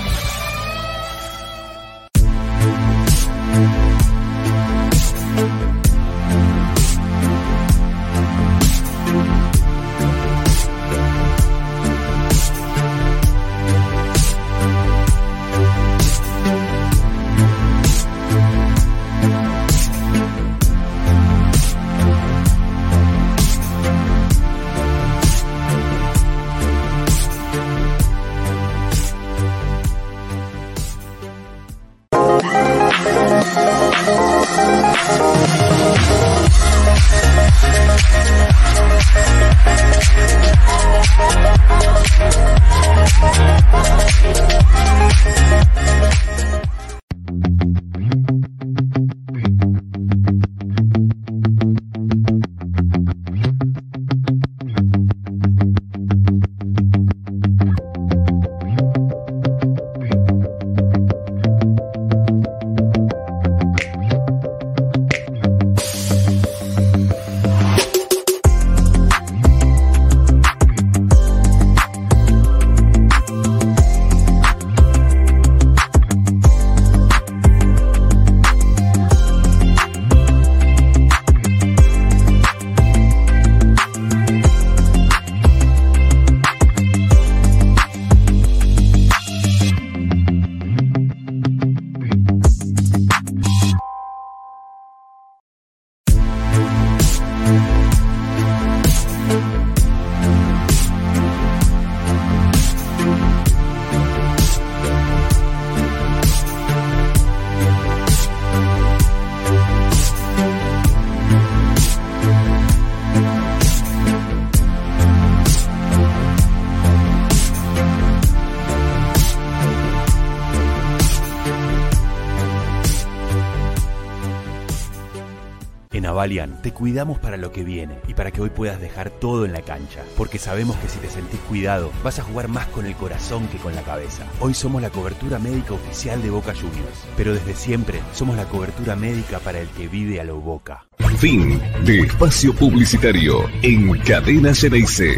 Te 126.61 126.71
cuidamos 126.71 127.17
para 127.17 127.35
lo 127.35 127.51
que 127.51 127.63
viene 127.63 127.95
y 128.07 128.13
para 128.13 128.29
que 128.29 128.41
hoy 128.41 128.51
puedas 128.51 128.79
dejar 128.79 129.09
todo 129.09 129.43
en 129.43 129.53
la 129.53 129.63
cancha, 129.63 130.03
porque 130.15 130.37
sabemos 130.37 130.75
que 130.77 130.87
si 130.87 130.99
te 130.99 131.09
sentís 131.09 131.39
cuidado, 131.41 131.91
vas 132.03 132.19
a 132.19 132.23
jugar 132.23 132.47
más 132.47 132.67
con 132.67 132.85
el 132.85 132.93
corazón 132.93 133.47
que 133.47 133.57
con 133.57 133.73
la 133.73 133.81
cabeza. 133.81 134.23
Hoy 134.39 134.53
somos 134.53 134.83
la 134.83 134.91
cobertura 134.91 135.39
médica 135.39 135.73
oficial 135.73 136.21
de 136.21 136.29
Boca 136.29 136.53
Juniors, 136.53 137.07
pero 137.17 137.33
desde 137.33 137.55
siempre 137.55 138.01
somos 138.13 138.37
la 138.37 138.45
cobertura 138.45 138.95
médica 138.95 139.39
para 139.39 139.61
el 139.61 139.67
que 139.69 139.87
vive 139.87 140.21
a 140.21 140.23
lo 140.23 140.39
Boca. 140.39 140.85
Fin 141.17 141.59
de 141.85 142.01
espacio 142.01 142.53
publicitario 142.53 143.49
en 143.63 143.97
Cadena 144.01 144.53
Ceneice. 144.53 145.17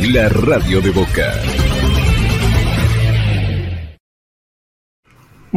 La 0.00 0.30
radio 0.30 0.80
de 0.80 0.90
Boca. 0.90 1.67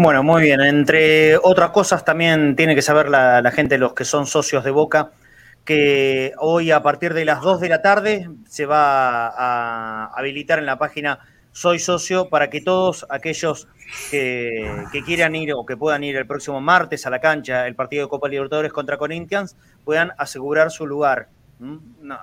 Bueno, 0.04 0.24
muy 0.24 0.42
bien. 0.42 0.62
Entre 0.62 1.38
otras 1.38 1.70
cosas 1.70 2.04
también 2.04 2.56
tiene 2.56 2.74
que 2.74 2.82
saber 2.82 3.08
la, 3.08 3.52
gente, 3.52 3.78
los 3.78 3.94
que 3.94 4.04
son 4.04 4.26
socios 4.26 4.64
de 4.64 4.72
Boca, 4.72 5.12
que 5.64 6.34
hoy 6.40 6.72
a 6.72 6.82
partir 6.82 7.14
de 7.14 7.24
las 7.24 7.42
2 7.42 7.60
de 7.62 7.70
la 7.70 7.84
tarde 7.84 8.28
se 8.50 8.66
va 8.66 9.28
a 9.28 10.06
habilitar 10.16 10.58
en 10.58 10.66
la 10.66 10.80
página 10.80 11.20
Soy 11.52 11.78
Socio 11.78 12.30
para 12.30 12.50
que 12.50 12.62
todos 12.62 13.06
aquellos 13.12 13.68
que, 14.10 14.88
quieran 15.06 15.36
ir 15.36 15.54
o 15.54 15.68
que 15.68 15.78
puedan 15.78 16.04
ir 16.04 16.16
el 16.16 16.26
próximo 16.26 16.60
martes 16.62 17.06
a 17.06 17.12
la 17.12 17.20
cancha, 17.20 17.68
el 17.68 17.76
partido 17.76 18.06
de 18.06 18.10
Copa 18.10 18.28
Libertadores 18.28 18.74
contra 18.74 18.98
Corinthians, 18.98 19.56
puedan 19.86 20.14
asegurar 20.18 20.72
su 20.72 20.88
lugar. 20.88 21.30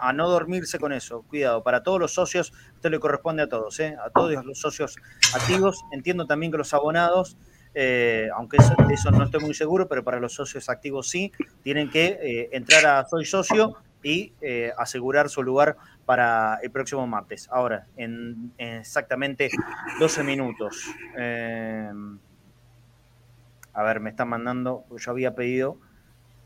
A 0.01 0.13
no 0.13 0.29
dormirse 0.29 0.81
con 0.81 0.93
eso. 0.93 1.23
Cuidado, 1.29 1.63
para 1.63 1.85
todos 1.85 2.01
los 2.01 2.13
socios, 2.13 2.53
esto 2.75 2.91
le 2.91 2.99
corresponde 2.99 3.45
a 3.45 3.49
todos, 3.49 3.79
¿eh? 3.79 3.97
a 4.05 4.11
todos 4.11 4.45
los 4.45 4.59
socios 4.59 4.97
activos. 5.33 5.79
Entiendo 5.93 6.27
también 6.27 6.51
que 6.51 6.59
los 6.59 6.75
abonados 6.75 7.37
eh, 7.75 8.29
aunque 8.35 8.57
eso, 8.59 8.75
eso, 8.91 9.11
no 9.11 9.25
estoy 9.25 9.41
muy 9.41 9.55
seguro, 9.55 9.89
pero 9.89 10.05
para 10.05 10.21
los 10.21 10.35
socios 10.35 10.69
activos 10.69 11.09
sí, 11.09 11.33
tienen 11.63 11.91
que 11.91 12.19
eh, 12.23 12.49
entrar 12.53 12.87
a 12.87 13.05
Soy 13.07 13.25
Socio 13.25 13.77
y 14.03 14.33
eh, 14.41 14.73
asegurar 14.79 15.29
su 15.29 15.43
lugar 15.43 15.77
para 16.05 16.59
el 16.63 16.71
próximo 16.71 17.07
martes. 17.07 17.49
Ahora, 17.51 17.87
en, 17.97 18.53
exactamente 18.59 19.51
12 19.99 20.23
minutos. 20.23 20.85
a 23.73 23.83
ver, 23.83 24.01
me 24.01 24.11
están 24.11 24.29
mandando, 24.29 24.85
yo 24.97 25.11
había 25.11 25.35
pedido 25.35 25.79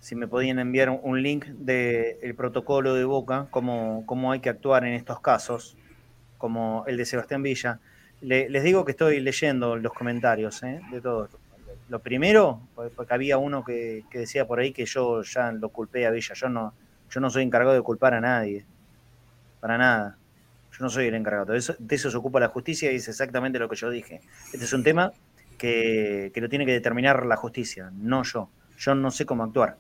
si 0.02 0.16
me 0.16 0.26
podían 0.26 0.58
enviar 0.58 0.90
un 0.90 1.22
link 1.22 1.46
del 1.46 2.34
protocolo 2.34 2.94
de 2.94 3.04
Boca, 3.04 3.46
cómo, 3.50 4.02
cómo 4.04 4.32
hay 4.32 4.40
que 4.40 4.48
actuar 4.48 4.84
en 4.84 4.94
estos 4.94 5.20
casos, 5.20 5.76
como 6.38 6.82
el 6.88 6.96
de 6.96 7.06
Sebastián 7.06 7.44
Villa 7.44 7.78
les 8.22 8.62
digo 8.62 8.84
que 8.84 8.92
estoy 8.92 9.20
leyendo 9.20 9.76
los 9.76 9.92
comentarios 9.92 10.62
¿eh? 10.62 10.80
de 10.90 11.00
todo. 11.00 11.28
Lo 11.88 11.98
primero, 11.98 12.60
porque 12.96 13.12
había 13.12 13.36
uno 13.36 13.64
que, 13.64 14.04
decía 14.12 14.46
por 14.46 14.60
ahí 14.60 14.72
que 14.72 14.86
yo 14.86 15.22
ya 15.22 15.52
lo 15.52 15.68
culpé 15.68 16.06
a 16.06 16.10
Villa. 16.10 16.34
Yo 16.34 16.48
no, 16.48 16.72
yo 17.10 17.20
no 17.20 17.28
soy 17.28 17.42
encargado 17.42 17.74
de 17.74 17.82
culpar 17.82 18.14
a 18.14 18.20
nadie. 18.20 18.64
Para 19.60 19.76
nada. 19.76 20.16
Yo 20.72 20.78
no 20.80 20.88
soy 20.88 21.06
el 21.06 21.14
encargado. 21.14 21.52
De 21.52 21.58
eso, 21.58 21.74
de 21.78 21.94
eso 21.94 22.10
se 22.10 22.16
ocupa 22.16 22.40
la 22.40 22.48
justicia 22.48 22.90
y 22.92 22.96
es 22.96 23.08
exactamente 23.08 23.58
lo 23.58 23.68
que 23.68 23.76
yo 23.76 23.90
dije. 23.90 24.22
Este 24.52 24.64
es 24.64 24.72
un 24.72 24.82
tema 24.82 25.12
que, 25.58 26.30
que 26.32 26.40
lo 26.40 26.48
tiene 26.48 26.64
que 26.64 26.72
determinar 26.72 27.26
la 27.26 27.36
justicia, 27.36 27.90
no 27.94 28.22
yo. 28.22 28.48
Yo 28.78 28.94
no 28.94 29.10
sé 29.10 29.26
cómo 29.26 29.44
actuar. 29.44 29.76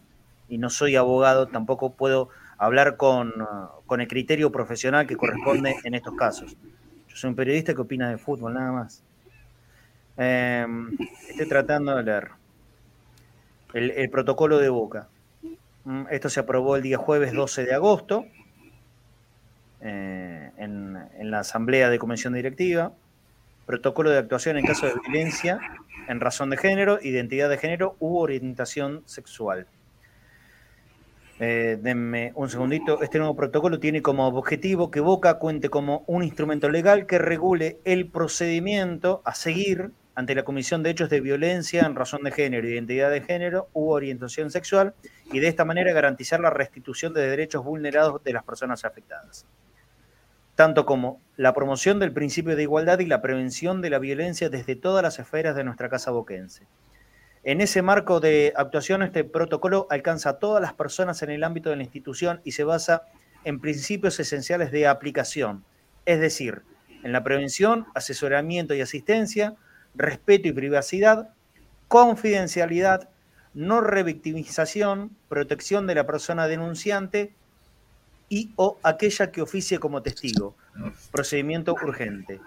Y 0.48 0.58
no 0.58 0.68
soy 0.68 0.96
abogado, 0.96 1.46
tampoco 1.48 1.94
puedo 1.94 2.28
hablar 2.58 2.96
con, 2.96 3.32
con 3.86 4.00
el 4.00 4.08
criterio 4.08 4.52
profesional 4.52 5.06
que 5.06 5.16
corresponde 5.16 5.76
en 5.84 5.94
estos 5.94 6.14
casos. 6.14 6.56
Yo 7.12 7.18
soy 7.18 7.28
un 7.28 7.36
periodista 7.36 7.74
que 7.74 7.82
opina 7.82 8.08
de 8.08 8.16
fútbol, 8.16 8.54
nada 8.54 8.72
más. 8.72 9.04
Em, 10.16 10.96
estoy 11.28 11.46
tratando 11.46 11.94
de 11.94 12.02
leer. 12.02 12.30
El, 13.74 14.08
protocolo 14.08 14.58
de 14.58 14.70
Boca. 14.70 15.08
Mm, 15.84 16.04
esto 16.10 16.30
se 16.30 16.40
aprobó 16.40 16.76
el 16.76 16.82
día 16.82 16.96
jueves 16.96 17.34
12 17.34 17.64
de 17.64 17.74
agosto 17.74 18.24
eh, 19.82 20.50
en, 20.56 20.98
en, 21.18 21.30
la 21.30 21.40
Asamblea 21.40 21.90
de 21.90 21.98
Convención 21.98 22.32
Directiva. 22.32 22.92
Protocolo 23.66 24.10
de 24.10 24.18
actuación 24.18 24.56
en 24.56 24.64
caso 24.64 24.86
de 24.86 24.94
violencia 25.06 25.60
en 26.08 26.18
razón 26.18 26.48
de 26.48 26.56
género, 26.56 26.98
identidad 27.02 27.50
de 27.50 27.58
género 27.58 27.96
u 28.00 28.16
orientación 28.18 29.02
sexual. 29.06 29.66
Eh, 31.44 31.76
denme 31.82 32.30
un 32.36 32.48
segundito. 32.48 33.02
Este 33.02 33.18
nuevo 33.18 33.34
protocolo 33.34 33.80
tiene 33.80 34.00
como 34.00 34.28
objetivo 34.28 34.92
que 34.92 35.00
Boca 35.00 35.40
cuente 35.40 35.70
como 35.70 36.04
un 36.06 36.22
instrumento 36.22 36.70
legal 36.70 37.04
que 37.04 37.18
regule 37.18 37.80
el 37.84 38.06
procedimiento 38.06 39.22
a 39.24 39.34
seguir 39.34 39.90
ante 40.14 40.36
la 40.36 40.44
comisión 40.44 40.84
de 40.84 40.90
hechos 40.90 41.10
de 41.10 41.20
violencia 41.20 41.80
en 41.80 41.96
razón 41.96 42.22
de 42.22 42.30
género, 42.30 42.68
identidad 42.68 43.10
de 43.10 43.22
género 43.22 43.68
u 43.72 43.90
orientación 43.90 44.52
sexual 44.52 44.94
y 45.32 45.40
de 45.40 45.48
esta 45.48 45.64
manera 45.64 45.92
garantizar 45.92 46.38
la 46.38 46.50
restitución 46.50 47.12
de 47.12 47.26
derechos 47.26 47.64
vulnerados 47.64 48.22
de 48.22 48.34
las 48.34 48.44
personas 48.44 48.84
afectadas, 48.84 49.44
tanto 50.54 50.86
como 50.86 51.20
la 51.36 51.54
promoción 51.54 51.98
del 51.98 52.12
principio 52.12 52.54
de 52.54 52.62
igualdad 52.62 53.00
y 53.00 53.06
la 53.06 53.20
prevención 53.20 53.80
de 53.82 53.90
la 53.90 53.98
violencia 53.98 54.48
desde 54.48 54.76
todas 54.76 55.02
las 55.02 55.18
esferas 55.18 55.56
de 55.56 55.64
nuestra 55.64 55.88
casa 55.88 56.12
boquense. 56.12 56.68
En 57.44 57.60
ese 57.60 57.82
marco 57.82 58.20
de 58.20 58.52
actuación, 58.56 59.02
este 59.02 59.24
protocolo 59.24 59.88
alcanza 59.90 60.30
a 60.30 60.38
todas 60.38 60.62
las 60.62 60.74
personas 60.74 61.22
en 61.22 61.30
el 61.30 61.42
ámbito 61.42 61.70
de 61.70 61.76
la 61.76 61.82
institución 61.82 62.40
y 62.44 62.52
se 62.52 62.62
basa 62.62 63.02
en 63.44 63.58
principios 63.58 64.20
esenciales 64.20 64.70
de 64.70 64.86
aplicación, 64.86 65.64
es 66.06 66.20
decir, 66.20 66.62
en 67.02 67.10
la 67.10 67.24
prevención, 67.24 67.86
asesoramiento 67.94 68.74
y 68.74 68.80
asistencia, 68.80 69.56
respeto 69.96 70.46
y 70.46 70.52
privacidad, 70.52 71.30
confidencialidad, 71.88 73.08
no 73.54 73.80
revictimización, 73.80 75.10
protección 75.28 75.88
de 75.88 75.96
la 75.96 76.06
persona 76.06 76.46
denunciante 76.46 77.34
y 78.28 78.52
o 78.54 78.78
aquella 78.84 79.32
que 79.32 79.42
oficie 79.42 79.80
como 79.80 80.00
testigo. 80.00 80.54
Procedimiento 81.10 81.74
urgente. 81.74 82.40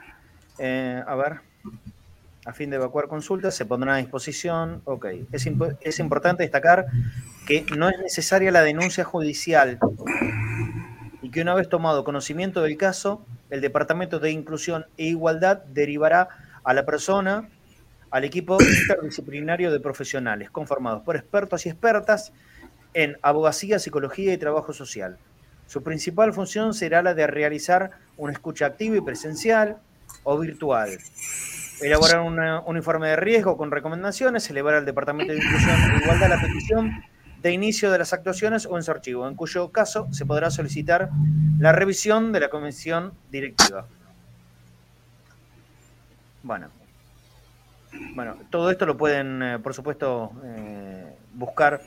Eh, 0.57 1.03
a 1.05 1.15
ver 1.15 1.41
a 2.45 2.53
fin 2.53 2.69
de 2.69 2.75
evacuar 2.77 3.07
consultas, 3.07 3.55
se 3.55 3.65
pondrá 3.65 3.95
a 3.95 3.97
disposición. 3.97 4.81
Ok, 4.85 5.07
es, 5.31 5.49
es 5.81 5.99
importante 5.99 6.43
destacar 6.43 6.85
que 7.47 7.65
no 7.75 7.89
es 7.89 7.99
necesaria 7.99 8.51
la 8.51 8.61
denuncia 8.61 9.03
judicial 9.03 9.79
y 11.21 11.31
que 11.31 11.41
una 11.41 11.55
vez 11.55 11.69
tomado 11.69 12.03
conocimiento 12.03 12.61
del 12.61 12.77
caso, 12.77 13.25
el 13.49 13.61
Departamento 13.61 14.19
de 14.19 14.31
Inclusión 14.31 14.85
e 14.97 15.05
Igualdad 15.05 15.63
derivará 15.65 16.29
a 16.63 16.73
la 16.73 16.85
persona 16.85 17.49
al 18.11 18.23
equipo 18.23 18.57
interdisciplinario 18.61 19.71
de 19.71 19.79
profesionales 19.79 20.51
conformados 20.51 21.03
por 21.03 21.15
expertos 21.15 21.65
y 21.65 21.69
expertas 21.69 22.31
en 22.93 23.17
abogacía, 23.23 23.79
psicología 23.79 24.33
y 24.33 24.37
trabajo 24.37 24.71
social. 24.71 25.17
Su 25.67 25.81
principal 25.81 26.31
función 26.31 26.73
será 26.73 27.01
la 27.01 27.13
de 27.13 27.27
realizar 27.27 27.91
una 28.17 28.33
escucha 28.33 28.67
activa 28.67 28.95
y 28.95 29.01
presencial 29.01 29.77
o 30.23 30.37
virtual, 30.37 30.91
elaborar 31.81 32.21
un 32.65 32.77
informe 32.77 33.09
de 33.09 33.15
riesgo 33.15 33.57
con 33.57 33.71
recomendaciones, 33.71 34.47
elevar 34.49 34.75
al 34.75 34.85
Departamento 34.85 35.33
de 35.33 35.39
Inclusión 35.39 35.75
e 35.91 36.03
Igualdad 36.03 36.29
la 36.29 36.41
petición 36.41 37.03
de 37.41 37.51
inicio 37.51 37.91
de 37.91 37.97
las 37.99 38.13
actuaciones 38.13 38.65
o 38.65 38.77
en 38.77 38.83
su 38.83 38.91
archivo, 38.91 39.27
en 39.27 39.35
cuyo 39.35 39.69
caso 39.71 40.07
se 40.11 40.25
podrá 40.25 40.49
solicitar 40.49 41.09
la 41.59 41.73
revisión 41.73 42.31
de 42.31 42.39
la 42.39 42.49
comisión 42.49 43.13
directiva. 43.31 43.85
Bueno, 46.41 46.69
bueno 48.15 48.37
todo 48.49 48.71
esto 48.71 48.85
lo 48.85 48.95
pueden, 48.97 49.43
eh, 49.43 49.59
por 49.59 49.73
supuesto, 49.73 50.31
eh, 50.43 51.13
buscar 51.33 51.81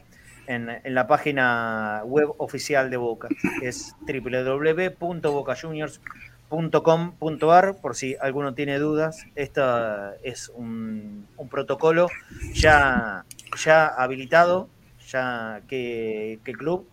en, 0.46 0.68
en, 0.70 0.94
la 0.94 1.06
página 1.06 2.02
web 2.04 2.34
oficial 2.38 2.90
de 2.90 2.96
Boca, 2.96 3.28
que 3.60 3.68
es 3.68 3.94
www.bocajuniors.com 4.06 6.27
.com.ar 6.48 7.76
por 7.76 7.96
si 7.96 8.16
alguno 8.20 8.54
tiene 8.54 8.78
dudas. 8.78 9.26
Esto 9.34 10.14
es 10.22 10.48
un, 10.48 11.26
protocolo 11.50 12.08
ya, 12.52 13.24
ya 13.62 13.86
habilitado, 13.86 14.68
ya 15.08 15.62
que, 15.68 16.38
el 16.44 16.58
club 16.58 16.88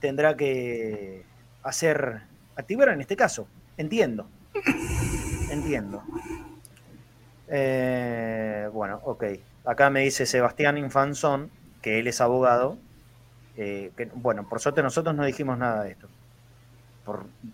tendrá 0.00 0.36
que 0.36 1.24
hacer, 1.62 2.22
activar 2.56 2.88
en 2.90 3.00
este 3.00 3.16
caso. 3.16 3.48
Entiendo. 3.76 4.28
Entiendo. 5.50 6.02
Eh, 7.48 8.68
bueno, 8.72 9.00
ok. 9.04 9.24
Acá 9.64 9.90
me 9.90 10.00
dice 10.00 10.26
Sebastián 10.26 10.78
Infanzón, 10.78 11.50
que 11.82 11.98
él 11.98 12.08
es 12.08 12.20
abogado. 12.20 12.78
Eh, 13.56 13.90
bueno, 14.14 14.48
por 14.48 14.60
suerte 14.60 14.82
nosotros 14.82 15.14
no 15.14 15.24
dijimos 15.24 15.58
nada 15.58 15.84
de 15.84 15.92
esto 15.92 16.08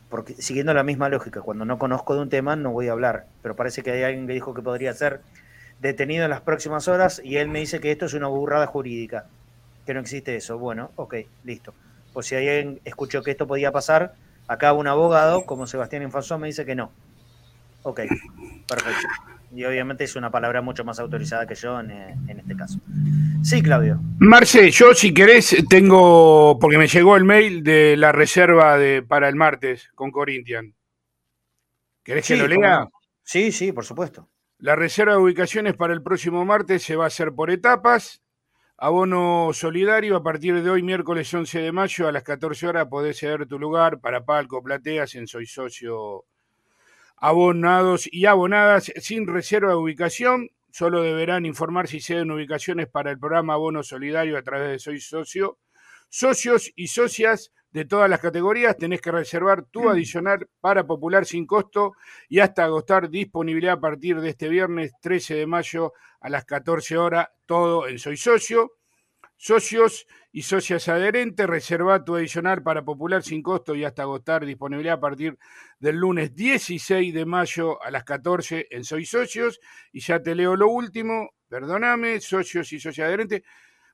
porque 0.08 0.34
siguiendo 0.34 0.74
la 0.74 0.82
misma 0.82 1.08
lógica, 1.08 1.40
cuando 1.42 1.64
no 1.64 1.78
conozco 1.78 2.14
de 2.14 2.22
un 2.22 2.28
tema 2.28 2.56
no 2.56 2.72
voy 2.72 2.88
a 2.88 2.92
hablar, 2.92 3.26
pero 3.42 3.56
parece 3.56 3.82
que 3.82 3.90
hay 3.92 4.02
alguien 4.02 4.26
que 4.26 4.32
dijo 4.32 4.54
que 4.54 4.62
podría 4.62 4.92
ser 4.92 5.20
detenido 5.80 6.24
en 6.24 6.30
las 6.30 6.40
próximas 6.40 6.88
horas 6.88 7.20
y 7.22 7.36
él 7.36 7.48
me 7.48 7.60
dice 7.60 7.80
que 7.80 7.90
esto 7.90 8.06
es 8.06 8.14
una 8.14 8.28
burrada 8.28 8.66
jurídica, 8.66 9.26
que 9.86 9.94
no 9.94 10.00
existe 10.00 10.36
eso. 10.36 10.58
Bueno, 10.58 10.90
ok, 10.96 11.16
listo. 11.44 11.74
Pues 12.12 12.26
si 12.26 12.36
alguien 12.36 12.80
escuchó 12.84 13.22
que 13.22 13.32
esto 13.32 13.46
podía 13.46 13.72
pasar, 13.72 14.14
acá 14.46 14.72
un 14.72 14.86
abogado 14.86 15.44
como 15.46 15.66
Sebastián 15.66 16.02
Infasón 16.02 16.40
me 16.40 16.46
dice 16.46 16.64
que 16.64 16.74
no. 16.74 16.90
Ok, 17.82 18.00
perfecto. 18.68 19.33
Y 19.54 19.64
obviamente 19.64 20.04
es 20.04 20.16
una 20.16 20.30
palabra 20.30 20.62
mucho 20.62 20.84
más 20.84 20.98
autorizada 20.98 21.46
que 21.46 21.54
yo 21.54 21.78
en, 21.78 21.90
en 21.90 22.40
este 22.40 22.56
caso. 22.56 22.80
Sí, 23.42 23.62
Claudio. 23.62 24.00
Marce, 24.18 24.70
yo 24.70 24.94
si 24.94 25.14
querés 25.14 25.56
tengo, 25.68 26.58
porque 26.58 26.78
me 26.78 26.88
llegó 26.88 27.16
el 27.16 27.24
mail 27.24 27.62
de 27.62 27.96
la 27.96 28.10
reserva 28.10 28.76
de, 28.78 29.02
para 29.02 29.28
el 29.28 29.36
martes 29.36 29.90
con 29.94 30.10
Corinthian. 30.10 30.74
¿Querés 32.02 32.26
que 32.26 32.36
lo 32.36 32.48
lea? 32.48 32.88
Sí, 33.22 33.52
sí, 33.52 33.72
por 33.72 33.84
supuesto. 33.84 34.28
La 34.58 34.76
reserva 34.76 35.12
de 35.12 35.18
ubicaciones 35.18 35.74
para 35.74 35.92
el 35.92 36.02
próximo 36.02 36.44
martes 36.44 36.82
se 36.82 36.96
va 36.96 37.04
a 37.04 37.08
hacer 37.08 37.32
por 37.32 37.50
etapas. 37.50 38.22
Abono 38.76 39.50
solidario 39.52 40.16
a 40.16 40.22
partir 40.22 40.62
de 40.62 40.68
hoy, 40.68 40.82
miércoles 40.82 41.32
11 41.32 41.60
de 41.60 41.72
mayo 41.72 42.08
a 42.08 42.12
las 42.12 42.24
14 42.24 42.66
horas, 42.66 42.86
podés 42.86 43.18
ceder 43.18 43.46
tu 43.46 43.58
lugar 43.58 44.00
para 44.00 44.24
palco, 44.24 44.62
plateas 44.62 45.14
en 45.14 45.26
Soy 45.28 45.46
Socio 45.46 46.24
abonados 47.24 48.06
y 48.12 48.26
abonadas 48.26 48.92
sin 48.98 49.26
reserva 49.26 49.70
de 49.70 49.76
ubicación. 49.76 50.50
Solo 50.70 51.00
deberán 51.00 51.46
informar 51.46 51.88
si 51.88 51.98
ceden 51.98 52.30
ubicaciones 52.30 52.86
para 52.86 53.10
el 53.10 53.18
programa 53.18 53.54
Abono 53.54 53.82
Solidario 53.82 54.36
a 54.36 54.42
través 54.42 54.68
de 54.72 54.78
Soy 54.78 55.00
Socio. 55.00 55.56
Socios 56.10 56.70
y 56.76 56.88
socias 56.88 57.50
de 57.70 57.86
todas 57.86 58.10
las 58.10 58.20
categorías 58.20 58.76
tenés 58.76 59.00
que 59.00 59.10
reservar 59.10 59.64
tu 59.64 59.88
adicional 59.88 60.46
para 60.60 60.86
Popular 60.86 61.24
sin 61.24 61.46
costo 61.46 61.94
y 62.28 62.40
hasta 62.40 62.64
agotar 62.64 63.08
disponibilidad 63.08 63.78
a 63.78 63.80
partir 63.80 64.20
de 64.20 64.28
este 64.28 64.50
viernes 64.50 64.92
13 65.00 65.34
de 65.34 65.46
mayo 65.46 65.94
a 66.20 66.28
las 66.28 66.44
14 66.44 66.98
horas, 66.98 67.28
todo 67.46 67.88
en 67.88 67.98
Soy 67.98 68.18
Socio. 68.18 68.72
Socios 69.46 70.06
y 70.32 70.40
socias 70.40 70.88
adherentes, 70.88 71.46
reserva 71.46 72.02
tu 72.02 72.16
adicional 72.16 72.62
para 72.62 72.82
Popular 72.82 73.22
sin 73.22 73.42
costo 73.42 73.74
y 73.74 73.84
hasta 73.84 74.00
agotar 74.00 74.46
disponibilidad 74.46 74.94
a 74.94 75.00
partir 75.00 75.36
del 75.78 75.96
lunes 75.96 76.34
16 76.34 77.12
de 77.12 77.26
mayo 77.26 77.82
a 77.82 77.90
las 77.90 78.04
14 78.04 78.68
en 78.70 78.84
Soy 78.84 79.04
Socios. 79.04 79.60
Y 79.92 80.00
ya 80.00 80.22
te 80.22 80.34
leo 80.34 80.56
lo 80.56 80.68
último, 80.68 81.34
perdóname, 81.46 82.22
socios 82.22 82.72
y 82.72 82.80
socias 82.80 83.06
adherentes. 83.06 83.42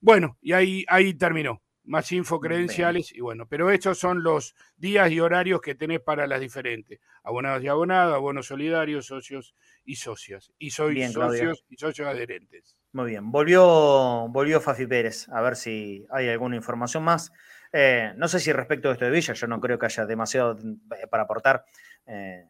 Bueno, 0.00 0.38
y 0.40 0.52
ahí, 0.52 0.84
ahí 0.86 1.14
terminó. 1.14 1.64
Más 1.82 2.12
info 2.12 2.38
credenciales 2.38 3.12
y 3.12 3.18
bueno, 3.18 3.48
pero 3.48 3.72
estos 3.72 3.98
son 3.98 4.22
los 4.22 4.54
días 4.76 5.10
y 5.10 5.18
horarios 5.18 5.60
que 5.60 5.74
tenés 5.74 5.98
para 5.98 6.28
las 6.28 6.40
diferentes. 6.40 7.00
Abonados 7.24 7.64
y 7.64 7.66
abonados, 7.66 8.14
abonos 8.14 8.46
solidarios, 8.46 9.06
socios 9.06 9.56
y 9.84 9.96
socias. 9.96 10.52
Y 10.60 10.70
soy 10.70 11.02
socios 11.08 11.64
y 11.68 11.76
socios 11.76 12.06
adherentes. 12.06 12.76
Muy 12.92 13.10
bien, 13.10 13.30
volvió, 13.30 14.26
volvió 14.30 14.60
Fafi 14.60 14.84
Pérez, 14.84 15.28
a 15.28 15.40
ver 15.40 15.54
si 15.54 16.04
hay 16.10 16.28
alguna 16.28 16.56
información 16.56 17.04
más. 17.04 17.32
Eh, 17.72 18.12
no 18.16 18.26
sé 18.26 18.40
si 18.40 18.52
respecto 18.52 18.88
a 18.88 18.92
esto 18.92 19.04
de 19.04 19.12
Villa, 19.12 19.32
yo 19.32 19.46
no 19.46 19.60
creo 19.60 19.78
que 19.78 19.86
haya 19.86 20.06
demasiado 20.06 20.58
eh, 20.58 21.06
para 21.08 21.22
aportar 21.22 21.64
eh, 22.06 22.48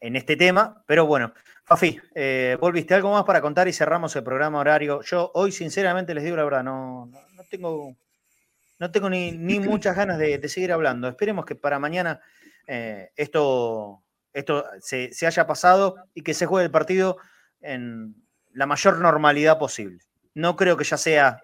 en 0.00 0.16
este 0.16 0.34
tema, 0.36 0.82
pero 0.86 1.04
bueno, 1.04 1.34
Fafi, 1.64 2.00
¿volviste 2.58 2.94
algo 2.94 3.12
más 3.12 3.24
para 3.24 3.42
contar 3.42 3.68
y 3.68 3.74
cerramos 3.74 4.16
el 4.16 4.24
programa 4.24 4.60
horario? 4.60 5.02
Yo 5.02 5.30
hoy 5.34 5.52
sinceramente 5.52 6.14
les 6.14 6.24
digo 6.24 6.36
la 6.36 6.44
verdad, 6.44 6.64
no, 6.64 7.04
no, 7.04 7.44
tengo, 7.50 7.94
no 8.78 8.90
tengo 8.90 9.10
ni, 9.10 9.60
muchas 9.60 9.94
ganas 9.94 10.16
de, 10.18 10.48
seguir 10.48 10.72
hablando. 10.72 11.06
Esperemos 11.06 11.44
que 11.44 11.54
para 11.54 11.78
mañana 11.78 12.22
esto, 12.66 14.02
esto 14.32 14.64
se, 14.80 15.12
se 15.12 15.26
haya 15.26 15.46
pasado 15.46 15.96
y 16.14 16.22
que 16.22 16.32
se 16.32 16.46
juegue 16.46 16.64
el 16.64 16.72
partido 16.72 17.18
en 17.60 18.14
la 18.52 18.66
mayor 18.66 18.98
normalidad 18.98 19.58
posible. 19.58 20.02
No 20.34 20.56
creo 20.56 20.76
que 20.76 20.84
ya 20.84 20.96
sea 20.96 21.40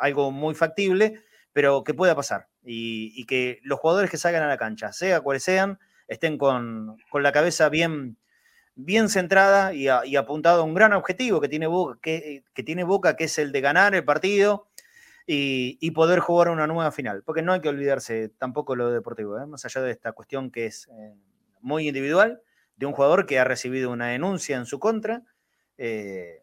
algo 0.00 0.30
muy 0.30 0.54
factible, 0.54 1.22
pero 1.52 1.84
que 1.84 1.94
pueda 1.94 2.14
pasar. 2.14 2.48
Y, 2.64 3.24
que 3.26 3.60
los 3.62 3.78
jugadores 3.78 4.10
que 4.10 4.16
salgan 4.16 4.42
a 4.42 4.48
la 4.48 4.58
cancha, 4.58 4.92
sea 4.92 5.20
cuales 5.20 5.42
sean, 5.42 5.78
estén 6.08 6.38
con, 6.38 6.96
la 7.12 7.32
cabeza 7.32 7.68
bien, 7.68 8.16
bien 8.74 9.08
centrada 9.08 9.72
y, 9.72 9.88
apuntado 10.16 10.62
a 10.62 10.64
un 10.64 10.74
gran 10.74 10.92
objetivo 10.92 11.40
que 11.40 11.48
tiene, 11.48 11.66
Boca, 11.66 11.98
que, 12.02 12.42
tiene 12.64 12.84
Boca, 12.84 13.16
que 13.16 13.24
es 13.24 13.38
el 13.38 13.52
de 13.52 13.60
ganar 13.60 13.94
el 13.94 14.04
partido 14.04 14.68
y, 15.26 15.90
poder 15.92 16.20
jugar 16.20 16.48
una 16.48 16.66
nueva 16.66 16.92
final. 16.92 17.22
Porque 17.24 17.42
no 17.42 17.52
hay 17.52 17.60
que 17.60 17.68
olvidarse 17.68 18.28
tampoco 18.28 18.76
lo 18.76 18.90
deportivo, 18.90 19.38
¿eh? 19.38 19.46
más 19.46 19.64
allá 19.64 19.82
de 19.82 19.92
esta 19.92 20.12
cuestión 20.12 20.50
que 20.50 20.66
es 20.66 20.88
eh, 20.88 21.14
muy 21.60 21.88
individual, 21.88 22.42
de 22.76 22.86
un 22.86 22.92
jugador 22.92 23.26
que 23.26 23.38
ha 23.38 23.44
recibido 23.44 23.90
una 23.90 24.08
denuncia 24.08 24.56
en 24.56 24.66
su 24.66 24.78
contra 24.78 25.22
eh, 25.78 26.42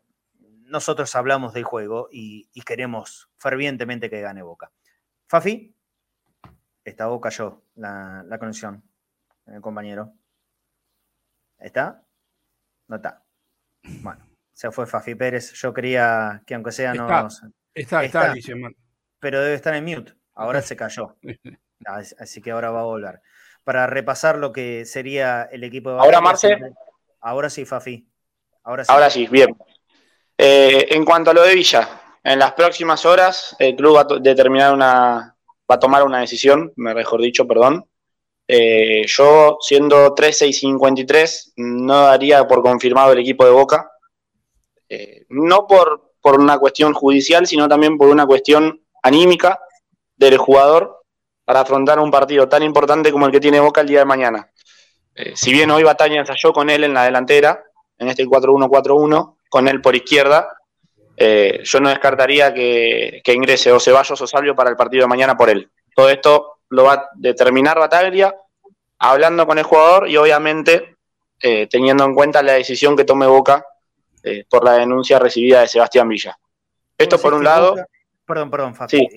nosotros 0.66 1.16
hablamos 1.16 1.54
del 1.54 1.64
juego 1.64 2.08
y, 2.12 2.50
queremos 2.66 3.30
fervientemente 3.38 4.10
que 4.10 4.22
gane 4.22 4.42
Boca. 4.42 4.72
Fafi, 5.28 5.76
esta 6.84 7.08
boca 7.08 7.30
cayó 7.30 7.64
la, 7.76 8.24
la 8.28 8.38
conexión, 8.38 8.84
el 9.48 9.62
compañero. 9.62 10.14
¿Está? 11.60 12.04
No 12.88 12.98
está. 12.98 13.24
Bueno, 14.02 14.28
se 14.52 14.72
fue 14.72 14.86
Fafi 14.86 15.16
Pérez. 15.16 15.54
Yo 15.54 15.74
quería 15.74 16.44
que 16.46 16.56
aunque 16.56 16.72
sea 16.72 16.94
no... 16.94 17.08
Está, 17.74 18.04
está, 18.04 18.34
está, 18.34 18.54
Pero 19.20 19.42
debe 19.42 19.56
estar 19.56 19.74
en 19.74 19.86
mute. 19.86 20.14
Ahora 20.34 20.62
se 20.62 20.76
cayó. 20.76 21.18
Así 21.86 22.42
que 22.42 22.52
ahora 22.52 22.72
va 22.72 22.82
a 22.82 22.86
volver. 22.86 23.22
Para 23.64 23.88
repasar 23.88 24.38
lo 24.38 24.52
que 24.52 24.86
sería 24.86 25.44
el 25.44 25.64
equipo 25.64 25.92
de... 25.92 26.00
Ahora, 26.00 26.22
Marce. 26.22 26.58
Ahora 27.22 27.50
sí, 27.50 27.66
Fafi. 27.66 28.08
Ahora 28.64 29.10
sí. 29.10 29.28
Bien. 29.28 29.56
Eh, 30.38 30.88
en 30.90 31.06
cuanto 31.06 31.32
a 31.32 31.34
lo 31.34 31.44
de 31.44 31.56
Villa, 31.56 32.18
en 32.24 32.40
las 32.40 32.54
próximas 32.54 33.06
horas 33.06 33.56
el 33.60 33.76
club 33.76 33.98
va 33.98 34.02
a 34.02 34.20
determinar 34.20 34.74
una, 34.74 35.36
va 35.70 35.76
a 35.76 35.80
tomar 35.80 36.04
una 36.04 36.20
decisión, 36.20 36.72
mejor 36.76 37.22
dicho, 37.22 37.48
perdón. 37.48 37.86
Eh, 38.48 39.06
yo, 39.06 39.58
siendo 39.62 40.14
13 40.14 40.48
y 40.48 40.54
53, 40.54 41.54
no 41.58 42.04
daría 42.04 42.46
por 42.48 42.62
confirmado 42.62 43.14
el 43.14 43.20
equipo 43.20 43.46
de 43.46 43.52
Boca. 43.52 43.92
Eh, 44.90 45.26
no 45.30 45.68
por, 45.68 46.14
por 46.22 46.40
una 46.40 46.58
cuestión 46.58 46.94
judicial, 46.94 47.48
sino 47.48 47.68
también 47.68 47.98
por 47.98 48.10
una 48.10 48.26
cuestión 48.26 48.82
anímica 49.02 49.60
del 50.16 50.38
jugador 50.38 51.04
para 51.46 51.62
afrontar 51.62 52.00
un 52.00 52.12
partido 52.12 52.48
tan 52.48 52.64
importante 52.64 53.12
como 53.12 53.26
el 53.26 53.32
que 53.32 53.40
tiene 53.40 53.60
Boca 53.60 53.82
el 53.82 53.88
día 53.88 54.00
de 54.00 54.06
mañana. 54.06 54.50
si 55.36 55.52
bien 55.52 55.70
hoy 55.72 55.84
Batalla 55.84 56.20
ensayó 56.20 56.54
con 56.54 56.70
él 56.70 56.84
en 56.84 56.94
la 56.94 57.04
delantera, 57.04 57.64
en 57.98 58.08
este 58.08 58.26
4-1-4-1, 58.26 59.38
con 59.50 59.68
él 59.68 59.82
por 59.82 59.96
izquierda, 59.96 60.58
eh, 61.16 61.62
yo 61.64 61.80
no 61.80 61.90
descartaría 61.90 62.54
que, 62.54 63.22
ingrese 63.28 63.72
o 63.72 63.80
Ceballos 63.80 64.20
o 64.20 64.28
Salvio 64.28 64.56
para 64.56 64.70
el 64.70 64.76
partido 64.76 65.04
de 65.04 65.08
mañana 65.08 65.38
por 65.38 65.50
él. 65.50 65.70
Todo 65.96 66.10
esto 66.10 66.60
lo 66.70 66.86
va 66.86 66.94
a 66.94 67.10
determinar 67.16 67.78
Bataglia, 67.78 68.36
hablando 68.98 69.46
con 69.46 69.58
el 69.60 69.64
jugador 69.64 70.10
y 70.10 70.18
obviamente 70.18 70.98
eh, 71.40 71.68
teniendo 71.68 72.04
en 72.06 72.16
cuenta 72.16 72.42
la 72.42 72.54
decisión 72.54 72.96
que 72.96 73.04
tome 73.04 73.28
Boca 73.28 73.66
eh, 74.24 74.46
por 74.50 74.64
la 74.64 74.74
denuncia 74.74 75.20
recibida 75.20 75.62
de 75.62 75.68
Sebastián 75.68 76.10
Villa. 76.10 76.38
Esto 76.98 77.20
por 77.20 77.34
un 77.34 77.44
lado... 77.44 77.76
perdón, 78.26 78.50
perdón, 78.50 78.76
Fabi. 78.76 79.08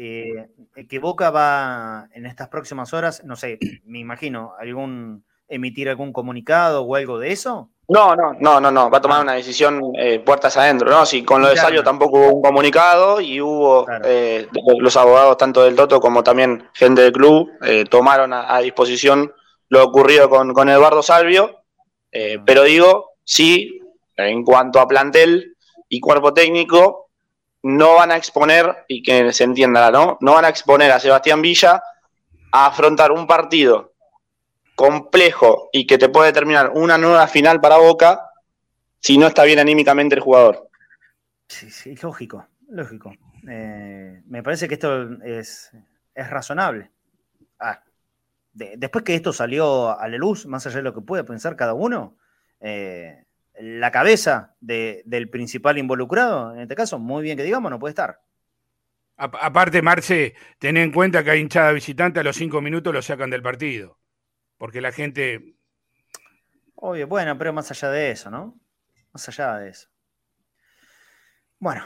que 0.89 0.99
Boca 0.99 1.31
va 1.31 2.09
en 2.13 2.27
estas 2.27 2.49
próximas 2.49 2.93
horas, 2.93 3.23
no 3.25 3.37
sé, 3.37 3.59
me 3.85 4.01
imagino, 4.01 4.53
algún 4.59 5.25
emitir 5.49 5.89
algún 5.89 6.13
comunicado 6.13 6.83
o 6.83 6.95
algo 6.95 7.19
de 7.19 7.33
eso. 7.33 7.71
No, 7.89 8.17
no, 8.17 8.35
no, 8.41 8.61
no, 8.61 8.71
no, 8.71 8.91
va 8.91 8.99
a 8.99 9.01
tomar 9.01 9.21
ah. 9.21 9.23
una 9.23 9.35
decisión 9.35 9.93
eh, 9.97 10.19
puertas 10.19 10.57
adentro, 10.57 10.91
¿no? 10.91 11.07
Sí, 11.07 11.23
con 11.23 11.41
lo 11.41 11.49
de 11.49 11.57
Salio 11.57 11.85
tampoco 11.85 12.19
hubo 12.19 12.33
un 12.35 12.43
comunicado 12.43 13.21
y 13.21 13.41
hubo 13.41 13.87
eh, 14.05 14.49
los 14.79 14.97
abogados 14.97 15.37
tanto 15.37 15.63
del 15.63 15.77
Toto 15.77 16.01
como 16.01 16.25
también 16.25 16.69
gente 16.75 17.03
del 17.03 17.13
club 17.13 17.49
eh, 17.63 17.85
tomaron 17.89 18.33
a, 18.33 18.59
disposición 18.59 19.33
lo 19.69 19.85
ocurrido 19.85 20.29
con, 20.29 20.53
con 20.53 20.69
Eduardo 20.69 21.03
Salvio, 21.03 21.63
ah. 22.13 22.43
pero 22.45 22.65
digo, 22.65 23.13
sí, 23.23 23.81
en 24.17 24.45
cuanto 24.45 24.81
a 24.81 24.89
plantel 24.89 25.57
y 25.89 26.01
cuerpo 26.01 26.35
técnico, 26.35 27.11
no 27.63 27.95
van 27.95 28.11
a 28.11 28.17
exponer, 28.17 28.85
y 28.89 29.03
que 29.03 29.33
se 29.33 29.45
entienda, 29.45 29.91
¿no? 29.91 30.19
No 30.21 30.35
van 30.35 30.45
a 30.45 30.49
exponer 30.49 30.91
a 30.91 31.01
Sebastián 31.01 31.43
Villa 31.43 31.83
a 32.53 32.67
afrontar 32.67 33.13
un 33.13 33.27
partido 33.27 33.93
complejo 34.77 35.71
y 35.73 35.87
que 35.87 35.99
te 35.99 36.09
puede 36.09 36.29
determinar 36.29 36.71
una 36.75 36.99
nueva 36.99 37.27
final 37.27 37.61
para 37.61 37.79
Boca 37.79 38.31
si 39.01 39.19
no 39.19 39.27
está 39.27 39.43
bien 39.45 39.59
anímicamente 39.59 40.15
el 40.15 40.21
jugador. 40.21 40.69
Sí, 41.49 41.71
sí, 41.71 41.97
lógico, 41.97 42.47
lógico. 42.69 43.13
Eh, 43.49 44.23
me 44.27 44.43
parece 44.43 44.69
que 44.69 44.75
esto 44.75 45.23
es, 45.25 45.73
es 46.15 46.31
razonable. 46.31 46.91
Ah, 47.59 47.83
después 48.53 49.05
que 49.05 49.15
esto 49.15 49.33
salió 49.33 49.99
a 49.99 50.09
la 50.09 50.19
luz, 50.19 50.47
más 50.47 50.67
allá 50.67 50.77
de 50.77 50.83
lo 50.83 50.95
que 50.95 51.01
puede 51.01 51.25
pensar 51.25 51.57
cada 51.57 51.73
uno, 51.73 52.17
eh, 52.61 53.25
la 53.59 53.91
cabeza 53.91 54.57
del 54.61 55.31
principal 55.31 55.79
involucrado, 55.79 56.55
en 56.55 56.61
este 56.61 56.75
caso, 56.75 56.99
muy 56.99 57.23
bien 57.23 57.39
que 57.39 57.45
digamos, 57.45 57.71
no 57.71 57.79
puede 57.79 57.93
estar. 57.93 58.21
aparte, 59.17 59.81
Marce, 59.81 60.35
ten 60.59 60.77
en 60.77 60.93
cuenta 60.93 61.25
que 61.25 61.31
hay 61.31 61.41
hinchada 61.41 61.73
visitante, 61.73 62.21
a 62.21 62.23
los 62.23 62.37
cinco 62.37 62.61
minutos 62.61 62.93
lo 62.93 63.01
sacan 63.01 63.31
del 63.31 63.41
partido 63.41 63.97
porque 64.59 64.81
la 64.81 64.93
gente... 64.93 65.57
Obvio, 66.75 67.07
bueno, 67.07 67.37
pero 67.39 67.53
más 67.53 67.71
allá 67.71 67.91
de 67.91 68.11
eso, 68.11 68.31
¿no? 68.31 68.59
Más 69.13 69.29
allá 69.29 69.57
de 69.59 69.71
eso. 69.71 69.89
Bueno. 71.59 71.85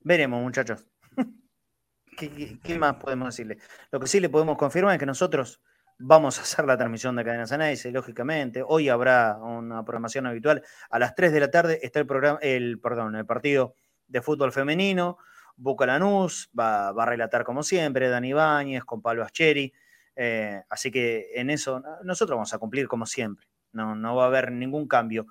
Veremos, 0.00 0.42
muchachos. 0.42 0.86
¿Qué, 2.16 2.78
más 2.78 2.96
podemos 2.96 3.28
decirle? 3.28 3.58
Lo 3.90 3.98
que 3.98 4.06
sí 4.06 4.20
le 4.20 4.28
podemos 4.28 4.58
confirmar 4.58 4.94
es 4.94 5.00
que 5.00 5.06
nosotros 5.06 5.62
vamos 5.98 6.38
a 6.38 6.42
hacer 6.42 6.66
la 6.66 6.76
transmisión 6.76 7.16
de 7.16 7.24
Cadenas 7.24 7.52
Análisis, 7.52 7.92
lógicamente. 7.92 8.62
Hoy 8.66 8.88
habrá 8.88 9.38
una 9.38 9.82
programación 9.84 10.26
habitual. 10.26 10.62
A 10.90 10.98
las 10.98 11.14
3 11.14 11.32
de 11.32 11.40
la 11.40 11.50
tarde 11.50 11.80
está 11.82 12.00
el 12.00 12.06
programa, 12.06 12.38
el, 12.42 12.78
perdón, 12.78 13.16
el 13.16 13.26
partido 13.26 13.74
de 14.06 14.20
fútbol 14.20 14.52
femenino. 14.52 15.18
Boca 15.56 15.86
Lanús 15.86 16.50
va, 16.58 16.92
va 16.92 17.04
a 17.04 17.06
relatar 17.06 17.44
como 17.44 17.62
siempre, 17.62 18.10
Dani 18.10 18.34
Báñez 18.34 18.84
con 18.84 19.00
Pablo 19.00 19.22
Ascheri. 19.24 19.72
Eh, 20.16 20.62
así 20.70 20.90
que 20.90 21.30
en 21.34 21.50
eso 21.50 21.82
nosotros 22.02 22.36
vamos 22.36 22.54
a 22.54 22.58
cumplir 22.58 22.88
como 22.88 23.06
siempre. 23.06 23.46
No, 23.72 23.94
no 23.94 24.16
va 24.16 24.24
a 24.24 24.26
haber 24.26 24.50
ningún 24.50 24.88
cambio. 24.88 25.26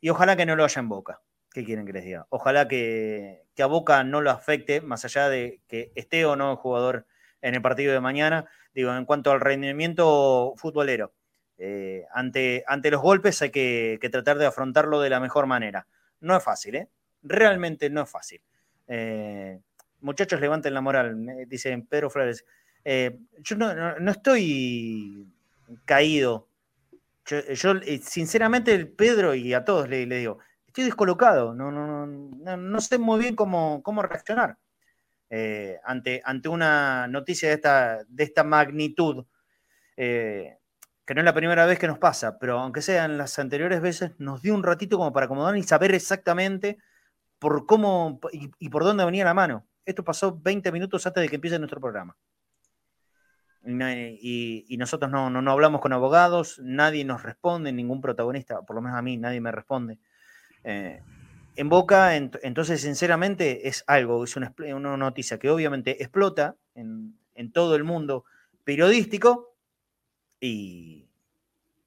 Y 0.00 0.08
ojalá 0.08 0.36
que 0.36 0.46
no 0.46 0.56
lo 0.56 0.64
haya 0.64 0.80
en 0.80 0.88
Boca. 0.88 1.20
¿Qué 1.52 1.64
quieren 1.64 1.84
que 1.84 1.92
les 1.92 2.04
diga? 2.04 2.26
Ojalá 2.30 2.68
que, 2.68 3.44
a 3.58 3.66
Boca 3.66 4.04
no 4.04 4.20
lo 4.22 4.30
afecte, 4.30 4.80
más 4.80 5.04
allá 5.04 5.28
de 5.28 5.60
que 5.68 5.92
esté 5.96 6.24
o 6.24 6.36
no 6.36 6.52
el 6.52 6.56
jugador 6.56 7.06
en 7.42 7.54
el 7.54 7.62
partido 7.62 7.92
de 7.92 8.00
mañana. 8.00 8.46
Digo, 8.72 8.94
en 8.94 9.04
cuanto 9.04 9.32
al 9.32 9.40
rendimiento 9.40 10.54
futbolero, 10.56 11.12
eh, 11.58 12.06
ante, 12.12 12.64
ante 12.66 12.90
los 12.90 13.02
golpes 13.02 13.42
hay 13.42 13.50
que, 13.50 13.98
tratar 14.10 14.38
de 14.38 14.46
afrontarlo 14.46 15.00
de 15.00 15.10
la 15.10 15.20
mejor 15.20 15.46
manera. 15.46 15.86
No 16.20 16.36
es 16.36 16.42
fácil, 16.42 16.76
¿eh? 16.76 16.88
Realmente 17.22 17.90
no 17.90 18.02
es 18.02 18.10
fácil. 18.10 18.40
Eh, 18.86 19.60
muchachos, 20.00 20.40
levanten 20.40 20.72
la 20.72 20.80
moral, 20.80 21.16
dice 21.48 21.76
Pedro 21.88 22.10
Flores. 22.10 22.46
Eh, 22.84 23.18
yo 23.38 23.56
no, 23.56 24.10
estoy 24.10 25.26
caído. 25.84 26.48
Yo, 27.26 27.72
eh, 27.72 28.00
sinceramente, 28.02 28.74
el 28.74 28.88
Pedro 28.88 29.34
y 29.34 29.54
a 29.54 29.64
todos 29.64 29.88
le, 29.88 30.06
digo, 30.06 30.38
estoy 30.66 30.84
descolocado, 30.84 31.54
no, 31.54 31.70
no, 31.70 32.06
no, 32.06 32.56
no 32.56 32.80
sé 32.80 32.98
muy 32.98 33.20
bien 33.20 33.36
cómo, 33.36 33.82
cómo 33.84 34.02
reaccionar 34.02 34.58
eh, 35.30 35.78
ante, 35.84 36.22
ante 36.24 36.48
una 36.48 37.06
noticia 37.08 37.48
de 37.48 37.54
esta, 37.54 38.04
de 38.08 38.24
esta 38.24 38.42
magnitud, 38.44 39.26
que 39.96 41.14
no 41.14 41.20
es 41.20 41.24
la 41.24 41.34
primera 41.34 41.66
vez 41.66 41.78
que 41.78 41.86
nos 41.86 41.98
pasa, 41.98 42.38
pero 42.38 42.58
aunque 42.58 42.82
sean 42.82 43.18
las 43.18 43.38
anteriores 43.38 43.80
veces, 43.80 44.12
nos 44.18 44.42
dio 44.42 44.54
un 44.54 44.62
ratito 44.62 44.96
como 44.96 45.12
para 45.12 45.26
acomodar 45.26 45.56
y 45.56 45.62
saber 45.62 45.94
exactamente 45.94 46.78
por 47.38 47.66
cómo 47.66 48.20
y, 48.32 48.50
y 48.58 48.68
por 48.70 48.84
dónde 48.84 49.04
venía 49.04 49.24
la 49.24 49.34
mano. 49.34 49.66
Esto 49.84 50.04
pasó 50.04 50.38
20 50.40 50.72
minutos 50.72 51.06
antes 51.06 51.22
de 51.22 51.28
que 51.28 51.36
empiece 51.36 51.58
nuestro 51.58 51.80
programa 51.80 52.16
y, 53.64 54.76
nosotros 54.78 55.10
no, 55.10 55.30
no, 55.30 55.50
hablamos 55.50 55.80
con 55.80 55.92
abogados, 55.92 56.60
nadie 56.62 57.04
nos 57.04 57.22
responde, 57.22 57.72
ningún 57.72 58.00
protagonista, 58.00 58.62
por 58.62 58.76
lo 58.76 58.82
menos 58.82 58.98
a 58.98 59.02
mí, 59.02 59.16
nadie 59.16 59.40
me 59.40 59.52
responde. 59.52 59.98
Eh, 60.64 61.02
en 61.56 61.68
Boca, 61.68 62.16
entonces, 62.16 62.80
sinceramente, 62.80 63.68
es 63.68 63.84
algo, 63.86 64.24
es 64.24 64.36
una, 64.36 64.54
noticia 64.96 65.38
que 65.38 65.50
obviamente 65.50 66.02
explota 66.02 66.56
en, 66.74 67.16
todo 67.52 67.74
el 67.74 67.84
mundo 67.84 68.24
periodístico 68.64 69.56
y, 70.40 71.08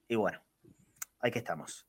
y 0.08 0.14
bueno, 0.16 0.42
ahí 1.20 1.30
que 1.30 1.38
estamos. 1.38 1.86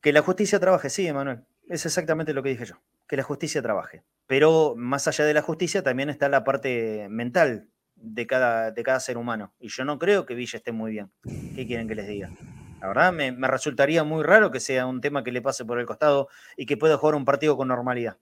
Que 0.00 0.12
la 0.12 0.22
justicia 0.22 0.60
trabaje, 0.60 0.90
sí, 0.90 1.06
Emanuel, 1.06 1.44
es 1.68 1.86
exactamente 1.86 2.34
lo 2.34 2.42
que 2.42 2.50
dije 2.50 2.66
yo, 2.66 2.80
que 3.08 3.16
la 3.16 3.22
justicia 3.22 3.62
trabaje. 3.62 4.04
Pero 4.26 4.74
más 4.76 5.08
allá 5.08 5.24
de 5.24 5.34
la 5.34 5.42
justicia 5.42 5.82
también 5.82 6.10
está 6.10 6.28
la 6.28 6.44
parte 6.44 7.06
mental 7.08 7.68
de 7.96 8.26
cada, 8.26 8.70
de 8.70 8.82
cada 8.82 9.00
ser 9.00 9.18
humano. 9.18 9.52
Y 9.58 9.68
yo 9.68 9.84
no 9.84 9.98
creo 9.98 10.26
que 10.26 10.34
Villa 10.34 10.58
esté 10.58 10.72
muy 10.72 10.92
bien. 10.92 11.10
¿Qué 11.54 11.66
quieren 11.66 11.88
que 11.88 11.94
les 11.94 12.06
diga? 12.06 12.30
La 12.80 12.88
verdad, 12.88 13.12
me, 13.12 13.48
resultaría 13.48 14.04
muy 14.04 14.22
raro 14.22 14.50
que 14.50 14.60
sea 14.60 14.86
un 14.86 15.00
tema 15.00 15.24
que 15.24 15.32
le 15.32 15.42
pase 15.42 15.64
por 15.64 15.80
el 15.80 15.86
costado 15.86 16.28
y 16.56 16.66
que 16.66 16.76
pueda 16.76 16.98
jugar 16.98 17.14
un 17.14 17.24
partido 17.24 17.56
con 17.56 17.68
normalidad. 17.68 18.18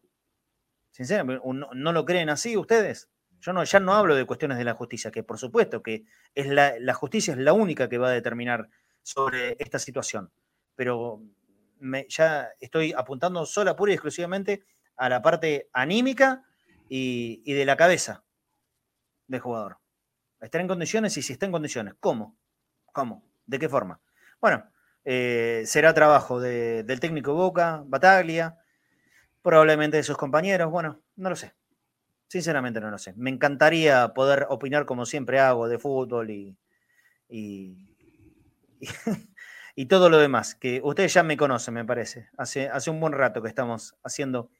Sinceramente, 0.93 1.43
¿no, 1.45 1.93
lo 1.93 2.05
creen 2.05 2.31
así 2.31 2.57
ustedes? 2.57 3.11
Yo 3.41 3.53
no, 3.53 3.64
ya 3.64 3.81
no 3.81 3.95
hablo 3.95 4.14
de 4.14 4.25
cuestiones 4.25 4.57
de 4.57 4.64
la 4.64 4.75
justicia, 4.75 5.11
que 5.11 5.22
por 5.22 5.39
supuesto 5.39 5.83
que 5.83 6.05
es 6.35 6.47
la, 6.47 6.75
la 6.79 6.95
justicia 6.95 7.33
es 7.35 7.39
la 7.39 7.53
única 7.53 7.89
que 7.89 7.99
va 7.99 8.09
a 8.09 8.12
determinar 8.12 8.68
sobre 9.03 9.57
esta 9.59 9.79
situación. 9.79 10.33
Pero 10.77 11.20
me, 11.81 12.07
ya 12.09 12.51
estoy 12.61 12.93
apuntando 12.97 13.45
sola, 13.45 13.77
pura 13.77 13.91
y 13.91 13.95
exclusivamente 13.95 14.64
a 14.97 15.09
la 15.09 15.20
parte 15.20 15.68
anímica 15.72 16.45
y, 16.89 17.43
y 17.45 17.55
de 17.55 17.64
la 17.66 17.77
cabeza 17.77 18.24
del 19.27 19.41
jugador. 19.41 19.79
Estar 20.41 20.61
en 20.61 20.68
condiciones 20.68 21.16
y 21.16 21.22
si 21.22 21.33
está 21.33 21.47
en 21.47 21.53
condiciones. 21.53 21.95
¿Cómo? 22.01 22.37
¿Cómo? 22.93 23.25
¿De 23.47 23.59
qué 23.59 23.68
forma? 23.68 24.01
Bueno, 24.41 24.64
eh, 25.05 25.62
será 25.66 25.95
trabajo 25.95 26.41
del 26.41 27.01
técnico 27.01 27.35
Boca, 27.35 27.83
Bataglia, 27.87 28.59
probablemente 29.43 29.99
de 29.99 30.03
sus 30.03 30.16
compañeros. 30.16 30.70
Bueno, 30.70 31.03
no 31.16 31.31
lo 31.31 31.37
sé. 31.37 31.55
Sinceramente 32.29 32.81
no 32.81 32.91
lo 32.91 32.99
sé. 32.99 33.14
Me 33.16 33.31
encantaría 33.31 34.12
poder 34.14 34.47
opinar 34.49 34.87
como 34.87 35.07
siempre 35.07 35.41
hago 35.41 35.68
de 35.68 35.79
fútbol 35.79 36.31
y, 36.31 36.57
y, 39.77 39.87
todo 39.87 40.11
lo 40.11 40.18
demás, 40.18 40.55
que 40.55 40.81
ustedes 40.83 41.14
ya 41.14 41.22
me 41.22 41.37
conocen, 41.37 41.75
me 41.75 41.85
parece. 41.85 42.29
Hace, 42.37 42.68
hace 42.68 42.91
un 42.91 43.01
buen 43.01 43.12
rato 43.12 43.43
que 43.43 43.49
estamos 43.49 43.97
haciendo 44.03 44.51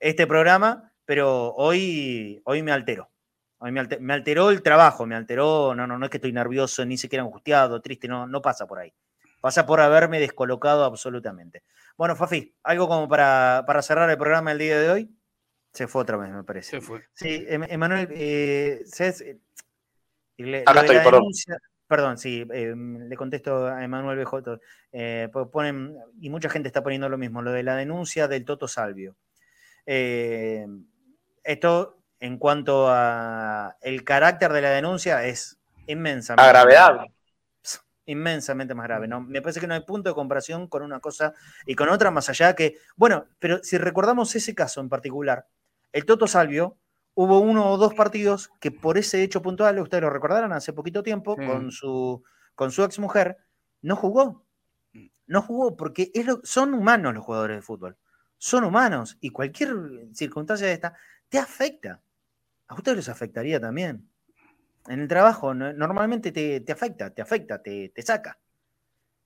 este 0.00 0.26
programa, 0.26 0.92
pero 1.04 1.54
hoy, 1.54 2.42
hoy 2.44 2.62
me 2.62 2.72
altero. 2.72 3.10
Hoy 3.58 3.72
me, 3.72 4.12
alteró 4.12 4.50
el 4.50 4.62
trabajo, 4.62 5.06
me 5.06 5.14
alteró, 5.14 5.74
no, 5.74 5.86
no, 5.86 5.98
no 5.98 6.04
es 6.04 6.10
que 6.10 6.18
estoy 6.18 6.32
nervioso, 6.32 6.84
ni 6.84 6.98
siquiera 6.98 7.22
angustiado, 7.22 7.80
triste, 7.80 8.08
no, 8.08 8.26
no 8.26 8.42
pasa 8.42 8.66
por 8.66 8.78
ahí. 8.78 8.92
Pasa 9.40 9.66
por 9.66 9.80
haberme 9.80 10.20
descolocado 10.20 10.84
absolutamente. 10.84 11.62
Bueno, 11.96 12.16
Fafi, 12.16 12.54
¿algo 12.62 12.88
como 12.88 13.08
para, 13.08 13.64
para 13.66 13.82
cerrar 13.82 14.10
el 14.10 14.18
programa 14.18 14.52
el 14.52 14.58
día 14.58 14.78
de 14.78 14.90
hoy? 14.90 15.16
Se 15.72 15.86
fue 15.86 16.02
otra 16.02 16.16
vez, 16.16 16.30
me 16.30 16.44
parece. 16.44 16.70
Se 16.70 16.80
fue. 16.80 17.02
Sí, 17.12 17.44
em, 17.48 17.62
Emanuel, 17.64 18.08
eh, 18.12 18.84
eh 18.98 20.62
Acá 20.66 20.80
estoy, 20.80 20.96
perdón. 20.98 21.30
Perdón, 21.86 22.16
sí, 22.16 22.46
em, 22.50 23.08
le 23.08 23.16
contesto 23.16 23.66
a 23.66 23.84
Emanuel 23.84 24.18
BJ. 24.18 24.58
Eh, 24.92 25.28
ponen, 25.52 25.96
y 26.18 26.30
mucha 26.30 26.48
gente 26.48 26.68
está 26.68 26.82
poniendo 26.82 27.08
lo 27.08 27.18
mismo, 27.18 27.42
lo 27.42 27.52
de 27.52 27.62
la 27.62 27.76
denuncia 27.76 28.26
del 28.26 28.44
Toto 28.44 28.66
Salvio. 28.66 29.16
Eh, 29.84 30.66
esto, 31.42 32.03
en 32.24 32.38
cuanto 32.38 32.86
a 32.88 33.76
el 33.82 34.02
carácter 34.02 34.50
de 34.54 34.62
la 34.62 34.70
denuncia, 34.70 35.26
es 35.26 35.58
inmensamente. 35.86 36.42
A 36.42 36.52
gravedad. 36.52 37.04
Inmensamente 38.06 38.74
más 38.74 38.86
grave. 38.86 39.06
¿no? 39.06 39.20
Me 39.20 39.42
parece 39.42 39.60
que 39.60 39.66
no 39.66 39.74
hay 39.74 39.82
punto 39.82 40.08
de 40.08 40.14
comparación 40.14 40.66
con 40.66 40.82
una 40.82 41.00
cosa 41.00 41.34
y 41.66 41.74
con 41.74 41.90
otra, 41.90 42.10
más 42.10 42.30
allá 42.30 42.54
que. 42.54 42.78
Bueno, 42.96 43.26
pero 43.38 43.62
si 43.62 43.76
recordamos 43.76 44.34
ese 44.34 44.54
caso 44.54 44.80
en 44.80 44.88
particular, 44.88 45.46
el 45.92 46.06
Toto 46.06 46.26
Salvio, 46.26 46.78
hubo 47.12 47.40
uno 47.40 47.70
o 47.70 47.76
dos 47.76 47.92
partidos 47.92 48.50
que 48.58 48.70
por 48.70 48.96
ese 48.96 49.22
hecho 49.22 49.42
puntual, 49.42 49.78
ustedes 49.80 50.00
lo 50.00 50.08
recordarán 50.08 50.54
hace 50.54 50.72
poquito 50.72 51.02
tiempo, 51.02 51.36
con, 51.36 51.70
su, 51.72 52.24
con 52.54 52.72
su 52.72 52.84
ex 52.84 52.98
mujer, 52.98 53.36
no 53.82 53.96
jugó. 53.96 54.46
No 55.26 55.42
jugó 55.42 55.76
porque 55.76 56.10
son 56.42 56.72
humanos 56.72 57.12
los 57.12 57.22
jugadores 57.22 57.58
de 57.58 57.62
fútbol. 57.62 57.98
Son 58.38 58.64
humanos 58.64 59.18
y 59.20 59.28
cualquier 59.28 59.74
circunstancia 60.14 60.66
de 60.66 60.72
esta 60.72 60.94
te 61.28 61.38
afecta. 61.38 62.00
A 62.74 62.78
ustedes 62.78 62.96
les 62.96 63.08
afectaría 63.08 63.60
también. 63.60 64.10
En 64.88 65.00
el 65.00 65.08
trabajo 65.08 65.54
normalmente 65.54 66.32
te, 66.32 66.72
afecta, 66.72 67.10
te 67.14 67.22
afecta, 67.22 67.62
te, 67.62 67.90
te, 67.90 68.02
saca. 68.02 68.38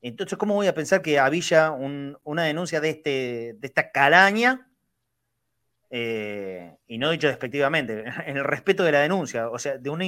Entonces, 0.02 0.38
¿cómo 0.38 0.54
voy 0.54 0.66
a 0.66 0.74
pensar 0.74 1.00
que 1.00 1.18
a 1.18 1.28
Villa 1.30 1.72
una 1.72 2.44
denuncia 2.44 2.80
de, 2.80 2.90
este, 2.90 3.56
de 3.58 3.66
esta 3.66 3.90
calaña 3.90 4.70
eh, 5.90 6.76
y 6.86 6.98
no 6.98 7.10
dicho 7.10 7.28
despectivamente, 7.28 8.04
en 8.26 8.36
el 8.36 8.44
respeto 8.44 8.84
de 8.84 8.92
la 8.92 9.00
denuncia, 9.00 9.48
o 9.48 9.58
sea, 9.58 9.78
de 9.78 9.88
una, 9.88 10.04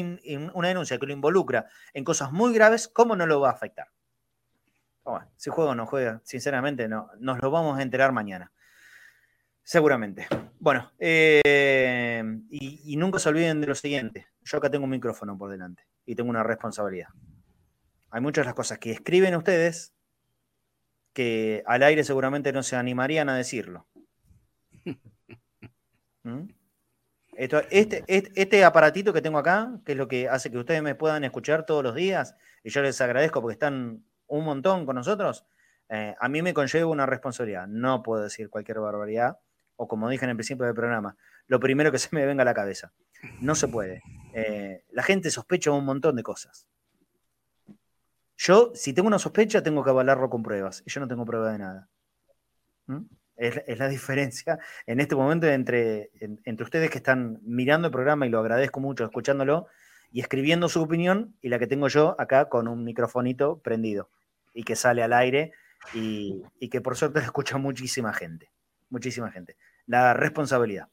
una, 0.53 0.69
denuncia 0.69 0.99
que 0.99 1.07
lo 1.07 1.15
involucra 1.15 1.67
en 1.95 2.05
cosas 2.05 2.31
muy 2.33 2.53
graves, 2.53 2.87
¿cómo 2.89 3.17
no 3.17 3.27
lo 3.27 3.41
va 3.41 3.49
a 3.49 3.53
afectar? 3.53 3.89
si 5.37 5.51
juega 5.51 5.73
o 5.73 5.75
no 5.75 5.87
juega, 5.87 6.21
sinceramente, 6.23 6.87
no, 6.87 7.11
nos 7.19 7.41
lo 7.43 7.51
vamos 7.51 7.77
a 7.79 7.83
enterar 7.83 8.13
mañana. 8.13 8.53
Seguramente. 9.71 10.27
Bueno, 10.59 10.91
eh, 10.99 12.25
y, 12.51 12.93
y, 12.93 12.97
nunca 12.97 13.21
se 13.21 13.29
olviden 13.29 13.61
de 13.61 13.69
lo 13.69 13.77
siguiente. 13.77 14.27
Yo 14.43 14.59
acá 14.59 14.69
tengo 14.69 14.83
un 14.83 14.91
micrófono 14.91 15.39
por 15.39 15.49
delante 15.49 15.85
y 16.05 16.17
tengo 16.17 16.29
una 16.29 16.43
responsabilidad. 16.43 17.07
Hay 18.11 18.21
muchas 18.21 18.43
de 18.43 18.47
las 18.47 18.57
cosas 18.57 18.81
que 18.81 18.91
escriben 18.91 19.37
ustedes 19.37 19.95
que 21.13 21.63
al 21.67 21.85
aire 21.85 22.03
seguramente 22.03 22.53
no 22.53 22.65
se 22.65 22.75
animarían 22.75 23.29
a 23.29 23.37
decirlo. 23.37 23.87
¿Mm? 26.25 26.49
este, 27.37 28.03
este, 28.09 28.65
aparatito 28.65 29.13
que 29.13 29.23
tengo 29.23 29.39
acá, 29.39 29.79
que 29.87 29.93
es 29.93 29.99
lo 29.99 30.09
que 30.09 30.29
hace 30.29 30.51
que 30.51 30.59
ustedes 30.59 30.83
me 30.83 30.97
puedan 30.97 31.23
escuchar 31.23 31.65
todos 31.65 31.85
los 31.85 31.95
días, 31.95 32.35
y 32.65 32.71
yo 32.71 32.83
les 32.83 33.01
agradezco 33.01 33.41
porque 33.41 33.53
están 33.53 34.05
un 34.27 34.45
montón 34.45 34.85
con 34.85 34.97
nosotros, 34.97 35.47
eh, 35.91 36.17
a 36.19 36.29
mí 36.29 36.43
me 36.43 36.55
conlleva 36.55 36.91
una 36.91 37.07
responsabilidad. 37.07 37.69
No 37.69 38.03
puedo 38.03 38.25
decir 38.25 38.51
cualquier 38.51 38.81
barbaridad, 38.81 39.39
o 39.83 39.89
como 39.89 40.11
dije 40.11 40.27
en 40.27 40.31
el 40.31 40.37
principio 40.37 40.67
del 40.67 40.75
programa, 40.75 41.17
lo 41.47 41.59
primero 41.59 41.91
que 41.91 41.99
se 41.99 42.11
me 42.13 42.27
venga 42.27 42.43
a 42.43 42.45
la 42.45 42.55
cabeza. 42.55 42.93
No 43.41 43.55
se 43.55 43.67
puede. 43.67 44.03
Eh, 44.35 44.85
la 44.91 45.03
gente 45.03 45.31
sospecha 45.31 45.71
un 45.71 45.87
montón 45.87 46.17
de 46.17 46.23
cosas. 46.23 46.67
Yo, 48.37 48.73
si 48.75 48.93
tengo 48.93 49.09
una 49.09 49.19
sospecha, 49.19 49.63
tengo 49.63 49.83
que 49.83 49.91
avalarlo 49.91 50.29
con 50.29 50.43
pruebas, 50.43 50.83
y 50.87 50.91
yo 50.91 51.01
no 51.01 51.09
tengo 51.09 51.25
prueba 51.25 51.53
de 51.53 51.59
nada. 51.59 51.89
¿Mm? 52.87 53.05
Es, 53.37 53.79
la 53.79 53.89
diferencia 53.89 54.59
en 54.87 55.01
este 55.01 55.17
momento 55.17 55.47
entre, 55.47 56.11
entre 56.21 56.63
ustedes 56.63 56.91
que 56.91 56.99
están 56.99 57.39
mirando 57.43 57.89
el 57.89 57.93
programa 57.93 58.27
y 58.27 58.29
lo 58.29 58.39
agradezco 58.39 58.81
mucho 58.81 59.05
escuchándolo 59.05 59.67
y 60.13 60.21
escribiendo 60.21 60.69
su 60.69 60.83
opinión 60.83 61.35
y 61.41 61.49
la 61.49 61.59
que 61.59 61.67
tengo 61.67 61.89
yo 61.89 62.17
acá 62.21 62.51
con 62.51 62.69
un 62.69 62.85
microfonito 62.85 63.59
prendido 63.61 64.11
y 64.53 64.63
que 64.63 64.77
sale 64.77 65.03
al 65.03 65.15
aire 65.15 65.53
y, 65.95 66.43
que 66.69 66.83
por 66.83 66.97
suerte 66.97 67.21
lo 67.21 67.25
escucha 67.27 67.57
muchísima 67.57 68.13
gente. 68.13 68.51
Muchísima 68.91 69.31
gente. 69.31 69.57
La 69.87 70.15
responsabilidad. 70.15 70.89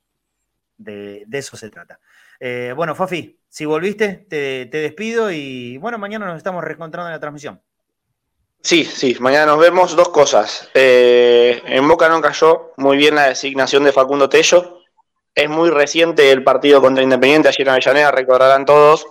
De, 0.78 1.26
eso 1.32 1.58
se 1.58 1.70
trata. 1.70 2.00
Eh, 2.40 2.74
bueno, 2.76 2.94
Fafi, 2.96 3.40
si 3.50 3.66
volviste, 3.66 4.26
te, 4.30 4.68
te 4.68 4.78
despido 4.78 5.32
y 5.32 5.78
bueno, 5.78 5.98
mañana 5.98 6.28
nos 6.28 6.38
estamos 6.38 6.64
reencontrando 6.64 7.10
en 7.10 7.14
la 7.14 7.20
transmisión. 7.20 7.62
Sí, 8.62 8.84
sí, 8.84 9.16
mañana 9.20 9.46
nos 9.46 9.60
vemos. 9.60 9.96
Dos 9.96 10.10
cosas. 10.10 10.70
Eh, 10.74 11.62
en 11.66 11.88
Boca 11.88 12.10
no 12.10 12.22
cayó 12.22 12.74
muy 12.78 12.98
bien 12.98 13.16
la 13.16 13.30
designación 13.30 13.84
de 13.84 13.94
Facundo 13.94 14.30
Tello. 14.30 14.82
Es 15.34 15.50
muy 15.50 15.70
reciente 15.70 16.32
el 16.32 16.44
partido 16.44 16.82
contra 16.82 17.04
Independiente 17.04 17.48
ayer 17.48 17.62
en 17.62 17.70
Avellaneda, 17.70 18.12
recordarán 18.12 18.66
todos 18.66 19.06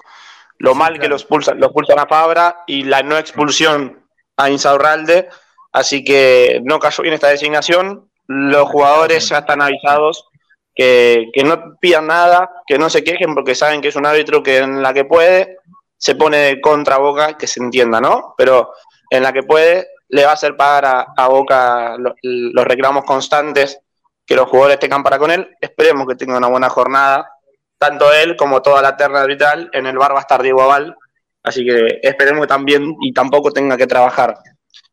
lo 0.58 0.74
mal 0.74 0.98
que 0.98 1.08
los 1.08 1.24
pulsan, 1.24 1.60
los 1.60 1.72
pulsan 1.72 1.98
a 1.98 2.06
Fabra 2.06 2.64
y 2.66 2.84
la 2.84 3.02
no 3.02 3.18
expulsión 3.18 4.06
a 4.36 4.50
Insaurralde. 4.50 5.28
Así 5.72 6.02
que 6.04 6.60
no 6.64 6.78
cayó 6.78 7.02
bien 7.02 7.14
esta 7.14 7.28
designación. 7.28 8.10
Los 8.26 8.68
jugadores 8.68 9.28
ya 9.28 9.38
están 9.38 9.62
avisados 9.62 10.28
que, 10.74 11.30
que 11.32 11.44
no 11.44 11.76
pidan 11.80 12.08
nada, 12.08 12.50
que 12.66 12.78
no 12.78 12.90
se 12.90 13.04
quejen 13.04 13.34
porque 13.34 13.54
saben 13.54 13.80
que 13.80 13.88
es 13.88 13.96
un 13.96 14.06
árbitro 14.06 14.42
que 14.42 14.58
en 14.58 14.82
la 14.82 14.92
que 14.92 15.04
puede 15.04 15.58
se 15.98 16.14
pone 16.14 16.60
contra 16.60 16.98
Boca, 16.98 17.36
que 17.36 17.46
se 17.46 17.60
entienda, 17.60 18.00
¿no? 18.00 18.34
Pero 18.36 18.72
en 19.10 19.22
la 19.22 19.32
que 19.32 19.42
puede, 19.42 19.88
le 20.08 20.24
va 20.24 20.30
a 20.30 20.34
hacer 20.34 20.56
pagar 20.56 21.06
a, 21.16 21.28
Boca 21.28 21.96
los 22.22 22.64
reclamos 22.64 23.04
constantes 23.04 23.80
que 24.24 24.36
los 24.36 24.48
jugadores 24.48 24.78
tengan 24.78 25.02
para 25.02 25.18
con 25.18 25.30
él. 25.30 25.48
Esperemos 25.60 26.06
que 26.06 26.16
tenga 26.16 26.36
una 26.36 26.48
buena 26.48 26.68
jornada, 26.68 27.30
tanto 27.78 28.12
él 28.12 28.36
como 28.36 28.62
toda 28.62 28.82
la 28.82 28.96
terna 28.96 29.22
arbitral. 29.22 29.70
En 29.72 29.86
el 29.86 29.98
bar 29.98 30.12
va 30.12 30.18
a 30.18 30.22
estar 30.22 30.42
Diego 30.42 30.62
Aval, 30.62 30.96
así 31.42 31.64
que 31.64 32.00
esperemos 32.02 32.42
que 32.42 32.48
también 32.48 32.94
y 33.00 33.12
tampoco 33.12 33.50
tenga 33.50 33.76
que 33.76 33.86
trabajar 33.86 34.36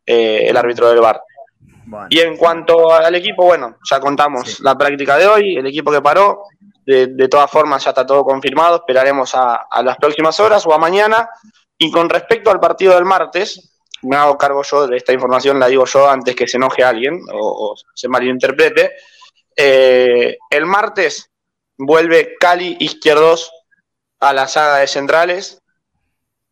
eh, 0.06 0.46
el 0.48 0.56
árbitro 0.56 0.88
del 0.88 1.00
bar. 1.00 1.20
Y 2.10 2.20
en 2.20 2.36
cuanto 2.36 2.92
al 2.92 3.14
equipo, 3.14 3.44
bueno, 3.44 3.76
ya 3.88 4.00
contamos 4.00 4.60
la 4.60 4.76
práctica 4.76 5.16
de 5.16 5.26
hoy, 5.26 5.56
el 5.56 5.66
equipo 5.66 5.92
que 5.92 6.00
paró, 6.00 6.44
de, 6.86 7.28
todas 7.28 7.50
formas 7.50 7.84
ya 7.84 7.90
está 7.90 8.04
todo 8.04 8.24
confirmado, 8.24 8.76
esperaremos 8.76 9.34
a, 9.34 9.66
a, 9.70 9.82
las 9.82 9.96
próximas 9.96 10.38
horas 10.40 10.66
o 10.66 10.74
a 10.74 10.78
mañana. 10.78 11.28
Y 11.78 11.90
con 11.90 12.08
respecto 12.08 12.50
al 12.50 12.60
partido 12.60 12.94
del 12.94 13.04
martes, 13.04 13.74
me 14.04 14.16
hago 14.16 14.36
cargo 14.36 14.62
yo 14.62 14.86
de 14.86 14.96
esta 14.96 15.12
información, 15.12 15.58
la 15.58 15.68
digo 15.68 15.84
yo 15.86 16.08
antes 16.08 16.36
que 16.36 16.46
se 16.46 16.56
enoje 16.56 16.84
alguien 16.84 17.20
o, 17.32 17.74
se 17.94 18.08
malinterprete. 18.08 18.92
Eh, 19.56 20.36
el 20.50 20.66
martes 20.66 21.30
vuelve 21.76 22.34
Cali 22.38 22.76
Izquierdos 22.80 23.50
a 24.20 24.32
la 24.32 24.46
saga 24.46 24.78
de 24.78 24.86
centrales. 24.86 25.60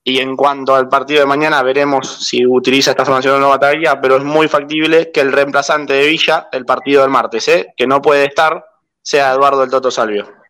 Y 0.05 0.19
en 0.19 0.37
cuanto 0.37 0.75
al 0.75 0.89
partido 0.89 1.21
de 1.21 1.27
mañana, 1.27 1.63
veremos 1.63 2.27
si 2.27 2.45
utiliza 2.45 2.91
esta 2.91 3.05
formación 3.05 3.37
o 3.37 3.39
no 3.39 3.49
batalla, 3.51 4.01
pero 4.01 4.17
es 4.17 4.25
muy 4.25 4.49
factible 4.49 5.13
que 5.13 5.21
el 5.21 5.33
reemplazante 5.33 5.93
de 5.93 6.09
Villa, 6.09 6.49
el 6.51 6.65
partido 6.65 7.03
del 7.03 7.11
martes, 7.11 7.47
¿eh? 7.49 7.73
que 7.77 7.87
no 7.87 8.03
puede 8.03 8.25
estar, 8.25 8.65
sea 9.01 9.33
Eduardo 9.33 9.63
el 9.63 9.71
Toto 9.71 9.91
Salvio. 9.91 10.43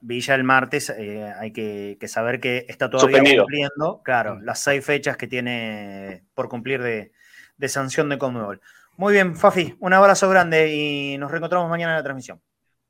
Villa 0.00 0.34
el 0.34 0.44
martes, 0.44 0.90
eh, 0.90 1.32
hay 1.36 1.52
que, 1.52 1.98
saber 2.06 2.40
que 2.40 2.64
está 2.68 2.88
todavía 2.88 3.18
cumpliendo, 3.18 4.02
claro, 4.04 4.40
las 4.40 4.62
seis 4.62 4.84
fechas 4.84 5.16
que 5.16 5.26
tiene 5.26 6.24
por 6.34 6.48
cumplir 6.48 6.80
de, 6.82 7.68
sanción 7.68 8.08
de 8.08 8.18
Conmebol. 8.18 8.60
Muy 8.96 9.12
bien, 9.12 9.36
Fafi, 9.36 9.76
un 9.80 9.92
abrazo 9.92 10.28
grande 10.28 10.72
y 10.72 11.18
nos 11.18 11.30
reencontramos 11.30 11.68
mañana 11.68 11.92
en 11.92 11.98
la 11.98 12.04
transmisión. 12.04 12.40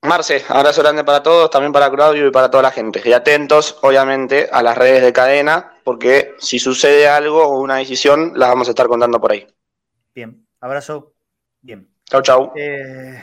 Marce, 0.05 0.45
abrazo 0.51 0.83
grande 0.83 1.03
para 1.03 1.23
todos, 1.23 1.49
también 1.49 1.73
para 1.73 1.91
Claudio 1.91 2.29
y 2.29 2.31
para 2.31 2.51
toda 2.51 2.65
la 2.65 2.71
gente. 2.71 3.01
Y 3.07 3.15
atentos, 3.15 3.79
obviamente, 3.81 4.51
a 4.53 4.63
las 4.63 4.77
redes 4.77 5.03
de 5.03 5.15
cadena, 5.15 5.79
porque 5.83 6.35
si 6.39 6.59
sucede 6.59 7.09
algo 7.09 7.43
o 7.43 7.59
una 7.59 7.77
decisión, 7.77 8.33
las 8.37 8.51
vamos 8.51 8.69
a 8.69 8.73
estar 8.73 8.87
contando 8.87 9.19
por 9.19 9.33
ahí. 9.33 9.47
Bien, 10.15 10.47
abrazo. 10.61 11.15
Bien. 11.63 11.89
Chau, 12.05 12.21
chau. 12.21 12.53
Eh, 12.55 13.19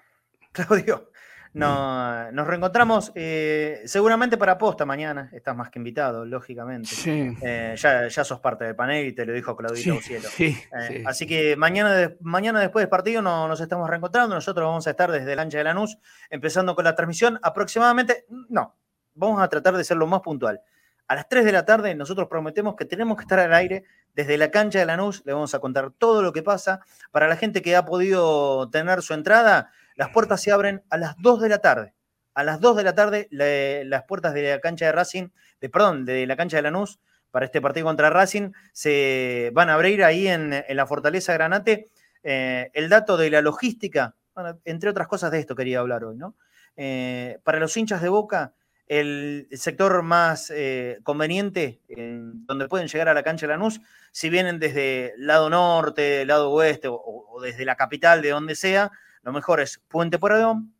Claudio. 0.52 1.11
No, 1.54 2.32
nos 2.32 2.46
reencontramos 2.46 3.12
eh, 3.14 3.82
seguramente 3.84 4.36
para 4.38 4.56
posta 4.56 4.86
mañana. 4.86 5.28
Estás 5.32 5.54
más 5.54 5.68
que 5.70 5.78
invitado, 5.78 6.24
lógicamente. 6.24 6.88
Sí. 6.88 7.36
Eh, 7.42 7.74
ya, 7.76 8.08
ya 8.08 8.24
sos 8.24 8.40
parte 8.40 8.64
del 8.64 8.74
panel 8.74 9.06
y 9.06 9.12
te 9.12 9.26
lo 9.26 9.32
dijo 9.32 9.54
Claudito 9.56 9.94
Sí, 9.96 10.00
Cielo. 10.00 10.28
sí, 10.30 10.44
Eh, 10.46 10.86
sí. 10.88 11.02
Así 11.06 11.26
que 11.26 11.54
mañana, 11.56 12.12
mañana 12.20 12.60
después 12.60 12.82
del 12.82 12.88
partido 12.88 13.20
no- 13.20 13.46
nos 13.48 13.60
estamos 13.60 13.88
reencontrando. 13.90 14.34
Nosotros 14.34 14.66
vamos 14.66 14.86
a 14.86 14.90
estar 14.90 15.10
desde 15.12 15.32
el 15.32 15.38
ancha 15.38 15.58
de 15.58 15.64
Lanús, 15.64 15.98
empezando 16.30 16.74
con 16.74 16.84
la 16.84 16.94
transmisión 16.94 17.38
aproximadamente. 17.42 18.24
No, 18.48 18.74
vamos 19.14 19.42
a 19.42 19.48
tratar 19.48 19.76
de 19.76 19.84
ser 19.84 19.98
lo 19.98 20.06
más 20.06 20.20
puntual. 20.22 20.60
A 21.08 21.14
las 21.16 21.28
3 21.28 21.44
de 21.44 21.52
la 21.52 21.66
tarde 21.66 21.94
nosotros 21.94 22.28
prometemos 22.28 22.76
que 22.76 22.86
tenemos 22.86 23.18
que 23.18 23.22
estar 23.22 23.38
al 23.38 23.52
aire 23.52 23.84
desde 24.14 24.38
la 24.38 24.50
cancha 24.50 24.78
de 24.78 24.86
Lanús. 24.86 25.22
Le 25.26 25.34
vamos 25.34 25.54
a 25.54 25.58
contar 25.58 25.90
todo 25.90 26.22
lo 26.22 26.32
que 26.32 26.42
pasa. 26.42 26.80
Para 27.10 27.28
la 27.28 27.36
gente 27.36 27.60
que 27.60 27.76
ha 27.76 27.84
podido 27.84 28.70
tener 28.70 29.02
su 29.02 29.12
entrada, 29.12 29.70
las 29.96 30.10
puertas 30.10 30.40
se 30.42 30.52
abren 30.52 30.82
a 30.90 30.96
las 30.96 31.16
2 31.18 31.40
de 31.40 31.48
la 31.48 31.58
tarde. 31.58 31.94
A 32.34 32.44
las 32.44 32.60
2 32.60 32.76
de 32.76 32.82
la 32.84 32.94
tarde, 32.94 33.28
la- 33.30 33.84
las 33.84 34.04
puertas 34.04 34.32
de 34.34 34.42
la 34.50 34.60
cancha 34.60 34.86
de 34.86 34.92
Racing, 34.92 35.28
de, 35.60 35.68
perdón, 35.68 36.04
de 36.04 36.26
la 36.26 36.36
cancha 36.36 36.56
de 36.56 36.62
Lanús, 36.62 36.98
para 37.30 37.46
este 37.46 37.60
partido 37.60 37.86
contra 37.86 38.10
Racing, 38.10 38.52
se 38.72 39.50
van 39.54 39.70
a 39.70 39.74
abrir 39.74 40.04
ahí 40.04 40.28
en, 40.28 40.64
la 40.68 40.86
Fortaleza 40.86 41.32
Granate. 41.32 41.88
Eh, 42.22 42.70
el 42.74 42.88
dato 42.88 43.16
de 43.16 43.30
la 43.30 43.40
logística, 43.42 44.14
bueno, 44.34 44.60
entre 44.64 44.90
otras 44.90 45.08
cosas 45.08 45.30
de 45.30 45.40
esto 45.40 45.54
quería 45.56 45.80
hablar 45.80 46.04
hoy, 46.04 46.16
¿no? 46.16 46.36
Eh, 46.76 47.38
para 47.42 47.58
los 47.58 47.76
hinchas 47.76 48.00
de 48.02 48.08
Boca, 48.08 48.54
el 48.86 49.48
sector 49.52 50.02
más 50.02 50.50
eh, 50.54 50.98
conveniente, 51.02 51.80
en 51.88 52.44
donde 52.46 52.68
pueden 52.68 52.88
llegar 52.88 53.08
a 53.08 53.14
la 53.14 53.22
cancha 53.22 53.46
de 53.46 53.52
Lanús, 53.52 53.80
si 54.10 54.28
vienen 54.28 54.58
desde 54.58 55.14
lado 55.16 55.48
norte, 55.48 56.24
lado 56.26 56.50
oeste 56.50 56.88
o 56.90 57.40
desde 57.42 57.64
la 57.64 57.76
capital, 57.76 58.20
de 58.22 58.30
donde 58.30 58.54
sea, 58.54 58.90
lo 59.22 59.32
mejor 59.32 59.60
es 59.60 59.80
Puente 59.88 60.18
Pueyrredón, 60.18 60.74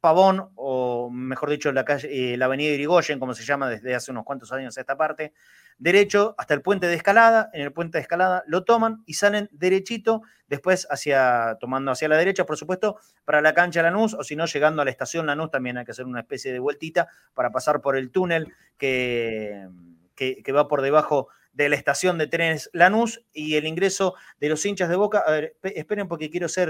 Pavón, 0.00 0.50
o 0.56 1.08
mejor 1.10 1.48
dicho, 1.48 1.72
la, 1.72 1.86
calle, 1.86 2.34
eh, 2.34 2.36
la 2.36 2.44
avenida 2.44 2.74
Irigoyen, 2.74 3.18
como 3.18 3.32
se 3.32 3.42
llama 3.42 3.70
desde 3.70 3.94
hace 3.94 4.10
unos 4.10 4.24
cuantos 4.24 4.52
años 4.52 4.76
a 4.76 4.80
esta 4.82 4.98
parte, 4.98 5.32
derecho 5.78 6.34
hasta 6.36 6.52
el 6.52 6.60
puente 6.60 6.86
de 6.86 6.94
escalada, 6.94 7.48
en 7.54 7.62
el 7.62 7.72
puente 7.72 7.96
de 7.96 8.02
escalada 8.02 8.44
lo 8.46 8.64
toman 8.64 9.02
y 9.06 9.14
salen 9.14 9.48
derechito, 9.50 10.20
después 10.46 10.86
hacia, 10.90 11.56
tomando 11.58 11.90
hacia 11.90 12.08
la 12.08 12.18
derecha, 12.18 12.44
por 12.44 12.58
supuesto, 12.58 12.98
para 13.24 13.40
la 13.40 13.54
cancha 13.54 13.82
Lanús, 13.82 14.12
o 14.12 14.22
si 14.22 14.36
no, 14.36 14.44
llegando 14.44 14.82
a 14.82 14.84
la 14.84 14.90
estación 14.90 15.24
Lanús 15.24 15.50
también 15.50 15.78
hay 15.78 15.86
que 15.86 15.92
hacer 15.92 16.04
una 16.04 16.20
especie 16.20 16.52
de 16.52 16.58
vueltita 16.58 17.08
para 17.32 17.50
pasar 17.50 17.80
por 17.80 17.96
el 17.96 18.10
túnel 18.10 18.52
que, 18.76 19.66
que, 20.14 20.42
que 20.42 20.52
va 20.52 20.68
por 20.68 20.82
debajo 20.82 21.28
de 21.54 21.68
la 21.68 21.76
estación 21.76 22.18
de 22.18 22.26
trenes 22.26 22.68
Lanús 22.72 23.24
y 23.32 23.54
el 23.54 23.66
ingreso 23.66 24.14
de 24.38 24.48
los 24.50 24.64
hinchas 24.66 24.88
de 24.88 24.96
Boca. 24.96 25.22
A 25.26 25.30
ver, 25.30 25.56
pe- 25.60 25.78
esperen 25.78 26.06
porque 26.08 26.28
quiero 26.30 26.48
ser 26.48 26.68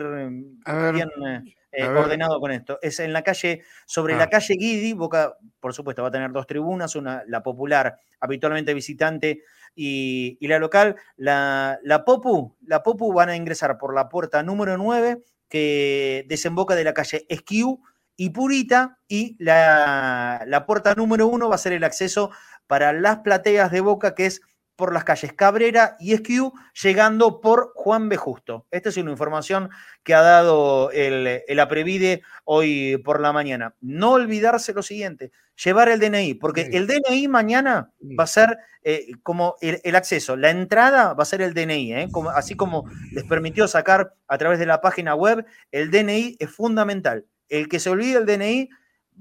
A 0.66 0.74
ver, 0.76 0.94
bien 0.94 1.08
eh, 1.26 1.42
eh, 1.72 1.88
ver. 1.88 1.96
ordenado 1.96 2.38
con 2.38 2.52
esto. 2.52 2.78
Es 2.82 3.00
en 3.00 3.12
la 3.12 3.22
calle, 3.22 3.62
sobre 3.86 4.14
Ah. 4.14 4.18
la 4.18 4.28
calle 4.30 4.54
Guidi, 4.54 4.92
Boca, 4.92 5.36
por 5.58 5.74
supuesto, 5.74 6.02
va 6.02 6.08
a 6.08 6.12
tener 6.12 6.30
dos 6.32 6.46
tribunas, 6.46 6.94
una, 6.96 7.22
la 7.26 7.42
popular, 7.42 7.96
habitualmente 8.20 8.72
visitante, 8.74 9.40
y, 9.74 10.36
y 10.40 10.46
la 10.46 10.58
local. 10.60 10.94
La, 11.16 11.80
la 11.82 12.04
Popu, 12.04 12.54
la 12.66 12.82
Popu 12.84 13.12
van 13.12 13.28
a 13.30 13.36
ingresar 13.36 13.76
por 13.78 13.92
la 13.94 14.08
puerta 14.08 14.42
número 14.44 14.76
9, 14.76 15.22
que 15.48 16.24
desemboca 16.28 16.74
de 16.74 16.84
la 16.84 16.94
calle 16.94 17.26
Esquiú 17.28 17.80
y 18.16 18.30
Purita, 18.30 18.98
y 19.08 19.36
la, 19.42 20.44
la 20.46 20.66
puerta 20.66 20.94
número 20.94 21.26
1 21.26 21.48
va 21.48 21.54
a 21.56 21.58
ser 21.58 21.72
el 21.72 21.82
acceso 21.84 22.30
para 22.68 22.92
las 22.92 23.18
plateas 23.20 23.72
de 23.72 23.80
Boca, 23.80 24.14
que 24.14 24.26
es 24.26 24.40
por 24.76 24.92
las 24.92 25.04
calles 25.04 25.32
Cabrera 25.32 25.96
y 26.00 26.14
Esquiú, 26.14 26.52
llegando 26.82 27.40
por 27.40 27.72
Juan 27.74 28.08
B. 28.08 28.16
Justo. 28.16 28.66
Esta 28.70 28.88
es 28.88 28.96
una 28.96 29.10
información 29.12 29.70
que 30.02 30.14
ha 30.14 30.20
dado 30.22 30.90
el, 30.90 31.42
el 31.46 31.60
Aprevide 31.60 32.22
hoy 32.44 32.96
por 33.04 33.20
la 33.20 33.32
mañana. 33.32 33.74
No 33.80 34.12
olvidarse 34.12 34.72
lo 34.72 34.82
siguiente, 34.82 35.30
llevar 35.62 35.88
el 35.88 36.00
DNI, 36.00 36.34
porque 36.34 36.66
Sí. 36.66 36.76
el 36.76 36.86
DNI 36.86 37.28
mañana 37.28 37.92
Sí. 38.00 38.16
va 38.16 38.24
a 38.24 38.26
ser 38.26 38.58
eh, 38.82 39.12
como 39.22 39.54
el, 39.62 39.80
el 39.82 39.96
acceso, 39.96 40.36
la 40.36 40.50
entrada 40.50 41.14
va 41.14 41.22
a 41.22 41.26
ser 41.26 41.40
el 41.40 41.54
DNI, 41.54 41.94
¿eh? 41.94 42.08
Como- 42.12 42.28
así 42.30 42.54
como 42.54 42.84
les 43.12 43.24
permitió 43.24 43.66
sacar 43.66 44.14
a 44.28 44.36
través 44.38 44.58
de 44.58 44.66
la 44.66 44.80
página 44.82 45.14
web, 45.14 45.46
el 45.72 45.90
DNI 45.90 46.36
es 46.38 46.50
fundamental. 46.50 47.24
El 47.48 47.68
que 47.68 47.78
se 47.80 47.88
olvide 47.90 48.18
el 48.18 48.26
DNI 48.26 48.68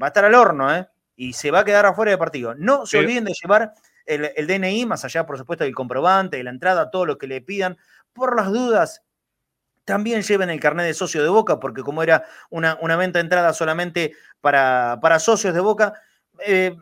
va 0.01 0.07
a 0.07 0.09
estar 0.09 0.25
al 0.25 0.33
horno, 0.35 0.75
¿eh? 0.75 0.87
Y 1.15 1.33
se 1.33 1.51
va 1.51 1.59
a 1.59 1.63
quedar 1.65 1.85
afuera 1.85 2.09
del 2.11 2.17
partido. 2.19 2.55
No 2.55 2.85
se 2.87 2.97
olviden 2.97 3.23
de 3.23 3.33
llevar 3.41 3.71
el, 4.05 4.47
DNI, 4.47 4.85
más 4.85 5.05
allá, 5.05 5.25
por 5.25 5.37
supuesto, 5.37 5.63
del 5.63 5.75
comprobante, 5.75 6.37
de 6.37 6.43
la 6.43 6.49
entrada, 6.49 6.91
todo 6.91 7.05
lo 7.05 7.17
que 7.17 7.27
le 7.27 7.41
pidan. 7.41 7.77
Por 8.13 8.35
las 8.35 8.51
dudas, 8.51 9.03
también 9.85 10.21
lleven 10.21 10.49
el 10.49 10.59
carnet 10.59 10.85
de 10.85 10.93
socio 10.93 11.23
de 11.23 11.29
Boca, 11.29 11.59
porque 11.59 11.81
como 11.81 12.03
era 12.03 12.25
una, 12.49 12.75
venta 12.95 13.19
de 13.19 13.23
entrada 13.23 13.53
solamente 13.53 14.13
para, 14.41 14.99
para 15.01 15.19
socios 15.19 15.53
de 15.53 15.59
Boca, 15.59 15.93
eh, 16.45 16.75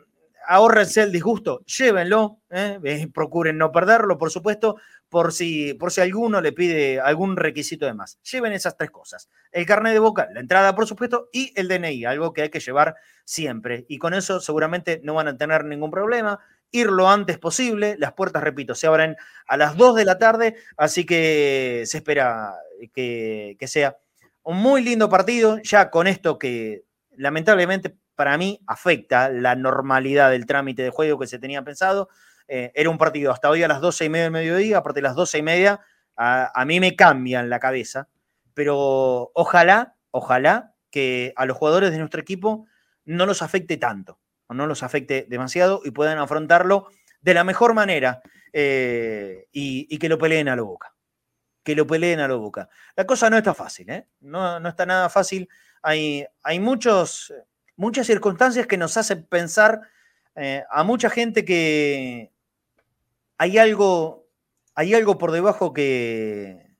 ahórrense 0.48 1.02
el 1.02 1.12
disgusto, 1.12 1.64
llévenlo, 1.66 2.40
¿eh? 2.50 2.80
Eh, 2.84 3.08
procuren 3.14 3.58
no 3.58 3.72
perderlo, 3.72 4.18
por 4.18 4.32
supuesto, 4.32 4.78
por 5.10 5.34
si, 5.34 5.74
por 5.74 5.92
si 5.92 6.02
alguno 6.02 6.42
le 6.42 6.52
pide 6.52 7.00
algún 7.00 7.36
requisito 7.36 7.86
de 7.86 7.94
más. 7.94 8.20
Lleven 8.24 8.54
esas 8.54 8.78
tres 8.78 8.92
cosas. 8.92 9.30
El 9.52 9.66
carnet 9.66 9.94
de 9.94 10.00
Boca, 10.00 10.28
la 10.34 10.40
entrada, 10.40 10.76
por 10.76 10.88
supuesto, 10.88 11.30
y 11.32 11.54
el 11.56 11.68
DNI, 11.68 12.06
algo 12.06 12.34
que 12.34 12.44
hay 12.44 12.50
que 12.50 12.60
llevar 12.60 12.96
siempre. 13.26 13.86
Y 13.88 13.98
con 13.98 14.14
eso 14.14 14.40
seguramente 14.40 15.02
no 15.04 15.14
van 15.14 15.28
a 15.28 15.38
tener 15.38 15.66
ningún 15.66 15.92
problema. 15.92 16.40
Ir 16.72 16.88
lo 16.88 17.10
antes 17.10 17.38
posible. 17.38 17.96
Las 18.00 18.14
puertas, 18.14 18.44
repito, 18.44 18.76
se 18.76 18.88
abren 18.88 19.16
a 19.48 19.58
las 19.58 19.78
2 19.78 19.96
de 19.96 20.06
la 20.06 20.18
tarde, 20.18 20.56
así 20.78 21.06
que 21.06 21.84
se 21.86 21.98
espera 21.98 22.56
que, 22.94 23.56
que 23.60 23.68
sea 23.68 23.98
un 24.44 24.58
muy 24.58 24.84
lindo 24.84 25.10
partido, 25.10 25.60
ya 25.64 25.90
con 25.92 26.08
esto 26.08 26.40
que 26.40 26.84
lamentablemente 27.12 27.96
para 28.16 28.38
mí 28.38 28.60
afecta 28.68 29.30
la 29.30 29.56
normalidad 29.56 30.32
del 30.32 30.46
trámite 30.46 30.84
de 30.84 30.90
juego 30.90 31.20
que 31.20 31.28
se 31.28 31.40
tenía 31.40 31.64
pensado. 31.64 32.10
Eh, 32.48 32.72
era 32.76 32.90
un 32.90 32.98
partido 32.98 33.32
hasta 33.32 33.50
hoy 33.50 33.64
a 33.64 33.68
las 33.68 33.82
12 33.82 34.06
y 34.06 34.10
media 34.10 34.24
del 34.26 34.32
mediodía, 34.32 34.78
aparte 34.78 35.00
de 35.00 35.04
las 35.04 35.16
12 35.16 35.38
y 35.38 35.42
media, 35.42 35.82
a, 36.16 36.52
a 36.60 36.66
mí 36.66 36.80
me 36.80 36.96
cambian 36.96 37.50
la 37.50 37.60
cabeza, 37.60 38.10
pero 38.54 39.32
ojalá, 39.34 39.96
ojalá 40.12 40.74
que 40.90 41.34
a 41.36 41.46
los 41.46 41.58
jugadores 41.58 41.92
de 41.92 42.00
nuestro 42.00 42.22
equipo 42.22 42.68
no 43.06 43.26
los 43.26 43.42
afecte 43.42 43.78
tanto, 43.78 44.20
no 44.54 44.68
los 44.68 44.84
afecte 44.84 45.26
demasiado 45.30 45.82
y 45.84 45.92
puedan 45.92 46.18
afrontarlo 46.18 46.88
de 47.22 47.34
la 47.34 47.44
mejor 47.44 47.74
manera 47.74 48.22
eh, 48.54 49.48
y, 49.52 49.88
y 49.90 49.98
que 49.98 50.10
lo 50.10 50.18
peleen 50.18 50.50
a 50.50 50.56
lo 50.56 50.66
boca. 50.66 50.94
Que 51.64 51.76
lo 51.76 51.86
peleen 51.86 52.20
a 52.20 52.28
lo 52.28 52.40
boca. 52.40 52.70
La 52.96 53.06
cosa 53.06 53.30
no 53.30 53.38
está 53.38 53.54
fácil, 53.54 53.90
¿eh? 53.90 54.08
No, 54.20 54.60
no 54.60 54.70
está 54.70 54.86
nada 54.86 55.10
fácil. 55.10 55.48
Hay, 55.84 56.26
hay 56.44 56.60
muchos, 56.60 57.34
muchas 57.76 58.08
circunstancias 58.08 58.68
que 58.68 58.78
nos 58.78 58.98
hacen 58.98 59.26
pensar 59.26 59.82
eh, 60.36 60.64
a 60.70 60.84
mucha 60.84 61.10
gente 61.10 61.46
que 61.46 62.32
hay 63.38 63.58
algo, 63.58 64.28
hay 64.76 64.94
algo 64.94 65.18
por 65.18 65.32
debajo 65.32 65.74
que, 65.74 66.76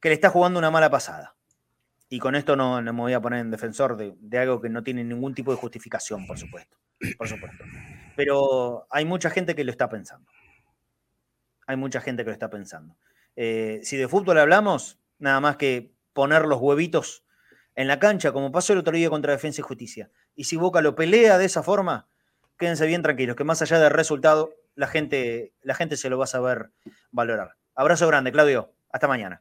que 0.00 0.08
le 0.08 0.14
está 0.14 0.30
jugando 0.30 0.58
una 0.58 0.70
mala 0.70 0.90
pasada. 0.90 1.34
Y 2.12 2.18
con 2.18 2.34
esto 2.34 2.56
no, 2.56 2.82
me 2.82 2.90
voy 2.90 3.14
a 3.14 3.22
poner 3.22 3.40
en 3.40 3.50
defensor 3.50 3.96
de, 3.96 4.12
de 4.20 4.38
algo 4.38 4.60
que 4.60 4.68
no 4.68 4.82
tiene 4.82 5.02
ningún 5.02 5.34
tipo 5.34 5.50
de 5.50 5.56
justificación, 5.56 6.26
por 6.26 6.38
supuesto. 6.38 6.76
Por 7.16 7.26
supuesto. 7.26 7.64
Pero 8.14 8.86
hay 8.90 9.06
mucha 9.06 9.30
gente 9.30 9.54
que 9.54 9.64
lo 9.64 9.70
está 9.70 9.88
pensando. 9.88 10.30
Hay 11.66 11.78
mucha 11.78 12.02
gente 12.02 12.22
que 12.22 12.28
lo 12.28 12.34
está 12.34 12.50
pensando. 12.50 12.98
Eh, 13.34 13.80
si 13.82 13.96
de 13.96 14.08
fútbol 14.08 14.36
hablamos, 14.36 15.00
nada 15.18 15.40
más 15.40 15.56
que 15.56 15.94
poner 16.12 16.44
los 16.44 16.60
huevitos 16.60 17.24
en 17.76 17.88
la 17.88 17.98
cancha, 17.98 18.30
como 18.30 18.52
pasó 18.52 18.74
el 18.74 18.80
otro 18.80 18.94
día 18.94 19.08
contra 19.08 19.32
Defensa 19.32 19.62
y 19.62 19.64
Justicia. 19.64 20.10
Y 20.34 20.44
si 20.44 20.56
Boca 20.56 20.82
lo 20.82 20.94
pelea 20.94 21.38
de 21.38 21.46
esa 21.46 21.62
forma, 21.62 22.08
quédense 22.58 22.86
bien 22.86 23.00
tranquilos, 23.00 23.36
que 23.36 23.44
más 23.44 23.62
allá 23.62 23.78
del 23.78 23.90
resultado, 23.90 24.54
la 24.74 24.86
gente, 24.86 25.54
la 25.62 25.74
gente 25.74 25.96
se 25.96 26.10
lo 26.10 26.18
va 26.18 26.24
a 26.24 26.26
saber 26.26 26.72
valorar. 27.10 27.56
Abrazo 27.74 28.06
grande, 28.06 28.32
Claudio. 28.32 28.74
Hasta 28.90 29.08
mañana. 29.08 29.40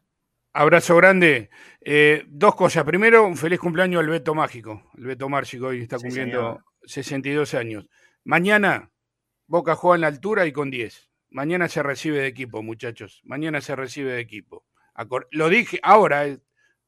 Abrazo 0.54 0.96
grande. 0.98 1.50
Eh, 1.80 2.24
dos 2.28 2.56
cosas. 2.56 2.84
Primero, 2.84 3.26
un 3.26 3.38
feliz 3.38 3.60
cumpleaños 3.60 4.02
al 4.02 4.10
Beto 4.10 4.36
Mágico. 4.36 4.90
El 4.98 5.06
Beto 5.06 5.30
Mágico 5.30 5.68
hoy 5.68 5.82
está 5.82 5.98
Sí, 5.98 6.04
cumpliendo 6.06 6.40
señor. 6.40 6.64
62 6.84 7.54
años. 7.54 7.88
Mañana, 8.24 8.92
Boca 9.48 9.76
juega 9.76 9.96
en 9.96 10.02
la 10.02 10.08
altura 10.08 10.46
y 10.46 10.52
con 10.52 10.70
10. 10.70 11.10
Mañana 11.30 11.68
se 11.70 11.82
recibe 11.82 12.20
de 12.20 12.28
equipo, 12.28 12.62
muchachos. 12.62 13.22
Mañana 13.24 13.62
se 13.62 13.76
recibe 13.76 14.12
de 14.14 14.20
equipo. 14.20 14.66
Lo 15.32 15.50
dije 15.50 15.80
ahora, 15.84 16.28
eh, 16.28 16.40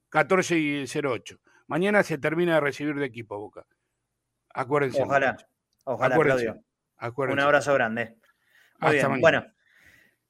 14 0.10 0.58
y 0.60 0.86
08. 0.86 1.40
Mañana 1.68 2.04
se 2.04 2.18
termina 2.18 2.56
de 2.56 2.60
recibir 2.62 2.96
de 2.96 3.06
equipo, 3.06 3.40
Boca. 3.40 3.66
Acuérdense. 4.54 5.02
Ojalá. 5.02 5.32
muchachos. 5.32 5.50
Ojalá, 5.86 6.16
Acuérdense. 6.16 6.44
Claudio. 6.46 6.64
Acuérdense. 6.98 7.42
Un 7.42 7.46
abrazo 7.46 7.74
grande. 7.74 8.06
Muy 8.06 8.18
Hasta 8.80 8.92
bien. 8.92 9.04
mañana. 9.10 9.22
Bueno, 9.22 9.53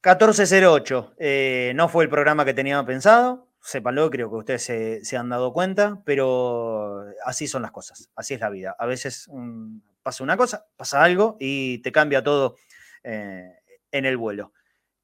1408. 0.04 1.14
eh, 1.18 1.72
no 1.76 1.88
fue 1.88 2.04
el 2.04 2.10
programa 2.10 2.44
que 2.44 2.54
teníamos 2.54 2.86
pensado. 2.86 3.48
Sépanlo, 3.62 4.10
creo 4.10 4.30
que 4.30 4.36
ustedes 4.36 4.64
se, 4.64 5.06
se 5.06 5.16
han 5.16 5.30
dado 5.30 5.54
cuenta, 5.54 6.02
pero 6.04 7.06
así 7.24 7.48
son 7.48 7.62
las 7.62 7.72
cosas. 7.72 8.10
Así 8.14 8.34
es 8.34 8.42
la 8.42 8.50
vida. 8.50 8.76
A 8.78 8.86
veces 8.86 9.30
mm, 9.32 9.78
pasa 10.04 10.24
una 10.26 10.36
cosa, 10.36 10.66
pasa 10.76 11.02
algo 11.02 11.38
y 11.40 11.78
te 11.78 11.94
cambia 11.94 12.22
todo 12.22 12.58
eh, 13.04 13.50
en 13.92 14.06
el 14.06 14.18
vuelo. 14.18 14.52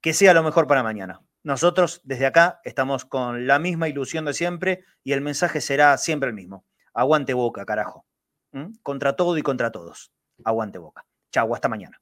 Que 0.01 0.13
sea 0.13 0.33
lo 0.33 0.43
mejor 0.43 0.67
para 0.67 0.83
mañana. 0.83 1.21
Nosotros 1.43 2.01
desde 2.03 2.25
acá 2.25 2.59
estamos 2.65 3.05
con 3.05 3.47
la 3.47 3.59
misma 3.59 3.87
ilusión 3.87 4.25
de 4.25 4.33
siempre 4.33 4.83
y 5.05 5.13
el 5.13 5.21
mensaje 5.21 5.61
será 5.61 5.97
siempre 5.97 6.27
el 6.27 6.35
mismo. 6.35 6.65
Aguante 6.93 7.33
boca, 7.33 7.65
carajo. 7.65 8.05
¿Mm? 8.51 8.73
Contra 8.83 9.15
todo 9.15 9.37
y 9.37 9.41
contra 9.43 9.71
todos. 9.71 10.11
Aguante 10.43 10.77
boca. 10.77 11.05
Chau, 11.31 11.55
hasta 11.55 11.69
mañana. 11.69 12.01